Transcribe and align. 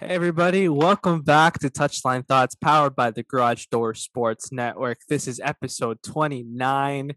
Hey 0.00 0.14
everybody, 0.14 0.66
welcome 0.66 1.20
back 1.20 1.58
to 1.58 1.68
Touchline 1.68 2.26
Thoughts 2.26 2.54
powered 2.54 2.96
by 2.96 3.10
the 3.10 3.22
Garage 3.22 3.66
Door 3.66 3.96
Sports 3.96 4.50
Network. 4.50 5.00
This 5.10 5.28
is 5.28 5.42
episode 5.44 5.98
29. 6.02 7.12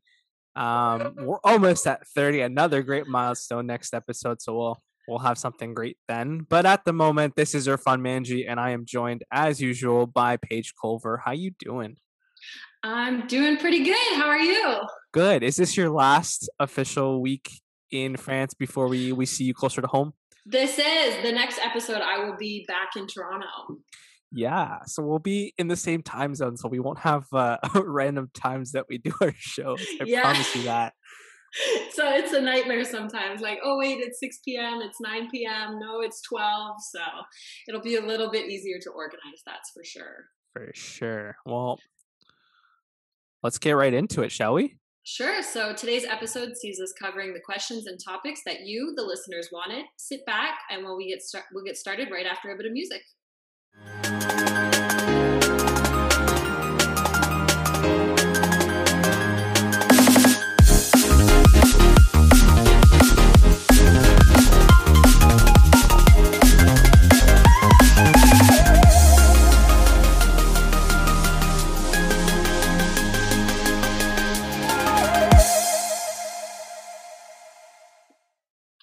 Um, 0.58 1.16
we're 1.18 1.40
almost 1.46 1.88
at 1.88 2.06
30, 2.10 2.42
another 2.42 2.84
great 2.84 3.08
milestone 3.08 3.68
next 3.68 3.94
episode, 3.94 4.42
so 4.42 4.58
we'll 4.58 4.84
we'll 5.08 5.20
have 5.20 5.38
something 5.38 5.74
great 5.74 5.96
then. 6.10 6.46
But 6.50 6.66
at 6.66 6.84
the 6.84 6.92
moment, 6.92 7.38
this 7.38 7.56
is 7.56 7.70
Irfan 7.70 8.02
Manji, 8.02 8.44
and 8.50 8.60
I 8.60 8.72
am 8.72 8.84
joined 8.86 9.24
as 9.32 9.62
usual 9.62 10.06
by 10.06 10.36
Paige 10.36 10.74
Culver. 10.80 11.22
How 11.24 11.32
you 11.32 11.52
doing? 11.60 11.96
I'm 12.84 13.28
doing 13.28 13.56
pretty 13.56 13.86
good. 13.86 14.14
How 14.16 14.28
are 14.28 14.42
you? 14.42 14.82
Good. 15.14 15.42
Is 15.42 15.56
this 15.56 15.78
your 15.78 15.90
last 15.90 16.50
official 16.60 17.22
week 17.22 17.50
in 17.92 18.18
France 18.18 18.54
before 18.54 18.90
we 18.90 19.14
we 19.14 19.26
see 19.26 19.46
you 19.46 19.54
closer 19.54 19.80
to 19.80 19.88
home? 19.88 20.12
This 20.46 20.78
is 20.78 21.24
the 21.24 21.32
next 21.32 21.60
episode. 21.64 22.02
I 22.02 22.26
will 22.26 22.36
be 22.38 22.66
back 22.68 22.92
in 22.98 23.08
Toronto. 23.08 23.48
Yeah, 24.32 24.80
so 24.88 25.04
we'll 25.04 25.20
be 25.20 25.54
in 25.58 25.68
the 25.68 25.76
same 25.76 26.02
time 26.02 26.34
zone, 26.34 26.58
so 26.58 26.68
we 26.68 26.80
won't 26.80 27.00
have 27.00 27.26
uh, 27.32 27.58
random 27.86 28.30
times 28.34 28.72
that 28.72 28.86
we 28.90 28.98
do 28.98 29.14
our 29.22 29.34
shows. 29.38 29.80
I 30.02 30.06
yeah. 30.06 30.22
promise 30.22 30.56
you 30.56 30.64
that. 30.64 30.94
So 31.92 32.10
it's 32.12 32.34
a 32.34 32.42
nightmare 32.42 32.84
sometimes. 32.84 33.40
Like, 33.40 33.60
oh 33.64 33.78
wait, 33.78 34.00
it's 34.00 34.20
six 34.20 34.40
p.m. 34.44 34.82
It's 34.82 35.00
nine 35.00 35.30
p.m. 35.30 35.78
No, 35.80 36.02
it's 36.02 36.20
twelve. 36.24 36.78
So 36.82 37.00
it'll 37.68 37.80
be 37.80 37.96
a 37.96 38.02
little 38.02 38.32
bit 38.32 38.50
easier 38.50 38.80
to 38.82 38.90
organize. 38.90 39.44
That's 39.46 39.70
for 39.70 39.84
sure. 39.84 40.26
For 40.54 40.72
sure. 40.74 41.36
Well, 41.46 41.78
let's 43.44 43.60
get 43.60 43.74
right 43.74 43.94
into 43.94 44.24
it, 44.24 44.32
shall 44.32 44.56
we? 44.56 44.78
Sure. 45.06 45.44
So 45.44 45.74
today's 45.74 46.06
episode 46.06 46.56
sees 46.56 46.80
us 46.80 46.94
covering 46.94 47.34
the 47.34 47.40
questions 47.42 47.88
and 47.88 48.00
topics 48.00 48.42
that 48.46 48.62
you, 48.62 48.94
the 48.96 49.04
listeners, 49.04 49.50
wanted. 49.52 49.84
Sit 49.98 50.26
back, 50.26 50.60
and 50.72 50.86
when 50.86 50.96
we 50.96 51.10
get 51.10 51.22
start, 51.22 51.44
we'll 51.54 51.66
get 51.66 51.76
started 51.76 52.10
right 52.10 52.26
after 52.26 52.52
a 52.52 52.58
bit 52.58 52.66
of 52.66 52.72
music. 52.72 53.02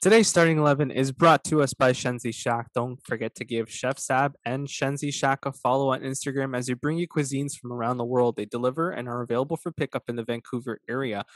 Today's 0.00 0.28
starting 0.28 0.56
11 0.56 0.92
is 0.92 1.12
brought 1.12 1.44
to 1.44 1.60
us 1.60 1.74
by 1.74 1.92
Shenzi 1.92 2.34
Shack. 2.34 2.68
Don't 2.74 2.98
forget 3.04 3.34
to 3.34 3.44
give 3.44 3.70
Chef 3.70 3.98
Sab 3.98 4.32
and 4.46 4.66
Shenzi 4.66 5.12
Shack 5.12 5.44
a 5.44 5.52
follow 5.52 5.92
on 5.92 6.00
Instagram 6.00 6.56
as 6.56 6.68
they 6.68 6.72
bring 6.72 6.96
you 6.96 7.06
cuisines 7.06 7.54
from 7.54 7.70
around 7.70 7.98
the 7.98 8.06
world. 8.06 8.36
They 8.36 8.46
deliver 8.46 8.90
and 8.92 9.06
are 9.10 9.20
available 9.20 9.58
for 9.58 9.70
pickup 9.70 10.04
in 10.08 10.16
the 10.16 10.24
Vancouver 10.24 10.80
area. 10.88 11.26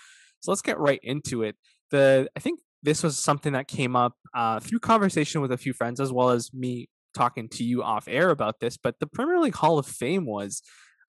So 0.40 0.50
let's 0.50 0.62
get 0.62 0.78
right 0.78 0.98
into 1.02 1.42
it. 1.42 1.56
The 1.90 2.26
I 2.34 2.40
think 2.40 2.60
this 2.82 3.02
was 3.02 3.18
something 3.18 3.52
that 3.52 3.68
came 3.68 3.94
up 3.96 4.14
uh, 4.34 4.60
through 4.60 4.78
conversation 4.78 5.42
with 5.42 5.52
a 5.52 5.58
few 5.58 5.74
friends 5.74 6.00
as 6.00 6.10
well 6.10 6.30
as 6.30 6.50
me 6.54 6.88
talking 7.12 7.50
to 7.50 7.64
you 7.64 7.82
off 7.82 8.08
air 8.08 8.30
about 8.30 8.60
this. 8.60 8.78
But 8.78 8.98
the 8.98 9.06
Premier 9.06 9.40
League 9.40 9.56
Hall 9.56 9.78
of 9.78 9.86
Fame 9.86 10.24
was 10.24 10.62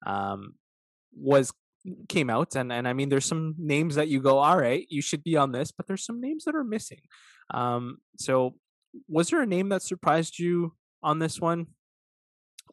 um, 0.04 0.56
was 1.14 1.54
came 2.08 2.30
out 2.30 2.56
and 2.56 2.72
and 2.72 2.86
I 2.88 2.92
mean 2.92 3.08
there's 3.08 3.24
some 3.24 3.54
names 3.58 3.94
that 3.94 4.08
you 4.08 4.20
go 4.20 4.38
all 4.38 4.58
right 4.58 4.86
you 4.88 5.02
should 5.02 5.22
be 5.22 5.36
on 5.36 5.52
this 5.52 5.70
but 5.72 5.86
there's 5.86 6.04
some 6.04 6.20
names 6.20 6.44
that 6.44 6.54
are 6.54 6.64
missing. 6.64 7.00
Um 7.52 7.98
so 8.18 8.54
was 9.08 9.28
there 9.28 9.42
a 9.42 9.46
name 9.46 9.68
that 9.70 9.82
surprised 9.82 10.38
you 10.38 10.74
on 11.02 11.18
this 11.18 11.40
one? 11.40 11.66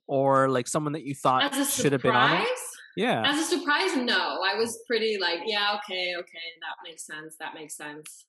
Or 0.08 0.50
like 0.50 0.68
someone 0.68 0.94
that 0.94 1.04
you 1.04 1.16
thought 1.16 1.54
should 1.66 1.92
have 1.92 2.02
been 2.02 2.16
on 2.16 2.42
it? 2.42 2.48
yeah. 2.96 3.24
As 3.26 3.40
a 3.40 3.44
surprise 3.44 3.96
no. 3.96 4.40
I 4.44 4.56
was 4.58 4.80
pretty 4.88 5.18
like 5.20 5.40
yeah 5.46 5.78
okay 5.78 6.14
okay 6.18 6.46
that 6.62 6.78
makes 6.84 7.06
sense 7.06 7.36
that 7.40 7.54
makes 7.54 7.76
sense. 7.76 8.26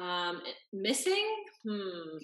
Um 0.00 0.40
missing? 0.72 1.26
Hmm. 1.64 2.18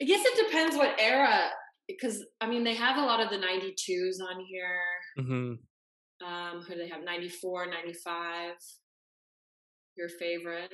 I 0.00 0.04
guess 0.04 0.24
it 0.24 0.46
depends 0.46 0.76
what 0.76 0.94
era 0.98 1.48
because 1.88 2.24
I 2.40 2.46
mean 2.46 2.64
they 2.64 2.74
have 2.74 2.98
a 2.98 3.02
lot 3.02 3.20
of 3.20 3.30
the 3.30 3.36
92s 3.36 4.20
on 4.20 4.44
here. 4.44 4.80
Mm-hmm. 5.18 6.26
Um, 6.26 6.62
who 6.62 6.74
do 6.74 6.80
they 6.80 6.88
have? 6.88 7.04
94, 7.04 7.66
95. 7.66 8.52
Your 9.96 10.08
favorite? 10.08 10.72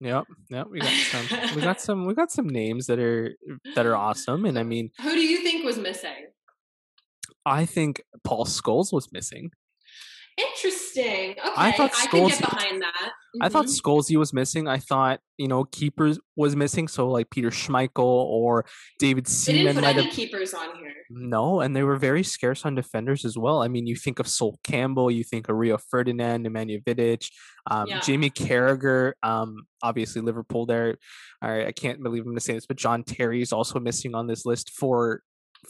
Yep, 0.00 0.24
yep. 0.48 0.66
We 0.70 0.80
got 0.80 0.92
some. 0.92 1.54
we 1.56 1.62
got 1.62 1.80
some. 1.86 2.06
We 2.06 2.14
got 2.14 2.30
some 2.30 2.48
names 2.48 2.86
that 2.86 2.98
are 2.98 3.36
that 3.74 3.84
are 3.84 3.96
awesome. 3.96 4.46
And 4.46 4.58
I 4.58 4.62
mean, 4.62 4.90
who 5.00 5.10
do 5.10 5.20
you 5.20 5.42
think 5.42 5.64
was 5.64 5.78
missing? 5.78 6.28
I 7.44 7.66
think 7.66 8.02
Paul 8.24 8.46
Scholes 8.46 8.92
was 8.92 9.08
missing. 9.12 9.50
Interesting. 10.48 11.30
Okay, 11.32 11.52
I, 11.56 11.72
thought 11.72 11.92
Scholes, 11.92 12.04
I 12.04 12.06
can 12.06 12.28
get 12.28 12.40
behind 12.40 12.82
that. 12.82 13.10
Mm-hmm. 13.10 13.42
I 13.42 13.48
thought 13.48 13.66
mm-hmm. 13.66 14.18
Was 14.18 14.32
missing. 14.32 14.68
I 14.68 14.78
thought 14.78 15.20
you 15.38 15.48
know 15.48 15.64
keepers 15.64 16.18
was 16.36 16.56
missing. 16.56 16.88
So 16.88 17.08
like 17.08 17.30
Peter 17.30 17.50
Schmeichel 17.50 17.98
or 17.98 18.64
David 18.98 19.28
Seaman. 19.28 19.76
They 19.76 19.82
didn't 19.82 19.84
put 19.84 19.96
any 19.96 20.04
have, 20.04 20.12
keepers 20.12 20.54
on 20.54 20.76
here. 20.76 20.92
No, 21.10 21.60
and 21.60 21.74
they 21.74 21.82
were 21.82 21.96
very 21.96 22.22
scarce 22.22 22.64
on 22.64 22.74
defenders 22.74 23.24
as 23.24 23.36
well. 23.36 23.62
I 23.62 23.68
mean, 23.68 23.86
you 23.86 23.96
think 23.96 24.18
of 24.18 24.28
Sol 24.28 24.58
Campbell, 24.64 25.10
you 25.10 25.24
think 25.24 25.48
of 25.48 25.56
Rio 25.56 25.78
Ferdinand, 25.78 26.46
Nemanja 26.46 26.82
Vidic, 26.84 27.30
um, 27.70 27.86
yeah. 27.88 28.00
Jamie 28.00 28.30
Carragher. 28.30 29.12
Um, 29.22 29.66
obviously 29.82 30.22
Liverpool 30.22 30.66
there. 30.66 30.96
All 31.42 31.50
right, 31.50 31.66
I 31.66 31.72
can't 31.72 32.02
believe 32.02 32.22
I'm 32.22 32.28
going 32.28 32.36
to 32.36 32.40
say 32.40 32.54
this, 32.54 32.66
but 32.66 32.76
John 32.76 33.02
Terry 33.02 33.42
is 33.42 33.52
also 33.52 33.80
missing 33.80 34.14
on 34.14 34.26
this 34.26 34.44
list 34.44 34.70
for 34.70 35.22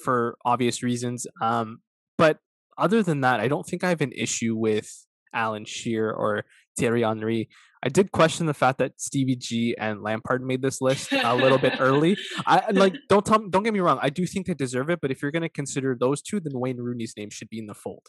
for 0.02 0.37
obvious 0.44 0.82
reasons. 0.82 1.26
Um, 1.41 1.81
but 2.16 2.38
other 2.80 3.02
than 3.02 3.20
that, 3.20 3.41
I 3.41 3.48
don't 3.48 3.66
think 3.66 3.84
I 3.84 3.91
have 3.91 4.00
an 4.00 4.12
issue 4.12 4.56
with 4.56 5.06
Alan 5.32 5.64
Shearer 5.64 6.12
or 6.12 6.44
Thierry 6.78 7.02
Henry. 7.02 7.48
I 7.82 7.88
did 7.88 8.12
question 8.12 8.46
the 8.46 8.54
fact 8.54 8.78
that 8.78 9.00
Stevie 9.00 9.36
G 9.36 9.74
and 9.78 10.02
Lampard 10.02 10.42
made 10.42 10.60
this 10.60 10.82
list 10.82 11.12
a 11.12 11.34
little 11.34 11.56
bit 11.56 11.74
early. 11.80 12.16
I 12.46 12.70
like 12.72 12.94
don't 13.08 13.24
tell, 13.24 13.48
don't 13.48 13.62
get 13.62 13.72
me 13.72 13.80
wrong. 13.80 13.98
I 14.02 14.10
do 14.10 14.26
think 14.26 14.46
they 14.46 14.54
deserve 14.54 14.90
it, 14.90 15.00
but 15.00 15.10
if 15.10 15.22
you're 15.22 15.30
going 15.30 15.42
to 15.42 15.48
consider 15.48 15.96
those 15.98 16.20
two, 16.20 16.40
then 16.40 16.52
Wayne 16.58 16.76
Rooney's 16.76 17.14
name 17.16 17.30
should 17.30 17.48
be 17.48 17.58
in 17.58 17.66
the 17.66 17.74
fold. 17.74 18.06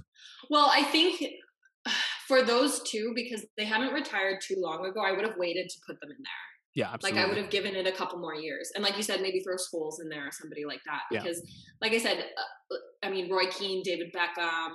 Well, 0.50 0.70
I 0.74 0.84
think 0.84 1.24
for 2.28 2.42
those 2.42 2.82
two 2.84 3.14
because 3.16 3.46
they 3.58 3.66
haven't 3.66 3.94
retired 3.94 4.42
too 4.42 4.56
long 4.58 4.86
ago, 4.86 5.02
I 5.02 5.14
would 5.14 5.26
have 5.26 5.38
waited 5.38 5.70
to 5.70 5.76
put 5.88 6.00
them 6.02 6.10
in 6.10 6.18
there. 6.18 6.51
Yeah, 6.74 6.92
absolutely. 6.94 7.20
Like 7.20 7.26
I 7.26 7.30
would 7.30 7.38
have 7.38 7.50
given 7.50 7.76
it 7.76 7.86
a 7.86 7.92
couple 7.92 8.20
more 8.20 8.36
years, 8.36 8.72
and 8.76 8.84
like 8.84 8.96
you 8.96 9.04
said, 9.04 9.22
maybe 9.22 9.42
throw 9.42 9.56
Scholes 9.56 10.02
in 10.02 10.08
there 10.10 10.28
or 10.28 10.32
somebody 10.32 10.64
like 10.66 10.80
that. 10.86 11.02
Because, 11.12 11.42
yeah. 11.44 11.52
like 11.82 11.92
I 11.92 11.98
said, 11.98 12.20
uh, 12.20 12.76
I 13.04 13.10
mean 13.10 13.30
Roy 13.30 13.48
Keane, 13.48 13.84
David 13.84 14.14
Beckham, 14.14 14.72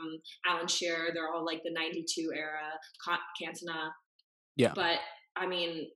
Alan 0.46 0.68
Shearer—they're 0.68 1.32
all 1.32 1.44
like 1.44 1.62
the 1.64 1.72
'92 1.72 2.32
era. 2.34 2.58
Cantona. 3.42 3.90
Yeah. 4.56 4.72
But 4.74 4.98
I 5.36 5.46
mean, 5.46 5.86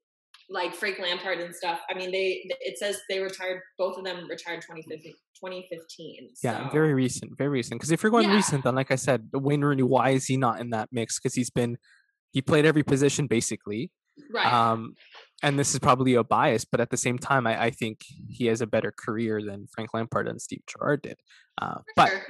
like 0.48 0.74
Frank 0.74 0.98
Lampard 0.98 1.40
and 1.40 1.54
stuff. 1.54 1.80
I 1.90 1.94
mean, 1.94 2.10
they 2.10 2.42
it 2.60 2.78
says 2.78 2.98
they 3.08 3.20
retired. 3.20 3.60
Both 3.78 3.98
of 3.98 4.04
them 4.04 4.26
retired 4.28 4.62
2015. 4.62 5.12
2015 5.40 6.30
so. 6.34 6.48
Yeah, 6.48 6.70
very 6.70 6.92
recent, 6.92 7.36
very 7.38 7.48
recent. 7.48 7.80
Because 7.80 7.90
if 7.90 8.02
you're 8.02 8.10
going 8.10 8.28
yeah. 8.28 8.36
recent, 8.36 8.64
then 8.64 8.74
like 8.74 8.90
I 8.90 8.96
said, 8.96 9.28
Wayne 9.32 9.62
Rooney, 9.62 9.82
why 9.82 10.10
is 10.10 10.26
he 10.26 10.36
not 10.36 10.60
in 10.60 10.70
that 10.70 10.88
mix? 10.92 11.18
Because 11.18 11.34
he's 11.34 11.50
been 11.50 11.78
he 12.32 12.42
played 12.42 12.66
every 12.66 12.82
position 12.82 13.26
basically. 13.26 13.90
Right. 14.32 14.52
Um, 14.52 14.94
and 15.42 15.58
this 15.58 15.72
is 15.72 15.78
probably 15.78 16.14
a 16.14 16.24
bias, 16.24 16.64
but 16.64 16.80
at 16.80 16.90
the 16.90 16.96
same 16.96 17.18
time, 17.18 17.46
I, 17.46 17.64
I 17.64 17.70
think 17.70 18.00
he 18.28 18.46
has 18.46 18.60
a 18.60 18.66
better 18.66 18.92
career 18.96 19.42
than 19.42 19.66
Frank 19.72 19.94
Lampard 19.94 20.28
and 20.28 20.40
Steve 20.40 20.62
Gerrard 20.66 21.02
did. 21.02 21.16
Uh, 21.60 21.78
but 21.96 22.08
sure. 22.08 22.22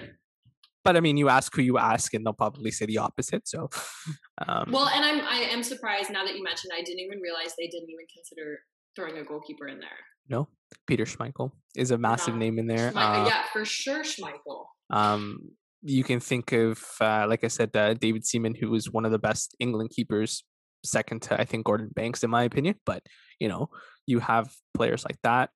but 0.85 0.97
I 0.97 1.01
mean, 1.01 1.17
you 1.17 1.29
ask 1.29 1.55
who 1.55 1.63
you 1.63 1.79
ask, 1.79 2.15
and 2.15 2.25
they'll 2.25 2.33
probably 2.33 2.71
say 2.71 2.87
the 2.87 2.99
opposite. 2.99 3.49
So, 3.49 3.69
um, 4.47 4.71
well, 4.71 4.89
and 4.89 5.05
I'm 5.05 5.21
I 5.27 5.49
am 5.51 5.63
surprised 5.63 6.11
now 6.11 6.25
that 6.25 6.37
you 6.37 6.43
mentioned. 6.43 6.73
I 6.77 6.83
didn't 6.83 7.01
even 7.01 7.21
realize 7.21 7.55
they 7.59 7.69
didn't 7.69 7.91
even 7.91 8.07
consider 8.15 8.59
throwing 8.97 9.19
a 9.19 9.25
goalkeeper 9.25 9.69
in 9.69 9.81
there. 9.81 9.89
No, 10.29 10.49
Peter 10.87 11.05
Schmeichel 11.05 11.51
is 11.77 11.91
a 11.91 11.99
massive 11.99 12.35
no. 12.35 12.41
name 12.41 12.59
in 12.59 12.67
there. 12.67 12.93
Uh, 12.97 13.27
yeah, 13.27 13.43
for 13.53 13.65
sure, 13.65 14.03
Schmeichel. 14.03 14.65
Um, 14.91 15.51
you 15.83 16.05
can 16.05 16.21
think 16.21 16.53
of, 16.53 16.85
uh, 17.01 17.27
like 17.29 17.43
I 17.43 17.49
said, 17.49 17.75
uh, 17.75 17.95
David 17.95 18.27
Seaman, 18.27 18.55
who 18.55 18.71
was 18.71 18.91
one 18.91 19.05
of 19.05 19.13
the 19.13 19.19
best 19.19 19.57
England 19.59 19.91
keepers 19.91 20.45
second 20.85 21.23
to 21.23 21.41
I 21.41 21.45
think 21.45 21.67
Gordon 21.67 21.91
Banks 21.95 22.23
in 22.25 22.31
my 22.31 22.43
opinion. 22.45 22.77
But 22.87 23.03
you 23.39 23.49
know, 23.49 23.71
you 24.07 24.19
have 24.21 24.51
players 24.75 25.05
like 25.05 25.19
that. 25.23 25.51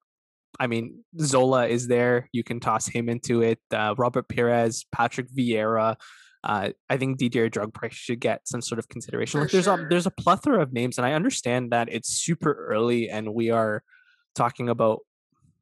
I 0.58 0.66
mean, 0.66 1.04
Zola 1.20 1.66
is 1.66 1.88
there. 1.88 2.28
You 2.32 2.44
can 2.44 2.60
toss 2.60 2.86
him 2.86 3.08
into 3.08 3.42
it. 3.42 3.58
Uh, 3.72 3.94
Robert 3.98 4.28
Pires, 4.28 4.86
Patrick 4.92 5.28
Vieira. 5.30 5.96
Uh, 6.44 6.70
I 6.90 6.96
think 6.98 7.18
Didier 7.18 7.48
Drogba 7.48 7.90
should 7.90 8.20
get 8.20 8.46
some 8.46 8.60
sort 8.60 8.78
of 8.78 8.88
consideration. 8.88 9.40
like 9.40 9.50
there's 9.50 9.64
sure. 9.64 9.86
a 9.86 9.88
there's 9.88 10.06
a 10.06 10.10
plethora 10.10 10.60
of 10.60 10.72
names, 10.72 10.98
and 10.98 11.06
I 11.06 11.14
understand 11.14 11.72
that 11.72 11.88
it's 11.90 12.10
super 12.10 12.52
early, 12.52 13.08
and 13.08 13.34
we 13.34 13.50
are 13.50 13.82
talking 14.34 14.68
about 14.68 15.00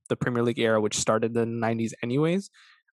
the 0.08 0.16
Premier 0.16 0.42
League 0.42 0.58
era, 0.58 0.80
which 0.80 0.98
started 0.98 1.36
in 1.36 1.60
the 1.60 1.66
'90s, 1.66 1.92
anyways. 2.02 2.50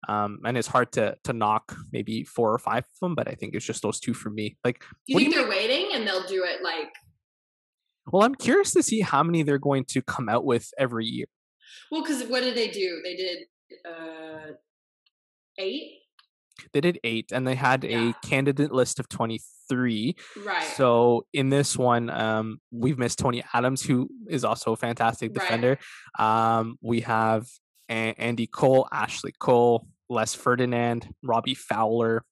Um, 0.08 0.40
and 0.46 0.58
it's 0.58 0.68
hard 0.68 0.92
to 0.94 1.18
to 1.26 1.34
knock 1.34 1.76
maybe 1.92 2.24
four 2.24 2.54
or 2.54 2.60
five 2.60 2.86
of 2.86 3.00
them, 3.02 3.16
but 3.16 3.28
I 3.28 3.34
think 3.34 3.54
it's 3.54 3.66
just 3.66 3.82
those 3.82 4.00
two 4.00 4.14
for 4.14 4.30
me. 4.30 4.58
Like, 4.64 4.84
you 5.06 5.18
think 5.18 5.34
do 5.34 5.36
you 5.36 5.42
they're 5.42 5.50
waiting 5.50 5.90
and 5.94 6.08
they'll 6.08 6.28
do 6.28 6.46
it 6.46 6.64
like? 6.64 6.94
Well, 8.12 8.24
I'm 8.24 8.36
curious 8.36 8.72
to 8.72 8.82
see 8.82 9.02
how 9.02 9.24
many 9.24 9.44
they're 9.44 9.60
going 9.60 9.86
to 9.90 10.02
come 10.02 10.30
out 10.30 10.46
with 10.46 10.70
every 10.78 11.06
year. 11.06 11.26
Well, 11.92 12.02
because 12.02 12.24
what 12.24 12.42
did 12.42 12.56
they 12.56 12.70
do? 12.70 13.02
They 13.04 13.16
did 13.16 13.38
uh, 13.86 14.54
eight. 15.58 15.98
They 16.74 16.82
did 16.82 17.00
eight, 17.04 17.32
and 17.32 17.46
they 17.46 17.56
had 17.56 17.84
yeah. 17.84 18.10
a 18.10 18.14
candidate 18.26 18.72
list 18.72 19.00
of 19.00 19.10
twenty-three. 19.10 20.16
Right. 20.46 20.64
So 20.76 21.26
in 21.34 21.50
this 21.50 21.78
one, 21.78 22.10
um, 22.10 22.60
we've 22.72 22.98
missed 22.98 23.20
Tony 23.20 23.44
Adams, 23.54 23.82
who 23.82 24.10
is 24.30 24.44
also 24.44 24.74
a 24.74 24.78
fantastic 24.78 25.34
defender. 25.34 25.78
Right. 26.18 26.58
Um, 26.60 26.78
we 26.82 27.02
have 27.02 27.48
a- 27.90 28.16
Andy 28.18 28.48
Cole, 28.48 28.88
Ashley 28.92 29.34
Cole, 29.40 29.88
Les 30.10 30.34
Ferdinand, 30.34 31.08
Robbie 31.24 31.56
Fowler, 31.56 32.24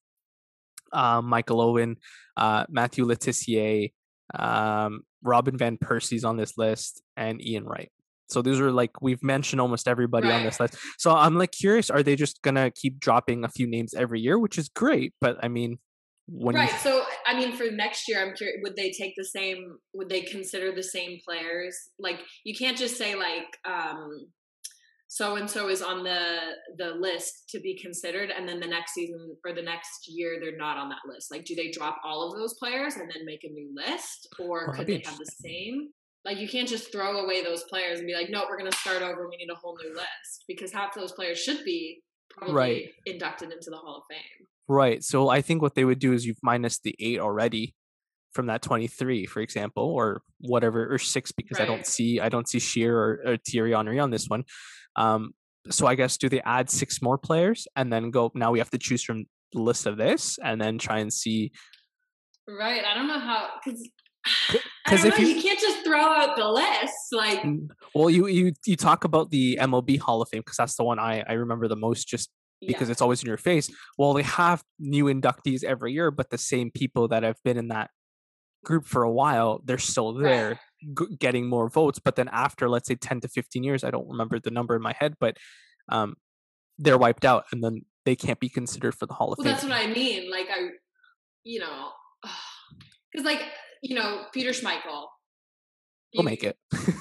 um, 0.94 1.26
Michael 1.26 1.62
Owen, 1.62 1.98
uh, 2.38 2.66
Matthew 2.70 3.06
Le 3.06 3.16
Tissier, 3.16 3.92
um, 4.38 5.02
Robin 5.24 5.58
Van 5.58 5.78
Persie's 5.78 6.24
on 6.24 6.38
this 6.38 6.58
list, 6.58 7.02
and 7.16 7.42
Ian 7.42 7.66
Wright. 7.66 7.92
So 8.30 8.42
these 8.42 8.60
are 8.60 8.72
like 8.72 9.02
we've 9.02 9.24
mentioned 9.24 9.62
almost 9.62 9.88
everybody 9.88 10.28
right. 10.28 10.36
on 10.36 10.44
this 10.44 10.60
list. 10.60 10.78
So 10.98 11.12
I'm 11.12 11.38
like 11.38 11.52
curious, 11.52 11.90
are 11.90 12.04
they 12.04 12.16
just 12.16 12.42
gonna 12.42 12.72
keep 12.72 13.00
dropping 13.00 13.44
a 13.46 13.50
few 13.50 13.68
names 13.68 13.94
every 13.94 14.20
year, 14.20 14.38
which 14.38 14.58
is 14.58 14.70
great, 14.70 15.14
but 15.22 15.38
I 15.42 15.48
mean, 15.48 15.80
when 16.28 16.56
right. 16.56 16.72
You... 16.72 16.78
So 16.80 17.04
I 17.26 17.38
mean, 17.38 17.54
for 17.54 17.72
next 17.72 18.08
year, 18.08 18.22
I'm 18.22 18.36
curious. 18.36 18.60
Would 18.64 18.76
they 18.76 18.92
take 18.92 19.14
the 19.16 19.24
same? 19.24 19.78
Would 19.94 20.10
they 20.10 20.22
consider 20.22 20.74
the 20.74 20.84
same 20.84 21.20
players? 21.26 21.78
Like 22.00 22.20
you 22.44 22.54
can't 22.54 22.78
just 22.78 22.98
say 22.98 23.16
like 23.16 23.58
um 23.66 24.28
so 25.08 25.38
and 25.38 25.50
so 25.50 25.70
is 25.70 25.82
on 25.82 26.04
the 26.04 26.38
the 26.78 26.92
list 26.96 27.50
to 27.50 27.60
be 27.60 27.78
considered 27.78 28.30
and 28.30 28.48
then 28.48 28.60
the 28.60 28.68
next 28.68 28.94
season 28.94 29.36
or 29.46 29.54
the 29.54 29.62
next 29.62 30.08
year 30.08 30.38
they're 30.40 30.58
not 30.58 30.78
on 30.78 30.90
that 30.90 31.00
list 31.08 31.32
like 31.32 31.46
do 31.46 31.56
they 31.56 31.72
drop 31.72 31.98
all 32.04 32.28
of 32.28 32.38
those 32.38 32.56
players 32.56 32.96
and 32.96 33.10
then 33.10 33.26
make 33.26 33.44
a 33.44 33.50
new 33.50 33.74
list 33.74 34.28
or 34.40 34.68
well, 34.68 34.76
could 34.76 34.88
they 34.88 35.02
have 35.04 35.18
the 35.18 35.26
same 35.26 35.90
like 36.26 36.40
you 36.40 36.48
can't 36.48 36.68
just 36.68 36.92
throw 36.92 37.20
away 37.20 37.42
those 37.42 37.64
players 37.64 38.00
and 38.00 38.08
be 38.08 38.14
like 38.14 38.30
no 38.30 38.46
we're 38.50 38.58
going 38.58 38.70
to 38.70 38.78
start 38.78 39.02
over 39.02 39.30
we 39.30 39.38
need 39.38 39.50
a 39.50 39.56
whole 39.56 39.78
new 39.82 39.94
list 39.94 40.44
because 40.48 40.72
half 40.72 40.94
those 40.94 41.14
players 41.14 41.40
should 41.40 41.64
be 41.64 42.02
probably 42.30 42.54
right. 42.54 42.90
inducted 43.06 43.52
into 43.52 43.70
the 43.70 43.78
hall 43.78 43.98
of 43.98 44.04
fame 44.10 44.48
right 44.68 45.04
so 45.04 45.30
i 45.30 45.42
think 45.42 45.62
what 45.62 45.76
they 45.76 45.86
would 45.86 46.00
do 46.00 46.12
is 46.12 46.26
you've 46.26 46.38
minus 46.44 46.80
the 46.80 46.94
eight 47.00 47.20
already 47.20 47.74
from 48.34 48.48
that 48.48 48.62
23 48.62 49.26
for 49.26 49.40
example 49.40 49.84
or 49.84 50.22
whatever 50.42 50.94
or 50.94 50.98
six 50.98 51.32
because 51.32 51.60
right. 51.60 51.68
i 51.68 51.72
don't 51.72 51.86
see 51.86 52.20
i 52.20 52.28
don't 52.28 52.50
see 52.50 52.60
sheer 52.60 52.96
or, 52.96 53.20
or 53.26 53.38
thierry 53.38 53.72
henry 53.72 54.00
on 54.00 54.12
this 54.12 54.28
one 54.28 54.44
um, 54.98 55.34
so 55.70 55.88
I 55.88 55.96
guess 55.96 56.18
do 56.18 56.30
they 56.30 56.42
add 56.42 56.70
six 56.70 57.02
more 57.02 57.18
players 57.18 57.68
and 57.76 57.92
then 57.92 58.12
go? 58.12 58.32
Now 58.34 58.52
we 58.52 58.60
have 58.60 58.70
to 58.72 58.78
choose 58.78 59.04
from 59.04 59.26
the 59.54 59.62
list 59.62 59.86
of 59.86 59.98
this 59.98 60.38
and 60.44 60.60
then 60.60 60.78
try 60.78 61.00
and 61.00 61.12
see. 61.12 61.52
Right. 62.48 62.84
I 62.84 62.94
don't 62.94 63.08
know 63.08 63.20
how 63.20 63.50
because. 63.64 63.88
Because 64.84 65.06
if 65.06 65.18
you, 65.20 65.28
you, 65.28 65.42
can't 65.42 65.60
just 65.60 65.86
throw 65.86 66.02
out 66.02 66.36
the 66.36 66.50
list, 66.50 66.94
like 67.14 67.46
well, 67.96 68.10
you 68.10 68.28
you 68.28 68.52
you 68.66 68.76
talk 68.76 69.06
about 69.06 69.32
the 69.32 69.58
MLB 69.62 70.00
Hall 70.00 70.22
of 70.22 70.28
Fame 70.28 70.42
because 70.42 70.58
that's 70.58 70.76
the 70.76 70.84
one 70.84 71.00
I 71.00 71.24
I 71.26 71.34
remember 71.34 71.70
the 71.70 71.78
most, 71.78 72.10
just 72.10 72.30
because 72.60 72.90
yeah. 72.90 72.92
it's 72.92 73.02
always 73.02 73.24
in 73.24 73.28
your 73.28 73.38
face. 73.38 73.72
Well, 73.98 74.14
they 74.14 74.24
have 74.24 74.64
new 74.80 75.06
inductees 75.06 75.64
every 75.64 75.94
year, 75.94 76.12
but 76.12 76.30
the 76.30 76.38
same 76.38 76.72
people 76.72 77.08
that 77.10 77.24
have 77.24 77.38
been 77.46 77.58
in 77.58 77.70
that 77.70 77.90
group 78.66 78.84
for 78.84 79.04
a 79.04 79.12
while, 79.12 79.62
they're 79.64 79.78
still 79.78 80.14
there. 80.14 80.50
Right 80.50 80.58
g- 80.82 81.16
getting 81.20 81.48
more 81.48 81.70
votes. 81.70 82.00
But 82.00 82.16
then 82.16 82.30
after, 82.32 82.70
let's 82.70 82.88
say, 82.88 82.96
10 82.96 83.22
to 83.22 83.28
15 83.28 83.64
years, 83.64 83.84
I 83.84 83.92
don't 83.92 84.08
remember 84.08 84.40
the 84.40 84.52
number 84.52 84.76
in 84.76 84.82
my 84.82 84.94
head, 84.98 85.16
but 85.20 85.38
um, 85.90 86.16
they're 86.78 86.98
wiped 86.98 87.26
out 87.26 87.46
and 87.52 87.64
then 87.64 87.82
they 88.06 88.16
can't 88.16 88.40
be 88.40 88.50
considered 88.50 88.96
for 88.96 89.06
the 89.06 89.14
Hall 89.14 89.34
of 89.34 89.38
well, 89.38 89.46
Fame. 89.46 89.54
That's 89.54 89.64
what 89.64 89.74
I 89.74 89.88
mean. 89.88 90.32
Like, 90.32 90.48
I, 90.50 90.70
you 91.44 91.60
know, 91.60 91.90
because, 93.12 93.26
like, 93.26 93.42
you 93.82 93.96
know, 93.96 94.26
Peter 94.34 94.52
Schmeichel. 94.52 95.06
He'll 96.12 96.24
make 96.24 96.44
it. 96.44 96.58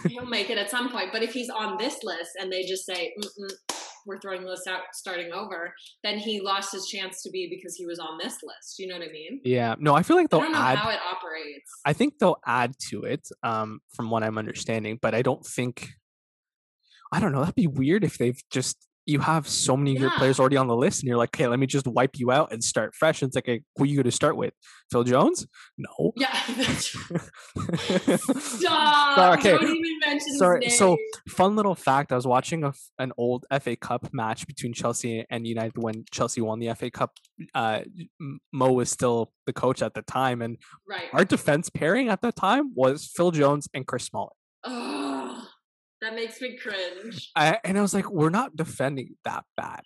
he'll 0.08 0.26
make 0.26 0.50
it 0.50 0.58
at 0.58 0.68
some 0.68 0.90
point. 0.90 1.10
But 1.12 1.22
if 1.22 1.32
he's 1.32 1.48
on 1.48 1.78
this 1.78 2.02
list 2.02 2.30
and 2.40 2.52
they 2.52 2.64
just 2.64 2.84
say, 2.84 3.14
we're 4.06 4.18
throwing 4.18 4.42
the 4.42 4.48
list 4.48 4.66
out 4.66 4.80
starting 4.92 5.32
over, 5.32 5.74
then 6.02 6.18
he 6.18 6.40
lost 6.40 6.72
his 6.72 6.86
chance 6.86 7.22
to 7.22 7.30
be 7.30 7.48
because 7.50 7.74
he 7.74 7.84
was 7.84 7.98
on 7.98 8.18
this 8.18 8.38
list. 8.42 8.78
You 8.78 8.86
know 8.86 8.98
what 8.98 9.08
I 9.08 9.12
mean? 9.12 9.40
Yeah. 9.44 9.74
No, 9.78 9.94
I 9.94 10.02
feel 10.02 10.16
like 10.16 10.30
they'll 10.30 10.40
I 10.40 10.72
add 10.72 10.78
how 10.78 10.90
it 10.90 11.00
operates. 11.10 11.70
I 11.84 11.92
think 11.92 12.18
they'll 12.18 12.40
add 12.46 12.74
to 12.90 13.02
it, 13.02 13.26
um, 13.42 13.80
from 13.92 14.10
what 14.10 14.22
I'm 14.22 14.38
understanding, 14.38 14.98
but 15.00 15.14
I 15.14 15.22
don't 15.22 15.44
think 15.44 15.90
I 17.12 17.20
don't 17.20 17.32
know, 17.32 17.40
that'd 17.40 17.54
be 17.54 17.66
weird 17.66 18.04
if 18.04 18.18
they've 18.18 18.40
just 18.50 18.85
you 19.06 19.20
have 19.20 19.48
so 19.48 19.76
many 19.76 19.94
of 19.94 20.02
your 20.02 20.10
players 20.10 20.40
already 20.40 20.56
on 20.56 20.66
the 20.66 20.74
list 20.74 21.00
and 21.00 21.08
you're 21.08 21.16
like, 21.16 21.28
okay, 21.34 21.46
let 21.46 21.60
me 21.60 21.66
just 21.66 21.86
wipe 21.86 22.18
you 22.18 22.32
out 22.32 22.52
and 22.52 22.62
start 22.62 22.92
fresh. 22.92 23.22
And 23.22 23.28
it's 23.28 23.36
like, 23.36 23.62
who 23.76 23.84
are 23.84 23.86
you 23.86 23.94
going 23.94 24.04
to 24.04 24.10
start 24.10 24.36
with? 24.36 24.52
Phil 24.90 25.04
Jones? 25.04 25.46
No. 25.78 26.12
Yeah. 26.16 26.32
Stop. 28.38 29.38
okay. 29.38 29.52
Don't 29.52 29.62
even 29.62 29.98
mention 30.00 30.16
his 30.16 30.26
name. 30.26 30.38
Sorry. 30.38 30.70
So, 30.70 30.96
fun 31.28 31.54
little 31.54 31.76
fact 31.76 32.10
I 32.10 32.16
was 32.16 32.26
watching 32.26 32.64
a, 32.64 32.72
an 32.98 33.12
old 33.16 33.46
FA 33.60 33.76
Cup 33.76 34.08
match 34.12 34.44
between 34.46 34.72
Chelsea 34.72 35.24
and 35.30 35.46
United 35.46 35.74
when 35.76 36.04
Chelsea 36.10 36.40
won 36.40 36.58
the 36.58 36.74
FA 36.74 36.90
Cup. 36.90 37.12
Uh, 37.54 37.82
Mo 38.52 38.72
was 38.72 38.90
still 38.90 39.32
the 39.46 39.52
coach 39.52 39.82
at 39.82 39.94
the 39.94 40.02
time. 40.02 40.42
And 40.42 40.58
right. 40.88 41.04
our 41.12 41.24
defense 41.24 41.70
pairing 41.70 42.08
at 42.08 42.22
the 42.22 42.32
time 42.32 42.74
was 42.74 43.08
Phil 43.14 43.30
Jones 43.30 43.68
and 43.72 43.86
Chris 43.86 44.06
Smalling. 44.06 44.30
That 46.06 46.14
makes 46.14 46.40
me 46.40 46.56
cringe. 46.56 47.32
I, 47.34 47.58
and 47.64 47.76
I 47.76 47.82
was 47.82 47.92
like, 47.92 48.08
we're 48.08 48.30
not 48.30 48.54
defending 48.54 49.16
that 49.24 49.42
bad. 49.56 49.80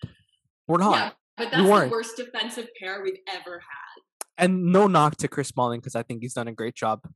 We're 0.69 0.77
not. 0.77 0.95
Yeah, 0.95 1.11
but 1.39 1.51
that's 1.51 1.63
we 1.63 1.69
the 1.69 1.89
worst 1.89 2.19
defensive 2.19 2.69
pair 2.79 3.03
we've 3.03 3.17
ever 3.27 3.53
had. 3.53 4.03
And 4.37 4.71
no 4.71 4.87
knock 4.87 5.17
to 5.17 5.29
Chris 5.29 5.49
Smalling 5.49 5.81
because 5.81 5.95
I 5.95 6.03
think 6.03 6.21
he's 6.21 6.35
done 6.35 6.47
a 6.47 6.53
great 6.53 6.75
job 6.75 7.09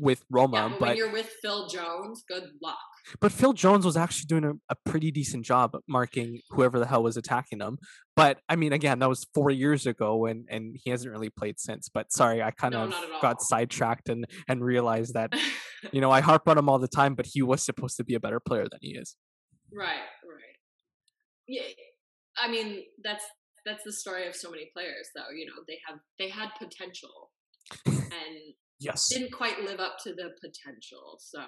with 0.00 0.24
Roma. 0.30 0.56
Yeah, 0.56 0.68
but, 0.68 0.78
but 0.78 0.88
when 0.88 0.96
you're 0.96 1.12
with 1.12 1.30
Phil 1.42 1.68
Jones, 1.68 2.24
good 2.28 2.50
luck. 2.62 2.78
But 3.20 3.32
Phil 3.32 3.52
Jones 3.52 3.84
was 3.84 3.96
actually 3.96 4.26
doing 4.26 4.44
a, 4.44 4.52
a 4.70 4.76
pretty 4.84 5.10
decent 5.10 5.44
job 5.44 5.76
marking 5.88 6.40
whoever 6.50 6.78
the 6.78 6.86
hell 6.86 7.02
was 7.02 7.16
attacking 7.16 7.60
him. 7.60 7.78
But 8.16 8.40
I 8.48 8.56
mean, 8.56 8.72
again, 8.72 8.98
that 8.98 9.08
was 9.08 9.26
four 9.34 9.50
years 9.50 9.86
ago, 9.86 10.26
and 10.26 10.46
and 10.50 10.76
he 10.82 10.90
hasn't 10.90 11.12
really 11.12 11.30
played 11.30 11.58
since. 11.58 11.88
But 11.88 12.12
sorry, 12.12 12.42
I 12.42 12.50
kind 12.50 12.72
no, 12.72 12.84
of 12.84 12.94
got 13.22 13.40
sidetracked 13.42 14.08
and 14.08 14.26
and 14.48 14.64
realized 14.64 15.14
that 15.14 15.32
you 15.92 16.00
know 16.00 16.10
I 16.10 16.20
harp 16.20 16.48
on 16.48 16.58
him 16.58 16.68
all 16.68 16.78
the 16.78 16.88
time, 16.88 17.14
but 17.14 17.26
he 17.26 17.42
was 17.42 17.62
supposed 17.62 17.96
to 17.96 18.04
be 18.04 18.14
a 18.14 18.20
better 18.20 18.40
player 18.40 18.66
than 18.70 18.80
he 18.82 18.96
is. 18.96 19.16
Right, 19.72 19.88
right. 20.24 20.56
Yeah, 21.46 21.62
I 22.36 22.48
mean 22.48 22.82
that's 23.02 23.24
that's 23.64 23.84
the 23.84 23.92
story 23.92 24.26
of 24.26 24.34
so 24.34 24.50
many 24.50 24.70
players, 24.74 25.08
though. 25.14 25.30
You 25.34 25.46
know, 25.46 25.62
they 25.66 25.78
have 25.86 25.98
they 26.18 26.28
had 26.28 26.48
potential, 26.58 27.30
and 27.86 28.54
yes, 28.80 29.08
didn't 29.08 29.32
quite 29.32 29.62
live 29.64 29.80
up 29.80 29.96
to 30.04 30.14
the 30.14 30.30
potential. 30.40 31.18
So 31.18 31.40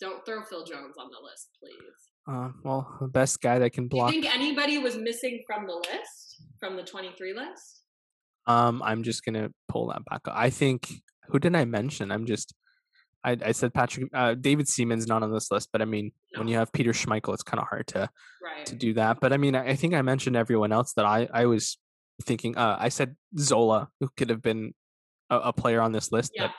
don't 0.00 0.24
throw 0.24 0.42
Phil 0.42 0.64
Jones 0.64 0.96
on 0.98 1.08
the 1.10 1.24
list, 1.24 1.50
please. 1.60 2.06
Uh, 2.28 2.50
well, 2.64 2.96
the 3.00 3.08
best 3.08 3.40
guy 3.40 3.58
that 3.58 3.72
can 3.72 3.88
block. 3.88 4.10
Do 4.10 4.16
you 4.16 4.22
think 4.22 4.34
anybody 4.34 4.78
was 4.78 4.96
missing 4.96 5.42
from 5.46 5.66
the 5.66 5.74
list, 5.74 6.42
from 6.58 6.76
the 6.76 6.82
23 6.82 7.34
list? 7.34 7.82
Um, 8.46 8.82
I'm 8.82 9.02
just 9.02 9.24
gonna 9.24 9.50
pull 9.68 9.88
that 9.88 10.04
back. 10.04 10.22
Up. 10.26 10.34
I 10.36 10.50
think 10.50 10.88
who 11.28 11.38
did 11.38 11.54
I 11.54 11.64
mention? 11.64 12.10
I'm 12.10 12.26
just. 12.26 12.54
I, 13.24 13.36
I 13.44 13.52
said 13.52 13.74
Patrick 13.74 14.08
uh, 14.14 14.34
David 14.34 14.68
Seaman's 14.68 15.08
not 15.08 15.24
on 15.24 15.32
this 15.32 15.50
list, 15.50 15.70
but 15.72 15.82
I 15.82 15.84
mean, 15.84 16.12
no. 16.32 16.40
when 16.40 16.48
you 16.48 16.56
have 16.56 16.72
Peter 16.72 16.92
Schmeichel, 16.92 17.34
it's 17.34 17.42
kind 17.42 17.60
of 17.60 17.66
hard 17.68 17.88
to 17.88 18.08
right. 18.42 18.66
to 18.66 18.76
do 18.76 18.94
that. 18.94 19.18
But 19.20 19.32
I 19.32 19.36
mean, 19.36 19.56
I, 19.56 19.70
I, 19.70 19.74
think 19.74 19.94
I 19.94 20.02
mentioned 20.02 20.36
everyone 20.36 20.70
else 20.70 20.92
that 20.92 21.04
I 21.04 21.28
I 21.32 21.46
was 21.46 21.76
thinking. 22.22 22.56
Uh, 22.56 22.76
I 22.78 22.88
said 22.88 23.16
Zola, 23.36 23.88
who 23.98 24.08
could 24.16 24.30
have 24.30 24.42
been 24.42 24.74
a, 25.30 25.36
a 25.36 25.52
player 25.52 25.80
on 25.80 25.92
this 25.92 26.12
list, 26.12 26.32
yeah. 26.34 26.50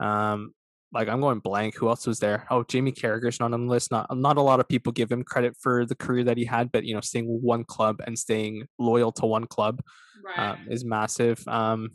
but 0.00 0.06
um, 0.06 0.54
like 0.92 1.08
I'm 1.08 1.20
going 1.20 1.40
blank. 1.40 1.76
Who 1.76 1.88
else 1.88 2.06
was 2.06 2.20
there? 2.20 2.46
Oh, 2.50 2.62
Jamie 2.62 2.92
Carragher's 2.92 3.40
not 3.40 3.52
on 3.52 3.66
the 3.66 3.70
list. 3.70 3.90
Not 3.90 4.16
not 4.16 4.36
a 4.36 4.42
lot 4.42 4.60
of 4.60 4.68
people 4.68 4.92
give 4.92 5.10
him 5.10 5.24
credit 5.24 5.56
for 5.60 5.84
the 5.84 5.96
career 5.96 6.24
that 6.24 6.38
he 6.38 6.44
had, 6.44 6.70
but 6.70 6.84
you 6.84 6.94
know, 6.94 7.00
staying 7.00 7.26
one 7.26 7.64
club 7.64 8.00
and 8.06 8.18
staying 8.18 8.68
loyal 8.78 9.12
to 9.12 9.26
one 9.26 9.46
club 9.46 9.82
right. 10.24 10.50
um, 10.50 10.66
is 10.70 10.84
massive. 10.84 11.46
Um, 11.48 11.90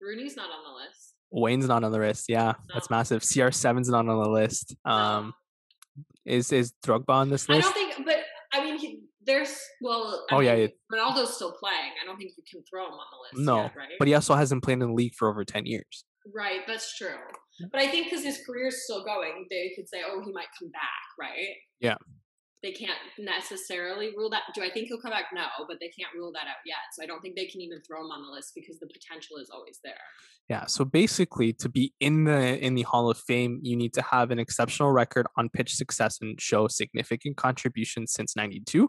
Rooney's 0.00 0.36
not 0.36 0.50
on 0.50 0.64
the 0.64 0.70
list. 0.70 1.14
Wayne's 1.30 1.68
not 1.68 1.84
on 1.84 1.92
the 1.92 1.98
list. 1.98 2.28
Yeah, 2.28 2.54
no. 2.68 2.74
that's 2.74 2.90
massive. 2.90 3.22
CR7's 3.22 3.88
not 3.88 4.08
on 4.08 4.22
the 4.22 4.28
list. 4.28 4.74
Um, 4.84 5.34
no. 5.96 6.02
Is 6.24 6.52
is 6.52 6.72
Drogba 6.84 7.10
on 7.10 7.28
this 7.28 7.48
list? 7.48 7.68
I 7.68 7.72
don't 7.72 7.94
think, 7.96 8.06
but 8.06 8.24
I 8.54 8.64
mean, 8.64 8.78
he, 8.78 9.00
there's 9.26 9.58
well. 9.80 10.24
I 10.30 10.34
oh 10.34 10.38
mean, 10.38 10.46
yeah, 10.46 10.66
Ronaldo's 10.92 11.34
still 11.34 11.52
playing. 11.52 11.92
I 12.00 12.06
don't 12.06 12.16
think 12.16 12.32
you 12.36 12.44
can 12.48 12.62
throw 12.70 12.86
him 12.86 12.92
on 12.92 13.06
the 13.10 13.38
list. 13.38 13.46
No, 13.46 13.62
yet, 13.62 13.76
right? 13.76 13.88
but 13.98 14.08
he 14.08 14.14
also 14.14 14.34
hasn't 14.34 14.62
played 14.62 14.74
in 14.74 14.80
the 14.80 14.92
league 14.92 15.14
for 15.14 15.28
over 15.28 15.44
ten 15.44 15.66
years. 15.66 16.04
Right, 16.34 16.60
that's 16.66 16.96
true. 16.96 17.16
But 17.70 17.80
I 17.80 17.88
think 17.88 18.06
because 18.06 18.24
his 18.24 18.40
career's 18.46 18.84
still 18.84 19.04
going, 19.04 19.46
they 19.50 19.72
could 19.76 19.88
say, 19.88 20.02
"Oh, 20.06 20.22
he 20.24 20.32
might 20.32 20.46
come 20.58 20.70
back," 20.70 20.80
right? 21.20 21.54
Yeah. 21.80 21.96
They 22.64 22.72
can't 22.72 22.98
necessarily 23.18 24.14
rule 24.16 24.30
that. 24.30 24.44
Do 24.54 24.62
I 24.62 24.70
think 24.70 24.88
he'll 24.88 25.00
come 25.00 25.10
back? 25.10 25.26
No, 25.34 25.44
but 25.68 25.76
they 25.80 25.88
can't 25.88 26.08
rule 26.14 26.32
that 26.32 26.46
out 26.48 26.64
yet. 26.64 26.78
So 26.94 27.02
I 27.02 27.06
don't 27.06 27.20
think 27.20 27.36
they 27.36 27.44
can 27.44 27.60
even 27.60 27.82
throw 27.82 28.00
him 28.00 28.10
on 28.10 28.24
the 28.24 28.32
list 28.32 28.52
because 28.54 28.78
the 28.78 28.86
potential 28.86 29.36
is 29.36 29.50
always 29.50 29.80
there. 29.84 29.92
Yeah. 30.48 30.64
So 30.64 30.82
basically, 30.86 31.52
to 31.52 31.68
be 31.68 31.92
in 32.00 32.24
the 32.24 32.58
in 32.58 32.74
the 32.74 32.82
Hall 32.82 33.10
of 33.10 33.18
Fame, 33.18 33.60
you 33.62 33.76
need 33.76 33.92
to 33.92 34.02
have 34.02 34.30
an 34.30 34.38
exceptional 34.38 34.92
record 34.92 35.26
on 35.36 35.50
pitch 35.50 35.74
success 35.74 36.18
and 36.22 36.40
show 36.40 36.66
significant 36.66 37.36
contributions 37.36 38.14
since 38.14 38.34
'92. 38.34 38.88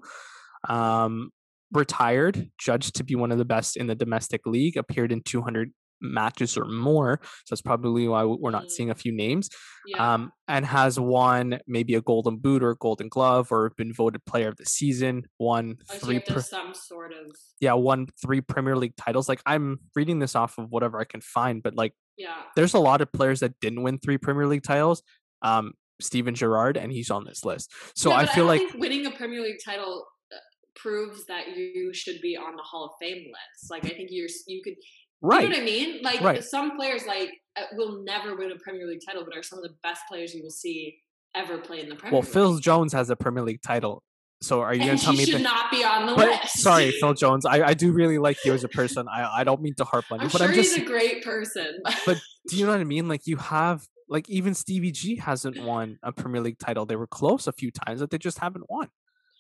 Um, 0.70 1.32
retired, 1.74 2.50
judged 2.58 2.96
to 2.96 3.04
be 3.04 3.16
one 3.16 3.34
of 3.34 3.38
the 3.38 3.46
best 3.46 3.76
in 3.76 3.88
the 3.88 3.96
domestic 3.96 4.46
league, 4.46 4.78
appeared 4.78 5.12
in 5.12 5.22
200 5.22 5.74
matches 6.14 6.58
or 6.58 6.66
more. 6.66 7.20
So 7.22 7.56
that's 7.56 7.62
probably 7.62 8.08
why 8.08 8.24
we're 8.26 8.52
not 8.52 8.66
mm. 8.66 8.72
seeing 8.72 8.90
a 8.90 8.96
few 8.96 9.12
names. 9.12 9.50
Yeah. 9.88 10.14
Um, 10.14 10.32
and 10.48 10.66
has 10.66 11.00
won 11.00 11.60
maybe 11.68 11.96
a 11.96 12.02
Golden 12.02 12.38
Boot 12.38 12.64
or 12.64 12.76
Golden 12.76 13.08
Glove 13.08 13.52
or 13.52 13.72
been 13.78 13.94
voted 13.94 14.26
Player 14.26 14.50
of 14.50 14.58
the 14.58 14.66
Season. 14.66 15.24
Won 15.40 15.78
three 15.92 16.22
So 16.28 16.40
some 16.40 16.74
sort 16.74 17.12
of. 17.12 17.36
Yeah, 17.60 17.74
won 17.74 18.08
three 18.22 18.42
Premier 18.42 18.76
League 18.76 18.96
titles. 18.98 19.30
Like 19.30 19.42
I'm 19.46 19.80
reading 19.96 20.20
this 20.20 20.36
off 20.36 20.58
of 20.58 20.72
whatever 20.72 21.00
I 21.00 21.06
can 21.06 21.22
find, 21.22 21.62
but 21.62 21.76
like, 21.76 21.94
yeah, 22.18 22.44
there's 22.56 22.74
a 22.74 22.80
lot 22.80 23.02
of 23.02 23.12
players 23.12 23.42
that 23.42 23.60
didn't 23.60 23.84
win 23.84 24.00
three 24.00 24.18
Premier 24.18 24.48
League 24.48 24.64
titles. 24.64 25.04
Um, 25.42 25.74
Steven 26.02 26.36
Gerrard, 26.36 26.78
and 26.78 26.92
he's 26.92 27.10
on 27.10 27.26
this 27.26 27.46
list. 27.46 27.72
So 27.96 28.12
I 28.12 28.26
feel 28.26 28.46
I 28.46 28.58
like 28.58 28.74
winning 28.76 29.06
a 29.06 29.12
Premier 29.12 29.42
League 29.42 29.60
title 29.64 30.06
uh, 30.32 30.38
proves 30.76 31.26
that 31.26 31.56
you 31.56 31.94
should 31.94 32.20
be 32.22 32.36
on 32.36 32.56
the 32.56 32.64
Hall 32.64 32.86
of 32.86 32.92
Fame 33.00 33.24
list. 33.26 33.72
Like 33.72 33.86
I 33.86 33.90
think 33.90 34.10
you're 34.12 34.28
you 34.48 34.62
could 34.64 34.76
right. 35.22 35.44
You 35.44 35.50
know 35.50 35.56
what 35.56 35.62
I 35.62 35.66
mean? 35.66 36.02
Like 36.02 36.22
right. 36.22 36.44
some 36.44 36.76
players 36.76 37.06
like 37.06 37.32
uh, 37.58 37.64
will 37.74 38.04
never 38.04 38.36
win 38.36 38.52
a 38.52 38.58
Premier 38.58 38.88
League 38.88 39.02
title, 39.06 39.24
but 39.24 39.38
are 39.38 39.44
some 39.44 39.60
of 39.60 39.64
the 39.64 39.76
best 39.84 40.02
players 40.10 40.34
you 40.34 40.44
will 40.44 40.52
see 40.52 40.98
ever 41.36 41.58
play 41.58 41.82
in 41.82 41.90
the 41.90 41.96
Premier 41.96 42.14
well, 42.14 42.22
League. 42.22 42.32
Phil 42.32 42.58
Jones 42.58 42.94
has 42.94 43.10
a 43.10 43.16
Premier 43.16 43.44
League 43.44 43.62
title. 43.62 44.04
So 44.42 44.62
are 44.62 44.74
you 44.74 44.84
going 44.84 44.98
to 44.98 45.04
tell 45.04 45.14
me 45.14 45.26
that? 45.26 45.32
should 45.32 45.36
that, 45.40 45.44
not 45.44 45.72
be 45.72 45.84
on 45.84 46.06
the 46.06 46.16
but, 46.16 46.28
list? 46.28 46.60
Sorry, 46.60 46.92
Phil 47.00 47.14
Jones. 47.14 47.46
I, 47.46 47.68
I 47.70 47.74
do 47.74 47.92
really 47.92 48.18
like 48.18 48.38
you 48.46 48.54
as 48.54 48.64
a 48.64 48.68
person. 48.68 49.08
I, 49.08 49.42
I 49.42 49.44
don't 49.44 49.62
mean 49.62 49.76
to 49.76 49.86
harp 49.86 50.06
on 50.12 50.20
you, 50.20 50.26
I'm 50.26 50.32
but 50.32 50.40
sure 50.40 50.48
I'm 50.48 50.54
just 50.54 50.76
he's 50.76 50.84
a 50.84 50.86
great 50.86 51.24
person. 51.24 51.80
but 52.06 52.20
do 52.50 52.58
you 52.58 52.66
know 52.66 52.72
what 52.72 52.82
I 52.82 52.84
mean? 52.84 53.08
Like 53.08 53.26
you 53.26 53.38
have 53.38 53.88
like 54.08 54.30
even 54.30 54.54
Stevie 54.54 54.92
G 54.92 55.16
hasn't 55.16 55.62
won 55.64 55.98
a 56.04 56.12
Premier 56.12 56.42
League 56.42 56.60
title. 56.60 56.86
They 56.86 56.96
were 56.96 57.08
close 57.08 57.48
a 57.48 57.54
few 57.54 57.72
times, 57.72 58.02
but 58.02 58.12
they 58.12 58.18
just 58.18 58.40
haven't 58.40 58.66
won. 58.70 58.90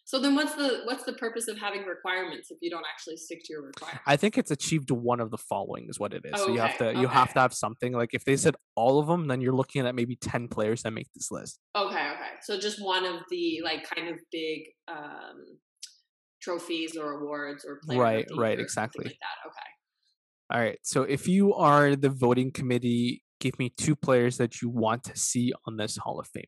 So 0.07 0.19
then, 0.19 0.35
what's 0.35 0.53
the 0.53 0.81
what's 0.83 1.03
the 1.03 1.13
purpose 1.13 1.47
of 1.47 1.57
having 1.57 1.83
requirements 1.83 2.51
if 2.51 2.59
you 2.61 2.69
don't 2.69 2.85
actually 2.87 3.17
stick 3.17 3.43
to 3.45 3.53
your 3.53 3.63
requirements? 3.63 4.03
I 4.05 4.15
think 4.15 4.37
it's 4.37 4.51
achieved 4.51 4.91
one 4.91 5.19
of 5.19 5.31
the 5.31 5.37
following 5.37 5.87
is 5.89 5.99
what 5.99 6.13
it 6.13 6.23
is. 6.23 6.33
Oh, 6.35 6.45
so 6.45 6.53
you 6.53 6.59
have 6.59 6.77
to 6.77 6.89
okay. 6.89 6.99
you 6.99 7.07
have 7.07 7.33
to 7.33 7.39
have 7.39 7.55
something 7.55 7.91
like 7.91 8.11
if 8.13 8.23
they 8.23 8.37
said 8.37 8.55
all 8.75 8.99
of 8.99 9.07
them, 9.07 9.27
then 9.27 9.41
you're 9.41 9.55
looking 9.55 9.85
at 9.85 9.95
maybe 9.95 10.15
ten 10.15 10.47
players 10.47 10.83
that 10.83 10.91
make 10.91 11.11
this 11.15 11.31
list. 11.31 11.59
Okay, 11.75 11.89
okay. 11.95 12.31
So 12.43 12.59
just 12.59 12.79
one 12.83 13.03
of 13.03 13.21
the 13.31 13.61
like 13.63 13.89
kind 13.89 14.07
of 14.09 14.19
big 14.31 14.65
um, 14.87 15.57
trophies 16.39 16.95
or 16.95 17.13
awards 17.13 17.65
or 17.65 17.79
right, 17.87 18.27
right, 18.37 18.59
exactly. 18.59 19.05
Like 19.05 19.17
that. 19.19 19.47
Okay. 19.49 19.57
All 20.51 20.59
right. 20.59 20.77
So 20.83 21.01
if 21.01 21.27
you 21.27 21.55
are 21.55 21.95
the 21.95 22.09
voting 22.09 22.51
committee, 22.51 23.23
give 23.39 23.57
me 23.57 23.73
two 23.75 23.95
players 23.95 24.37
that 24.37 24.61
you 24.61 24.69
want 24.69 25.03
to 25.05 25.17
see 25.17 25.51
on 25.65 25.77
this 25.77 25.97
Hall 25.97 26.19
of 26.19 26.27
Fame. 26.27 26.43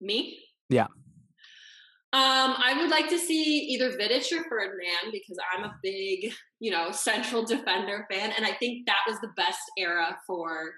Me? 0.00 0.38
Yeah. 0.70 0.86
Um, 2.10 2.54
I 2.56 2.74
would 2.80 2.90
like 2.90 3.10
to 3.10 3.18
see 3.18 3.42
either 3.42 3.90
Vidic 3.90 4.32
or 4.32 4.42
Ferdinand 4.48 5.12
because 5.12 5.36
I'm 5.52 5.64
a 5.64 5.74
big, 5.82 6.32
you 6.58 6.70
know, 6.70 6.90
central 6.90 7.44
defender 7.44 8.06
fan, 8.10 8.32
and 8.34 8.46
I 8.46 8.52
think 8.52 8.86
that 8.86 9.00
was 9.06 9.18
the 9.20 9.28
best 9.36 9.60
era 9.76 10.16
for 10.26 10.72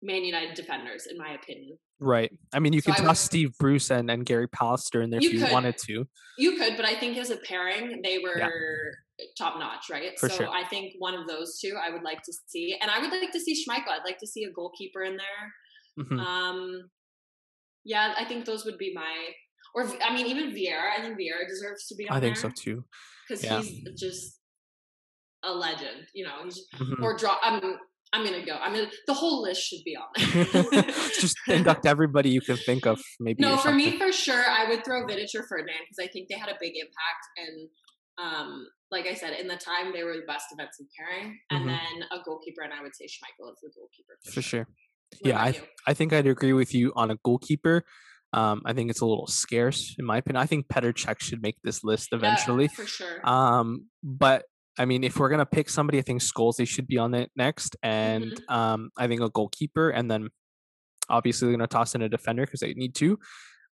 Man 0.00 0.24
United 0.24 0.54
defenders, 0.54 1.06
in 1.06 1.18
my 1.18 1.34
opinion. 1.34 1.76
Right. 2.00 2.32
I 2.52 2.58
mean, 2.58 2.72
you 2.72 2.80
so 2.80 2.92
could 2.92 3.02
toss 3.02 3.22
would, 3.22 3.26
Steve 3.26 3.50
Bruce 3.58 3.90
and, 3.90 4.10
and 4.10 4.26
Gary 4.26 4.48
Pallister 4.48 5.04
in 5.04 5.10
there 5.10 5.20
if 5.22 5.32
you 5.32 5.38
could, 5.38 5.52
wanted 5.52 5.76
to. 5.86 6.06
You 6.38 6.56
could, 6.56 6.76
but 6.76 6.86
I 6.86 6.98
think 6.98 7.16
as 7.18 7.30
a 7.30 7.36
pairing, 7.36 8.00
they 8.02 8.18
were 8.18 8.38
yeah. 8.38 9.26
top 9.38 9.58
notch, 9.58 9.90
right? 9.90 10.18
For 10.18 10.28
so 10.28 10.36
sure. 10.36 10.48
I 10.48 10.64
think 10.64 10.94
one 10.98 11.14
of 11.14 11.28
those 11.28 11.58
two 11.60 11.74
I 11.80 11.90
would 11.90 12.02
like 12.02 12.22
to 12.22 12.32
see, 12.48 12.76
and 12.80 12.90
I 12.90 13.00
would 13.00 13.10
like 13.10 13.30
to 13.32 13.40
see 13.40 13.54
Schmeichel. 13.54 13.90
I'd 13.90 14.04
like 14.04 14.18
to 14.18 14.26
see 14.26 14.44
a 14.44 14.50
goalkeeper 14.50 15.02
in 15.02 15.16
there. 15.16 16.04
Mm-hmm. 16.04 16.18
Um, 16.18 16.90
yeah, 17.84 18.14
I 18.18 18.24
think 18.24 18.46
those 18.46 18.64
would 18.64 18.78
be 18.78 18.92
my 18.94 19.28
or 19.74 19.90
I 20.02 20.14
mean, 20.14 20.26
even 20.26 20.50
Vieira. 20.50 20.98
I 20.98 21.02
think 21.02 21.16
Vieira 21.18 21.48
deserves 21.48 21.86
to 21.88 21.94
be 21.94 22.08
on 22.08 22.16
I 22.16 22.20
think 22.20 22.36
there 22.36 22.50
so 22.50 22.54
too. 22.56 22.84
Because 23.28 23.44
yeah. 23.44 23.60
he's 23.60 24.00
just 24.00 24.38
a 25.42 25.52
legend. 25.52 26.06
You 26.14 26.24
know, 26.24 26.44
mm-hmm. 26.46 27.02
or 27.02 27.16
draw. 27.16 27.36
I'm 27.42 27.78
I'm 28.12 28.24
gonna 28.24 28.44
go. 28.44 28.56
I'm 28.60 28.74
gonna. 28.74 28.90
The 29.06 29.14
whole 29.14 29.42
list 29.42 29.62
should 29.62 29.82
be 29.84 29.96
on 29.96 30.08
there. 30.72 30.82
just 31.18 31.36
induct 31.48 31.86
everybody 31.86 32.30
you 32.30 32.42
can 32.42 32.56
think 32.56 32.86
of. 32.86 33.00
Maybe. 33.18 33.42
No, 33.42 33.56
for 33.56 33.72
me, 33.72 33.98
for 33.98 34.12
sure, 34.12 34.44
I 34.46 34.68
would 34.68 34.84
throw 34.84 35.06
Vidic 35.06 35.34
or 35.34 35.44
Ferdinand 35.48 35.80
because 35.88 35.98
I 35.98 36.12
think 36.12 36.28
they 36.28 36.36
had 36.36 36.48
a 36.48 36.56
big 36.60 36.74
impact 36.76 37.26
and. 37.36 37.68
Um, 38.18 38.66
like 38.90 39.06
I 39.06 39.14
said, 39.14 39.32
in 39.40 39.48
the 39.48 39.56
time 39.56 39.94
they 39.94 40.04
were 40.04 40.14
the 40.14 40.26
best 40.26 40.44
defensive 40.50 40.84
pairing, 40.96 41.38
and 41.50 41.60
mm-hmm. 41.60 41.68
then 41.68 42.08
a 42.12 42.22
goalkeeper, 42.22 42.60
and 42.60 42.70
I 42.70 42.82
would 42.82 42.94
say 42.94 43.06
Schmeichel 43.06 43.50
is 43.50 43.58
the 43.62 43.70
goalkeeper 43.74 44.18
for, 44.22 44.32
for 44.32 44.42
sure. 44.42 44.66
sure. 45.14 45.22
yeah, 45.24 45.40
I 45.40 45.58
I 45.86 45.94
think 45.94 46.12
I'd 46.12 46.26
agree 46.26 46.52
with 46.52 46.74
you 46.74 46.92
on 46.94 47.10
a 47.10 47.16
goalkeeper. 47.24 47.84
Um, 48.32 48.62
I 48.64 48.72
think 48.72 48.90
it's 48.90 49.00
a 49.00 49.06
little 49.06 49.26
scarce 49.26 49.94
in 49.98 50.04
my 50.04 50.18
opinion. 50.18 50.42
I 50.42 50.46
think 50.46 50.66
Petr 50.68 50.92
Cech 50.94 51.20
should 51.20 51.42
make 51.42 51.56
this 51.62 51.84
list 51.84 52.08
eventually. 52.12 52.64
Yeah, 52.64 52.70
for 52.70 52.86
sure. 52.86 53.28
Um, 53.28 53.86
but 54.02 54.44
I 54.78 54.86
mean, 54.86 55.04
if 55.04 55.18
we're 55.18 55.28
gonna 55.28 55.46
pick 55.46 55.68
somebody, 55.68 55.98
I 55.98 56.02
think 56.02 56.22
Scholesy 56.22 56.66
should 56.66 56.86
be 56.86 56.98
on 56.98 57.14
it 57.14 57.30
next, 57.36 57.76
and 57.82 58.24
mm-hmm. 58.24 58.54
um, 58.54 58.90
I 58.96 59.06
think 59.06 59.20
a 59.20 59.28
goalkeeper, 59.28 59.90
and 59.90 60.10
then 60.10 60.28
obviously 61.08 61.48
they're 61.48 61.56
gonna 61.56 61.66
toss 61.66 61.94
in 61.94 62.02
a 62.02 62.08
defender 62.08 62.46
because 62.46 62.60
they 62.60 62.72
need 62.74 62.94
to. 62.96 63.18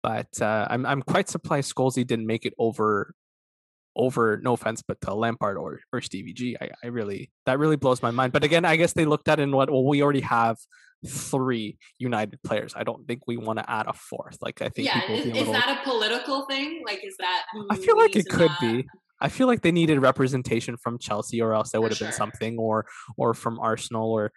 But 0.03 0.39
uh, 0.41 0.67
I'm 0.69 0.85
I'm 0.85 1.01
quite 1.01 1.29
surprised 1.29 1.73
Scholesy 1.73 2.05
didn't 2.05 2.27
make 2.27 2.45
it 2.45 2.53
over 2.59 3.15
over 3.95 4.39
no 4.41 4.53
offense 4.53 4.81
but 4.81 4.99
to 5.01 5.13
Lampard 5.13 5.57
or 5.57 5.79
or 5.91 6.01
Stevie 6.01 6.33
G. 6.33 6.57
I, 6.59 6.69
I 6.83 6.87
really 6.87 7.31
that 7.45 7.59
really 7.59 7.75
blows 7.75 8.01
my 8.01 8.11
mind. 8.11 8.33
But 8.33 8.43
again, 8.43 8.65
I 8.65 8.75
guess 8.75 8.93
they 8.93 9.05
looked 9.05 9.27
at 9.27 9.39
it 9.39 9.43
and 9.43 9.53
what 9.53 9.69
well 9.69 9.85
we 9.85 10.01
already 10.01 10.21
have 10.21 10.57
three 11.05 11.77
United 11.99 12.41
players. 12.43 12.73
I 12.75 12.83
don't 12.83 13.05
think 13.07 13.21
we 13.27 13.37
want 13.37 13.59
to 13.59 13.69
add 13.69 13.87
a 13.87 13.93
fourth. 13.93 14.37
Like 14.41 14.61
I 14.61 14.69
think 14.69 14.87
yeah, 14.87 15.11
is, 15.11 15.25
little... 15.25 15.41
is, 15.41 15.51
that 15.51 15.79
a 15.79 15.89
political 15.89 16.45
thing? 16.45 16.81
Like 16.85 17.03
is 17.03 17.15
that 17.19 17.43
I 17.69 17.75
feel 17.75 17.97
like 17.97 18.15
it 18.15 18.27
could 18.27 18.51
not... 18.51 18.61
be. 18.61 18.85
I 19.21 19.29
feel 19.29 19.47
like 19.47 19.61
they 19.61 19.71
needed 19.71 19.99
representation 19.99 20.75
from 20.75 20.99
Chelsea, 20.99 21.41
or 21.41 21.53
else 21.53 21.71
there 21.71 21.79
would 21.79 21.91
have 21.91 21.97
sure. 21.97 22.07
been 22.07 22.15
something, 22.15 22.57
or 22.57 22.85
or 23.17 23.33
from 23.33 23.59
Arsenal, 23.59 24.11
or 24.11 24.31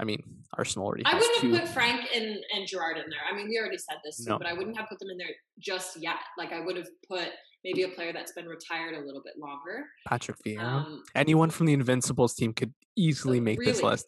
I 0.00 0.04
mean, 0.04 0.22
Arsenal 0.56 0.86
already. 0.86 1.04
I 1.04 1.14
wouldn't 1.14 1.40
two. 1.40 1.52
have 1.52 1.60
put 1.60 1.68
Frank 1.68 2.00
and 2.14 2.38
and 2.54 2.66
Gerrard 2.66 2.96
in 2.96 3.04
there. 3.10 3.20
I 3.30 3.36
mean, 3.36 3.48
we 3.48 3.58
already 3.58 3.78
said 3.78 3.98
this 4.02 4.24
too, 4.24 4.30
no. 4.30 4.38
but 4.38 4.46
I 4.46 4.54
wouldn't 4.54 4.76
have 4.78 4.88
put 4.88 4.98
them 4.98 5.10
in 5.10 5.18
there 5.18 5.28
just 5.58 6.00
yet. 6.00 6.16
Like 6.38 6.52
I 6.52 6.60
would 6.60 6.76
have 6.76 6.88
put 7.06 7.28
maybe 7.62 7.82
a 7.82 7.88
player 7.88 8.12
that's 8.12 8.32
been 8.32 8.46
retired 8.46 8.94
a 8.94 9.04
little 9.04 9.22
bit 9.22 9.34
longer. 9.38 9.84
Patrick 10.08 10.38
Vieira. 10.44 10.62
Um, 10.62 11.02
Anyone 11.14 11.50
from 11.50 11.66
the 11.66 11.74
Invincibles 11.74 12.34
team 12.34 12.54
could 12.54 12.72
easily 12.96 13.40
make 13.40 13.58
really, 13.58 13.72
this 13.72 13.82
list 13.82 14.06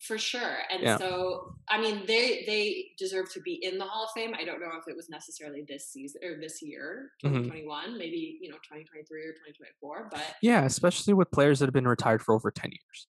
for 0.00 0.16
sure. 0.16 0.58
And 0.70 0.82
yeah. 0.82 0.96
so, 0.96 1.54
I 1.68 1.80
mean, 1.80 2.04
they 2.06 2.42
they 2.46 2.86
deserve 2.98 3.30
to 3.34 3.40
be 3.40 3.60
in 3.62 3.78
the 3.78 3.84
Hall 3.84 4.04
of 4.04 4.10
Fame. 4.14 4.32
I 4.38 4.44
don't 4.44 4.60
know 4.60 4.70
if 4.78 4.88
it 4.88 4.96
was 4.96 5.08
necessarily 5.10 5.64
this 5.68 5.90
season 5.90 6.22
or 6.24 6.40
this 6.40 6.62
year, 6.62 7.12
2021, 7.22 7.88
mm-hmm. 7.88 7.98
maybe 7.98 8.38
you 8.40 8.50
know 8.50 8.56
2023 8.56 9.20
or 9.20 9.32
2024. 9.32 10.08
But 10.10 10.24
yeah, 10.42 10.64
especially 10.64 11.14
with 11.14 11.30
players 11.30 11.58
that 11.58 11.66
have 11.66 11.74
been 11.74 11.88
retired 11.88 12.22
for 12.22 12.34
over 12.34 12.50
10 12.50 12.70
years. 12.70 13.06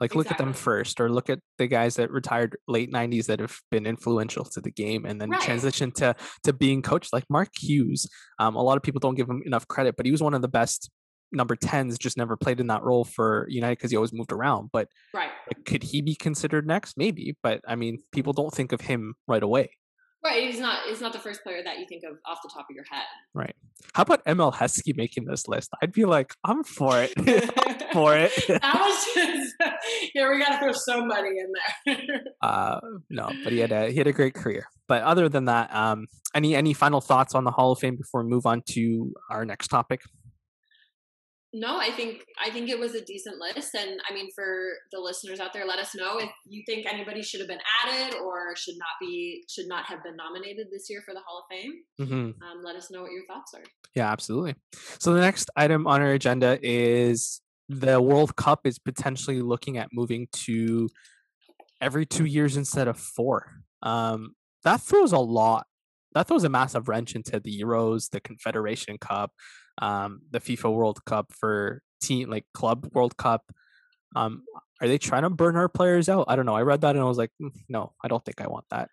Like 0.00 0.10
exactly. 0.10 0.18
look 0.18 0.30
at 0.32 0.38
them 0.38 0.52
first, 0.52 1.00
or 1.00 1.10
look 1.10 1.30
at 1.30 1.40
the 1.58 1.66
guys 1.66 1.96
that 1.96 2.10
retired 2.10 2.56
late 2.68 2.92
'90s 2.92 3.26
that 3.26 3.40
have 3.40 3.58
been 3.70 3.86
influential 3.86 4.44
to 4.44 4.60
the 4.60 4.70
game, 4.70 5.04
and 5.04 5.20
then 5.20 5.30
right. 5.30 5.40
transition 5.40 5.90
to 5.92 6.14
to 6.44 6.52
being 6.52 6.82
coached. 6.82 7.12
Like 7.12 7.24
Mark 7.30 7.48
Hughes, 7.58 8.06
um, 8.38 8.56
a 8.56 8.62
lot 8.62 8.76
of 8.76 8.82
people 8.82 9.00
don't 9.00 9.14
give 9.14 9.28
him 9.28 9.42
enough 9.46 9.66
credit, 9.68 9.96
but 9.96 10.06
he 10.06 10.12
was 10.12 10.22
one 10.22 10.34
of 10.34 10.42
the 10.42 10.48
best 10.48 10.90
number 11.32 11.56
10s 11.56 11.98
just 11.98 12.16
never 12.16 12.36
played 12.36 12.60
in 12.60 12.68
that 12.68 12.82
role 12.82 13.04
for 13.04 13.46
United 13.48 13.76
because 13.76 13.90
he 13.90 13.96
always 13.96 14.12
moved 14.12 14.32
around. 14.32 14.70
But 14.72 14.88
right. 15.12 15.30
Like, 15.48 15.64
could 15.64 15.82
he 15.82 16.00
be 16.00 16.14
considered 16.14 16.66
next? 16.66 16.96
Maybe. 16.96 17.36
But 17.42 17.60
I 17.66 17.74
mean, 17.74 17.98
people 18.12 18.32
don't 18.32 18.52
think 18.52 18.72
of 18.72 18.80
him 18.80 19.14
right 19.26 19.42
away. 19.42 19.70
Right. 20.26 20.42
He's 20.42 20.58
not 20.58 20.80
he's 20.88 21.00
not 21.00 21.12
the 21.12 21.20
first 21.20 21.44
player 21.44 21.62
that 21.62 21.78
you 21.78 21.86
think 21.86 22.02
of 22.02 22.18
off 22.26 22.38
the 22.42 22.50
top 22.52 22.66
of 22.68 22.74
your 22.74 22.84
head. 22.90 23.04
Right. 23.32 23.54
How 23.94 24.02
about 24.02 24.22
Emile 24.26 24.50
Heskey 24.50 24.96
making 24.96 25.26
this 25.26 25.46
list? 25.46 25.70
I'd 25.80 25.92
be 25.92 26.04
like, 26.04 26.34
I'm 26.42 26.64
for 26.64 27.00
it. 27.00 27.12
I'm 27.18 27.92
for 27.92 28.16
it. 28.16 28.32
that 28.48 28.74
was 28.74 29.14
just 29.14 29.54
yeah, 30.14 30.28
we 30.28 30.38
gotta 30.38 30.58
throw 30.58 30.72
somebody 30.72 31.28
in 31.38 31.52
there. 31.86 32.24
uh 32.42 32.80
no, 33.08 33.30
but 33.44 33.52
he 33.52 33.60
had 33.60 33.70
a 33.70 33.88
he 33.90 33.98
had 33.98 34.08
a 34.08 34.12
great 34.12 34.34
career. 34.34 34.66
But 34.88 35.02
other 35.02 35.28
than 35.28 35.44
that, 35.44 35.72
um 35.72 36.08
any 36.34 36.56
any 36.56 36.74
final 36.74 37.00
thoughts 37.00 37.34
on 37.36 37.44
the 37.44 37.52
Hall 37.52 37.70
of 37.70 37.78
Fame 37.78 37.94
before 37.94 38.24
we 38.24 38.28
move 38.28 38.46
on 38.46 38.62
to 38.70 39.14
our 39.30 39.44
next 39.44 39.68
topic? 39.68 40.02
No, 41.56 41.78
I 41.78 41.90
think 41.90 42.22
I 42.38 42.50
think 42.50 42.68
it 42.68 42.78
was 42.78 42.94
a 42.94 43.02
decent 43.02 43.36
list, 43.38 43.74
and 43.74 43.98
I 44.08 44.12
mean, 44.12 44.28
for 44.34 44.44
the 44.92 45.00
listeners 45.00 45.40
out 45.40 45.54
there, 45.54 45.64
let 45.64 45.78
us 45.78 45.94
know 45.94 46.18
if 46.18 46.28
you 46.44 46.62
think 46.66 46.86
anybody 46.86 47.22
should 47.22 47.40
have 47.40 47.48
been 47.48 47.62
added 47.82 48.18
or 48.18 48.54
should 48.56 48.74
not 48.76 48.88
be 49.00 49.42
should 49.48 49.66
not 49.66 49.86
have 49.86 50.04
been 50.04 50.16
nominated 50.16 50.66
this 50.70 50.90
year 50.90 51.00
for 51.02 51.14
the 51.14 51.20
Hall 51.20 51.38
of 51.38 51.44
Fame. 51.50 51.72
Mm-hmm. 51.98 52.42
Um, 52.42 52.62
let 52.62 52.76
us 52.76 52.90
know 52.90 53.00
what 53.00 53.10
your 53.10 53.24
thoughts 53.26 53.54
are. 53.54 53.62
Yeah, 53.94 54.12
absolutely. 54.12 54.54
So 54.98 55.14
the 55.14 55.22
next 55.22 55.48
item 55.56 55.86
on 55.86 56.02
our 56.02 56.12
agenda 56.12 56.58
is 56.62 57.40
the 57.70 58.02
World 58.02 58.36
Cup 58.36 58.66
is 58.66 58.78
potentially 58.78 59.40
looking 59.40 59.78
at 59.78 59.88
moving 59.94 60.28
to 60.32 60.90
every 61.80 62.04
two 62.04 62.26
years 62.26 62.58
instead 62.58 62.86
of 62.86 62.98
four. 62.98 63.50
Um, 63.82 64.34
that 64.64 64.82
throws 64.82 65.12
a 65.12 65.18
lot. 65.18 65.66
That 66.12 66.28
throws 66.28 66.44
a 66.44 66.50
massive 66.50 66.86
wrench 66.86 67.14
into 67.14 67.40
the 67.40 67.58
Euros, 67.62 68.10
the 68.10 68.20
Confederation 68.20 68.98
Cup 68.98 69.32
um, 69.78 70.22
the 70.30 70.40
FIFA 70.40 70.74
World 70.74 71.04
Cup 71.04 71.32
for 71.32 71.82
team 72.00 72.30
like 72.30 72.46
club 72.54 72.90
World 72.92 73.16
Cup. 73.16 73.52
Um, 74.14 74.44
are 74.80 74.88
they 74.88 74.98
trying 74.98 75.22
to 75.22 75.30
burn 75.30 75.56
our 75.56 75.68
players 75.68 76.08
out? 76.08 76.26
I 76.28 76.36
don't 76.36 76.46
know. 76.46 76.54
I 76.54 76.62
read 76.62 76.82
that 76.82 76.96
and 76.96 77.04
I 77.04 77.08
was 77.08 77.18
like, 77.18 77.30
mm, 77.40 77.50
no, 77.68 77.92
I 78.02 78.08
don't 78.08 78.24
think 78.24 78.40
I 78.40 78.46
want 78.46 78.66
that. 78.70 78.88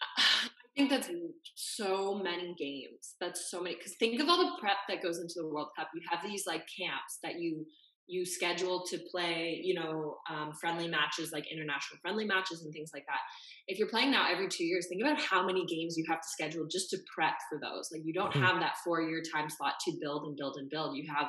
I 0.18 0.48
think 0.76 0.90
that's 0.90 1.10
so 1.54 2.14
many 2.14 2.54
games. 2.58 3.14
That's 3.20 3.50
so 3.50 3.62
many. 3.62 3.76
Because 3.76 3.94
think 3.96 4.20
of 4.20 4.28
all 4.28 4.38
the 4.38 4.60
prep 4.60 4.76
that 4.88 5.02
goes 5.02 5.18
into 5.18 5.34
the 5.36 5.48
World 5.48 5.68
Cup. 5.76 5.88
You 5.94 6.00
have 6.10 6.22
these 6.24 6.46
like 6.46 6.62
camps 6.78 7.18
that 7.22 7.38
you 7.38 7.66
you 8.06 8.26
schedule 8.26 8.84
to 8.90 8.98
play, 9.10 9.60
you 9.62 9.74
know, 9.74 10.16
um, 10.30 10.52
friendly 10.60 10.88
matches 10.88 11.32
like 11.32 11.50
international 11.50 11.98
friendly 12.02 12.24
matches 12.24 12.62
and 12.62 12.72
things 12.72 12.90
like 12.92 13.04
that. 13.06 13.20
If 13.68 13.78
you're 13.78 13.88
playing 13.88 14.10
now 14.10 14.26
every 14.30 14.48
two 14.48 14.64
years, 14.64 14.86
think 14.88 15.02
about 15.02 15.20
how 15.20 15.46
many 15.46 15.64
games 15.66 15.96
you 15.96 16.04
have 16.08 16.20
to 16.20 16.28
schedule 16.28 16.66
just 16.70 16.90
to 16.90 16.98
prep 17.14 17.34
for 17.48 17.58
those. 17.60 17.90
Like 17.92 18.02
you 18.04 18.12
don't 18.12 18.32
mm-hmm. 18.32 18.44
have 18.44 18.60
that 18.60 18.74
four 18.84 19.00
year 19.00 19.22
time 19.34 19.48
slot 19.48 19.74
to 19.86 19.92
build 20.00 20.24
and 20.24 20.36
build 20.36 20.56
and 20.58 20.68
build. 20.68 20.96
You 20.96 21.04
have 21.14 21.28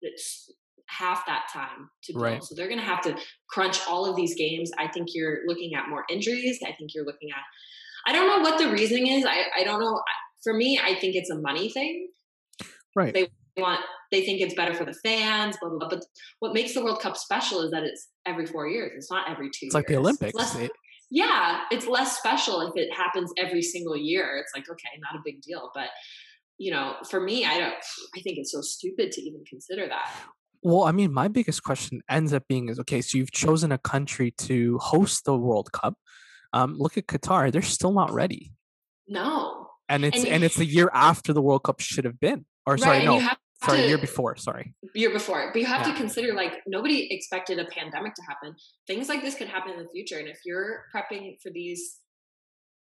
it's 0.00 0.50
half 0.86 1.26
that 1.26 1.46
time 1.52 1.90
to 2.04 2.12
build. 2.12 2.22
Right. 2.22 2.44
So 2.44 2.54
they're 2.54 2.68
going 2.68 2.80
to 2.80 2.86
have 2.86 3.02
to 3.02 3.16
crunch 3.50 3.80
all 3.88 4.06
of 4.06 4.16
these 4.16 4.34
games. 4.34 4.70
I 4.78 4.88
think 4.88 5.08
you're 5.14 5.40
looking 5.46 5.74
at 5.74 5.88
more 5.88 6.04
injuries. 6.10 6.58
I 6.64 6.72
think 6.72 6.94
you're 6.94 7.04
looking 7.04 7.28
at, 7.30 7.42
I 8.10 8.12
don't 8.12 8.26
know 8.26 8.48
what 8.48 8.58
the 8.58 8.70
reasoning 8.70 9.08
is. 9.08 9.24
I, 9.26 9.44
I 9.60 9.64
don't 9.64 9.80
know. 9.80 10.00
For 10.42 10.54
me, 10.54 10.80
I 10.82 10.94
think 10.94 11.14
it's 11.14 11.30
a 11.30 11.38
money 11.38 11.68
thing. 11.68 12.08
Right. 12.96 13.12
They 13.12 13.28
want, 13.60 13.80
they 14.10 14.24
think 14.24 14.40
it's 14.40 14.54
better 14.54 14.74
for 14.74 14.84
the 14.84 14.94
fans, 14.94 15.56
blah, 15.60 15.70
blah, 15.70 15.78
blah. 15.78 15.88
But 15.88 16.04
what 16.40 16.54
makes 16.54 16.74
the 16.74 16.82
World 16.82 17.00
Cup 17.00 17.16
special 17.16 17.60
is 17.62 17.70
that 17.70 17.82
it's 17.82 18.08
every 18.26 18.46
four 18.46 18.66
years. 18.68 18.92
It's 18.96 19.10
not 19.10 19.30
every 19.30 19.46
two 19.46 19.50
It's 19.50 19.62
years. 19.62 19.74
like 19.74 19.86
the 19.86 19.96
Olympics. 19.96 20.34
It's 20.38 20.54
less, 20.54 20.70
yeah, 21.10 21.60
it's 21.70 21.86
less 21.86 22.18
special 22.18 22.60
if 22.62 22.72
it 22.76 22.92
happens 22.92 23.32
every 23.38 23.62
single 23.62 23.96
year. 23.96 24.38
It's 24.42 24.52
like, 24.54 24.68
okay, 24.70 24.88
not 25.00 25.18
a 25.18 25.22
big 25.24 25.40
deal. 25.42 25.70
But 25.74 25.88
you 26.58 26.72
know, 26.72 26.96
for 27.08 27.20
me, 27.20 27.44
I 27.44 27.58
don't. 27.58 27.74
I 28.16 28.20
think 28.20 28.38
it's 28.38 28.52
so 28.52 28.60
stupid 28.60 29.12
to 29.12 29.22
even 29.22 29.44
consider 29.48 29.86
that. 29.88 30.10
Well, 30.62 30.82
I 30.84 30.92
mean, 30.92 31.12
my 31.12 31.28
biggest 31.28 31.62
question 31.62 32.02
ends 32.10 32.32
up 32.32 32.48
being 32.48 32.68
is 32.68 32.80
okay, 32.80 33.00
so 33.00 33.16
you've 33.16 33.30
chosen 33.30 33.70
a 33.70 33.78
country 33.78 34.32
to 34.38 34.76
host 34.78 35.24
the 35.24 35.36
World 35.36 35.70
Cup. 35.72 35.94
Um, 36.52 36.74
look 36.76 36.98
at 36.98 37.06
Qatar; 37.06 37.52
they're 37.52 37.62
still 37.62 37.92
not 37.92 38.12
ready. 38.12 38.52
No, 39.06 39.68
and 39.88 40.04
it's 40.04 40.18
and, 40.18 40.26
and 40.26 40.44
it's 40.44 40.56
the 40.56 40.66
year 40.66 40.90
after 40.92 41.32
the 41.32 41.40
World 41.40 41.62
Cup 41.62 41.80
should 41.80 42.04
have 42.04 42.18
been, 42.18 42.44
or 42.66 42.74
right, 42.74 42.80
sorry, 42.82 43.04
no, 43.04 43.20
sorry, 43.64 43.82
to, 43.82 43.88
year 43.88 43.98
before. 43.98 44.36
Sorry, 44.36 44.74
year 44.94 45.10
before. 45.10 45.50
But 45.52 45.60
you 45.60 45.66
have 45.66 45.86
yeah. 45.86 45.92
to 45.92 45.98
consider 45.98 46.34
like 46.34 46.60
nobody 46.66 47.12
expected 47.12 47.58
a 47.58 47.64
pandemic 47.66 48.14
to 48.14 48.22
happen. 48.28 48.54
Things 48.86 49.08
like 49.08 49.22
this 49.22 49.34
could 49.34 49.48
happen 49.48 49.72
in 49.72 49.78
the 49.78 49.88
future, 49.88 50.18
and 50.18 50.28
if 50.28 50.40
you're 50.44 50.84
prepping 50.94 51.36
for 51.42 51.50
these 51.50 51.98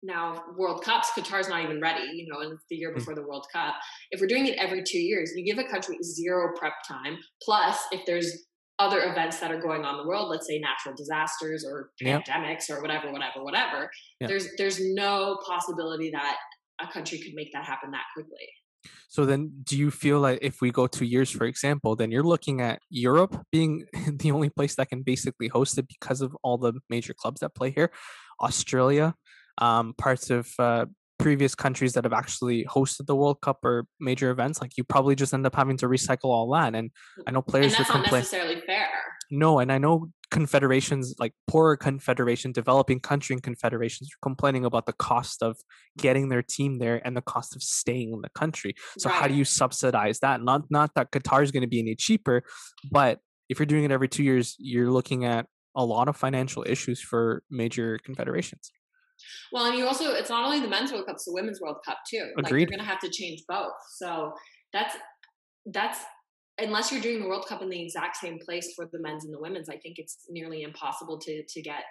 now 0.05 0.45
World 0.57 0.85
Cups, 0.85 1.11
Qatar's 1.17 1.49
not 1.49 1.63
even 1.63 1.81
ready, 1.81 2.05
you 2.15 2.27
know, 2.29 2.41
and 2.41 2.59
the 2.71 2.77
year 2.77 2.91
hmm. 2.91 2.99
before 2.99 3.15
the 3.15 3.23
World 3.23 3.47
Cup. 3.53 3.75
If 4.11 4.21
we're 4.21 4.27
doing 4.27 4.47
it 4.47 4.57
every 4.59 4.83
two 4.85 4.99
years, 4.99 5.33
you 5.35 5.45
give 5.45 5.59
a 5.59 5.69
country 5.69 5.97
zero 6.03 6.53
prep 6.57 6.75
time. 6.87 7.19
Plus, 7.43 7.79
if 7.91 8.05
there's 8.07 8.45
other 8.79 9.11
events 9.11 9.39
that 9.39 9.51
are 9.53 9.61
going 9.61 9.85
on 9.85 9.95
in 9.95 10.03
the 10.03 10.09
world, 10.09 10.29
let's 10.29 10.47
say 10.47 10.59
natural 10.59 10.95
disasters 10.97 11.65
or 11.65 11.91
pandemics 12.03 12.69
or 12.71 12.83
whatever, 12.83 13.11
whatever, 13.13 13.43
whatever, 13.43 13.91
there's 14.21 14.49
there's 14.59 14.81
no 14.81 15.39
possibility 15.47 16.11
that 16.11 16.37
a 16.81 16.93
country 16.93 17.19
could 17.19 17.35
make 17.35 17.53
that 17.53 17.65
happen 17.65 17.91
that 17.93 18.05
quickly. 18.15 18.49
So 19.09 19.25
then, 19.25 19.53
do 19.63 19.77
you 19.79 19.91
feel 19.91 20.21
like 20.21 20.41
if 20.43 20.61
we 20.61 20.71
go 20.71 20.87
two 20.87 21.05
years, 21.05 21.31
for 21.31 21.45
example, 21.45 21.97
then 21.97 22.11
you're 22.11 22.23
looking 22.23 22.61
at 22.61 22.81
Europe 22.91 23.45
being 23.53 23.87
the 24.09 24.33
only 24.33 24.51
place 24.51 24.75
that 24.77 24.89
can 24.89 25.03
basically 25.03 25.49
host 25.49 25.79
it 25.79 25.89
because 25.89 26.21
of 26.21 26.37
all 26.43 26.59
the 26.59 26.75
major 26.91 27.15
clubs 27.15 27.41
that 27.41 27.55
play 27.55 27.71
here, 27.71 27.91
Australia, 28.41 29.15
um, 29.59 29.95
parts 29.97 30.31
of 30.31 30.49
uh, 30.59 30.87
previous 31.25 31.55
countries 31.55 31.95
that 31.95 32.05
have 32.05 32.13
actually 32.13 32.67
hosted 32.67 33.07
the 33.07 33.17
World 33.17 33.41
Cup 33.41 33.65
or 33.65 33.87
major 33.99 34.31
events, 34.31 34.61
like 34.61 34.77
you 34.77 34.85
probably 34.85 35.15
just 35.15 35.33
end 35.33 35.47
up 35.47 35.57
having 35.57 35.79
to 35.79 35.87
recycle 35.87 36.27
all 36.27 36.53
that. 36.53 36.75
And 36.75 36.91
I 37.27 37.31
know 37.31 37.41
players 37.41 37.73
and 37.73 37.77
that's 37.77 37.89
not 37.89 38.03
complain. 38.03 38.21
necessarily 38.21 38.61
fair. 38.67 38.89
No, 39.31 39.59
and 39.59 39.73
I 39.73 39.79
know 39.79 40.11
confederations 40.31 41.15
like 41.19 41.33
poorer 41.47 41.79
confederation, 41.79 42.53
developing 42.53 43.01
country 43.01 43.33
and 43.33 43.43
confederations 43.43 44.11
are 44.11 44.21
complaining 44.23 44.67
about 44.67 44.85
the 44.85 44.93
cost 44.93 45.43
of 45.43 45.57
getting 45.97 46.29
their 46.29 46.43
team 46.43 46.79
there 46.79 47.01
and 47.07 47.17
the 47.17 47.23
cost 47.23 47.57
of 47.57 47.63
staying 47.63 48.13
in 48.13 48.21
the 48.21 48.29
country. 48.29 48.75
So 48.99 49.09
right. 49.09 49.19
how 49.19 49.27
do 49.27 49.33
you 49.33 49.47
subsidize 49.47 50.19
that? 50.19 50.43
Not 50.43 50.65
not 50.69 50.91
that 50.95 51.11
Qatar 51.11 51.43
is 51.43 51.53
going 51.53 51.63
to 51.63 51.73
be 51.75 51.81
any 51.81 51.95
cheaper, 51.95 52.45
but 52.93 53.21
if 53.49 53.59
you're 53.59 53.65
doing 53.65 53.85
it 53.85 53.91
every 53.91 54.09
two 54.09 54.25
years, 54.25 54.57
you're 54.59 54.91
looking 54.91 55.25
at 55.25 55.47
a 55.75 55.85
lot 55.85 56.07
of 56.07 56.19
financial 56.19 56.65
issues 56.67 57.01
for 57.01 57.43
major 57.51 57.99
confederations. 58.05 58.71
Well, 59.53 59.67
and 59.67 59.79
you 59.79 59.87
also, 59.87 60.13
it's 60.13 60.31
not 60.31 60.45
only 60.45 60.61
the 60.61 60.69
men's 60.69 60.93
World 60.93 61.07
Cup, 61.07 61.17
it's 61.17 61.25
the 61.25 61.33
women's 61.33 61.61
World 61.61 61.77
Cup 61.85 61.99
too. 62.09 62.31
Agreed. 62.39 62.43
Like 62.43 62.51
you're 62.53 62.67
going 62.67 62.79
to 62.79 62.85
have 62.85 63.01
to 63.01 63.11
change 63.11 63.43
both. 63.49 63.73
So 63.97 64.33
that's, 64.73 64.97
that's, 65.67 66.01
unless 66.59 66.93
you're 66.93 67.01
doing 67.01 67.21
the 67.21 67.29
World 67.29 67.47
Cup 67.49 67.63
in 67.63 67.69
the 67.69 67.83
exact 67.83 68.17
same 68.17 68.39
place 68.39 68.75
for 68.77 68.89
the 68.93 69.01
men's 69.01 69.25
and 69.25 69.35
the 69.35 69.41
women's, 69.41 69.69
I 69.69 69.77
think 69.79 69.99
it's 69.99 70.19
nearly 70.29 70.63
impossible 70.63 71.19
to, 71.19 71.43
to 71.43 71.63
get 71.63 71.85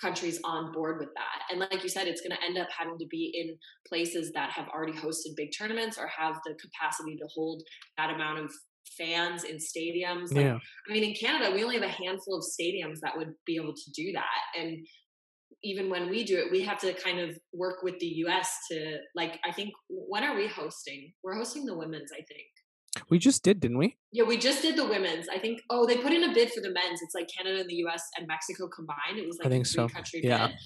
countries 0.00 0.40
on 0.44 0.72
board 0.72 0.98
with 0.98 1.08
that. 1.14 1.42
And 1.50 1.60
like 1.60 1.82
you 1.82 1.88
said, 1.88 2.06
it's 2.06 2.20
going 2.20 2.36
to 2.36 2.44
end 2.44 2.56
up 2.56 2.68
having 2.76 2.98
to 2.98 3.06
be 3.06 3.32
in 3.34 3.56
places 3.86 4.30
that 4.32 4.50
have 4.50 4.68
already 4.68 4.92
hosted 4.92 5.36
big 5.36 5.50
tournaments 5.56 5.98
or 5.98 6.06
have 6.06 6.36
the 6.44 6.54
capacity 6.54 7.16
to 7.16 7.26
hold 7.34 7.62
that 7.96 8.10
amount 8.10 8.38
of 8.38 8.52
fans 8.96 9.44
in 9.44 9.56
stadiums. 9.56 10.32
Like, 10.32 10.44
yeah. 10.44 10.58
I 10.88 10.92
mean, 10.92 11.04
in 11.04 11.14
Canada, 11.14 11.52
we 11.52 11.62
only 11.62 11.74
have 11.76 11.84
a 11.84 11.88
handful 11.88 12.38
of 12.38 12.44
stadiums 12.44 13.00
that 13.02 13.16
would 13.16 13.32
be 13.44 13.56
able 13.56 13.74
to 13.74 13.90
do 13.94 14.12
that. 14.12 14.60
And 14.60 14.86
even 15.62 15.90
when 15.90 16.08
we 16.08 16.24
do 16.24 16.38
it, 16.38 16.50
we 16.50 16.62
have 16.62 16.78
to 16.80 16.92
kind 16.94 17.18
of 17.18 17.38
work 17.52 17.82
with 17.82 17.98
the 17.98 18.06
US 18.26 18.50
to 18.70 18.98
like 19.14 19.38
I 19.44 19.52
think 19.52 19.70
when 19.88 20.24
are 20.24 20.36
we 20.36 20.46
hosting? 20.46 21.12
We're 21.22 21.36
hosting 21.36 21.66
the 21.66 21.76
women's, 21.76 22.10
I 22.12 22.22
think. 22.22 22.46
We 23.10 23.18
just 23.18 23.42
did, 23.42 23.60
didn't 23.60 23.78
we? 23.78 23.96
Yeah, 24.12 24.24
we 24.24 24.38
just 24.38 24.62
did 24.62 24.76
the 24.76 24.86
women's. 24.86 25.28
I 25.28 25.38
think 25.38 25.62
oh, 25.70 25.86
they 25.86 25.96
put 25.96 26.12
in 26.12 26.24
a 26.24 26.32
bid 26.32 26.50
for 26.52 26.60
the 26.60 26.70
men's. 26.70 27.00
It's 27.02 27.14
like 27.14 27.28
Canada 27.36 27.60
and 27.60 27.70
the 27.70 27.76
US 27.86 28.02
and 28.16 28.26
Mexico 28.26 28.68
combined. 28.68 29.18
It 29.18 29.26
was 29.26 29.38
like 29.38 29.46
I 29.46 29.50
think 29.50 29.64
a 29.64 29.68
so. 29.68 29.88
country 29.88 30.20
yeah. 30.22 30.48
bid. 30.48 30.56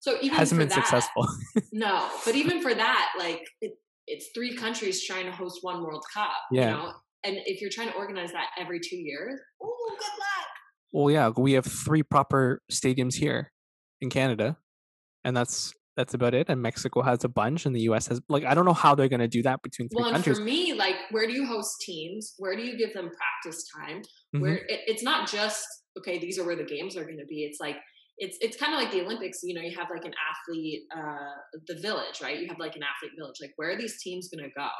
So 0.00 0.16
even 0.22 0.36
hasn't 0.36 0.58
been 0.58 0.68
that, 0.68 0.74
successful. 0.74 1.26
no, 1.72 2.08
but 2.24 2.34
even 2.34 2.62
for 2.62 2.74
that, 2.74 3.12
like 3.18 3.42
it, 3.60 3.72
it's 4.06 4.28
three 4.34 4.54
countries 4.54 5.04
trying 5.04 5.26
to 5.26 5.32
host 5.32 5.58
one 5.62 5.82
World 5.82 6.04
Cup. 6.14 6.30
Yeah. 6.52 6.70
You 6.70 6.76
know? 6.76 6.92
And 7.24 7.36
if 7.44 7.60
you're 7.60 7.70
trying 7.70 7.88
to 7.88 7.94
organize 7.94 8.30
that 8.32 8.46
every 8.58 8.78
two 8.78 8.96
years, 8.96 9.40
oh, 9.60 9.96
good 9.98 10.04
luck. 10.04 10.46
Well, 10.92 11.10
yeah, 11.10 11.30
we 11.36 11.54
have 11.54 11.66
three 11.66 12.04
proper 12.04 12.62
stadiums 12.70 13.14
here 13.14 13.52
in 14.06 14.10
Canada, 14.10 14.56
and 15.24 15.36
that's 15.36 15.74
that's 15.96 16.14
about 16.14 16.34
it. 16.34 16.48
And 16.48 16.62
Mexico 16.62 17.02
has 17.02 17.24
a 17.24 17.28
bunch, 17.28 17.66
and 17.66 17.74
the 17.74 17.80
U.S. 17.82 18.06
has 18.08 18.20
like 18.28 18.44
I 18.44 18.54
don't 18.54 18.64
know 18.64 18.72
how 18.72 18.94
they're 18.94 19.08
going 19.08 19.20
to 19.20 19.28
do 19.28 19.42
that 19.42 19.62
between 19.62 19.88
three 19.88 20.02
well, 20.02 20.12
countries. 20.12 20.38
for 20.38 20.44
me, 20.44 20.74
like 20.74 20.96
where 21.10 21.26
do 21.26 21.32
you 21.32 21.46
host 21.46 21.80
teams? 21.80 22.34
Where 22.38 22.56
do 22.56 22.62
you 22.62 22.78
give 22.78 22.92
them 22.94 23.10
practice 23.10 23.68
time? 23.76 23.98
Mm-hmm. 23.98 24.40
Where 24.40 24.56
it, 24.56 24.80
it's 24.86 25.02
not 25.02 25.30
just 25.30 25.66
okay, 25.98 26.18
these 26.18 26.38
are 26.38 26.44
where 26.44 26.56
the 26.56 26.64
games 26.64 26.96
are 26.96 27.04
going 27.04 27.18
to 27.18 27.26
be. 27.26 27.42
It's 27.42 27.60
like 27.60 27.76
it's 28.18 28.38
it's 28.40 28.56
kind 28.56 28.72
of 28.72 28.80
like 28.80 28.90
the 28.90 29.02
Olympics. 29.02 29.40
You 29.42 29.54
know, 29.54 29.60
you 29.60 29.76
have 29.76 29.88
like 29.90 30.04
an 30.04 30.14
athlete, 30.30 30.84
uh, 30.96 31.34
the 31.66 31.78
village, 31.80 32.20
right? 32.22 32.38
You 32.38 32.48
have 32.48 32.58
like 32.58 32.74
an 32.74 32.82
athlete 32.82 33.12
village. 33.18 33.36
Like, 33.40 33.52
where 33.56 33.70
are 33.70 33.76
these 33.76 34.02
teams 34.02 34.28
going 34.28 34.44
to 34.44 34.50
go? 34.56 34.70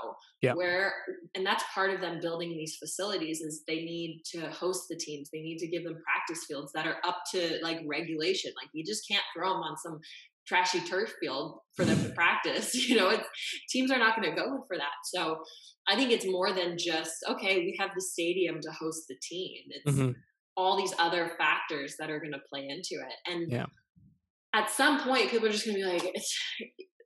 Yeah. 0.40 0.54
Where, 0.54 0.94
and 1.34 1.44
that's 1.44 1.64
part 1.74 1.90
of 1.90 2.00
them 2.00 2.18
building 2.22 2.50
these 2.50 2.76
facilities 2.76 3.40
is 3.40 3.62
they 3.66 3.76
need 3.76 4.22
to 4.32 4.50
host 4.50 4.86
the 4.88 4.96
teams. 4.96 5.28
They 5.32 5.40
need 5.40 5.58
to 5.58 5.68
give 5.68 5.84
them 5.84 5.98
practice 6.02 6.46
fields 6.46 6.72
that 6.74 6.86
are 6.86 6.96
up 7.04 7.18
to 7.32 7.58
like 7.62 7.80
regulation. 7.86 8.52
Like, 8.60 8.70
you 8.72 8.84
just 8.84 9.06
can't 9.06 9.24
throw 9.36 9.52
them 9.52 9.62
on 9.62 9.76
some 9.76 10.00
trashy 10.46 10.80
turf 10.80 11.12
field 11.20 11.58
for 11.74 11.84
them 11.84 12.02
to 12.04 12.08
practice. 12.14 12.74
You 12.88 12.96
know, 12.96 13.10
it's, 13.10 13.28
teams 13.68 13.90
are 13.90 13.98
not 13.98 14.16
going 14.16 14.30
to 14.30 14.40
go 14.40 14.64
for 14.66 14.78
that. 14.78 14.94
So 15.12 15.40
I 15.88 15.96
think 15.96 16.10
it's 16.10 16.26
more 16.26 16.52
than 16.52 16.78
just 16.78 17.12
okay. 17.28 17.58
We 17.58 17.76
have 17.80 17.90
the 17.94 18.00
stadium 18.00 18.60
to 18.62 18.70
host 18.70 19.04
the 19.08 19.16
team. 19.22 19.62
It's 19.68 19.92
mm-hmm 19.92 20.12
all 20.56 20.76
these 20.76 20.94
other 20.98 21.30
factors 21.38 21.96
that 21.98 22.10
are 22.10 22.18
going 22.18 22.32
to 22.32 22.40
play 22.50 22.66
into 22.68 23.02
it. 23.04 23.30
And 23.30 23.50
yeah. 23.50 23.66
at 24.54 24.70
some 24.70 25.00
point, 25.00 25.30
people 25.30 25.46
are 25.46 25.52
just 25.52 25.66
going 25.66 25.76
to 25.78 25.82
be 25.82 25.88
like, 25.88 26.10
it's, 26.14 26.38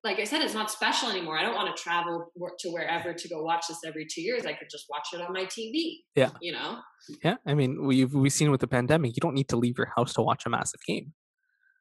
like 0.02 0.18
I 0.18 0.24
said, 0.24 0.40
it's 0.40 0.54
not 0.54 0.70
special 0.70 1.10
anymore. 1.10 1.38
I 1.38 1.42
don't 1.42 1.54
want 1.54 1.74
to 1.74 1.82
travel 1.82 2.32
to 2.58 2.70
wherever 2.70 3.12
to 3.12 3.28
go 3.28 3.42
watch 3.42 3.66
this 3.68 3.80
every 3.86 4.06
two 4.10 4.22
years. 4.22 4.46
I 4.46 4.54
could 4.54 4.68
just 4.70 4.86
watch 4.88 5.08
it 5.12 5.20
on 5.20 5.32
my 5.32 5.44
TV. 5.44 5.98
Yeah. 6.14 6.30
You 6.40 6.52
know? 6.52 6.78
Yeah. 7.22 7.36
I 7.46 7.54
mean, 7.54 7.84
we've, 7.84 8.14
we've 8.14 8.32
seen 8.32 8.50
with 8.50 8.60
the 8.60 8.68
pandemic, 8.68 9.16
you 9.16 9.20
don't 9.20 9.34
need 9.34 9.48
to 9.48 9.56
leave 9.56 9.76
your 9.76 9.88
house 9.96 10.14
to 10.14 10.22
watch 10.22 10.44
a 10.46 10.50
massive 10.50 10.80
game. 10.86 11.12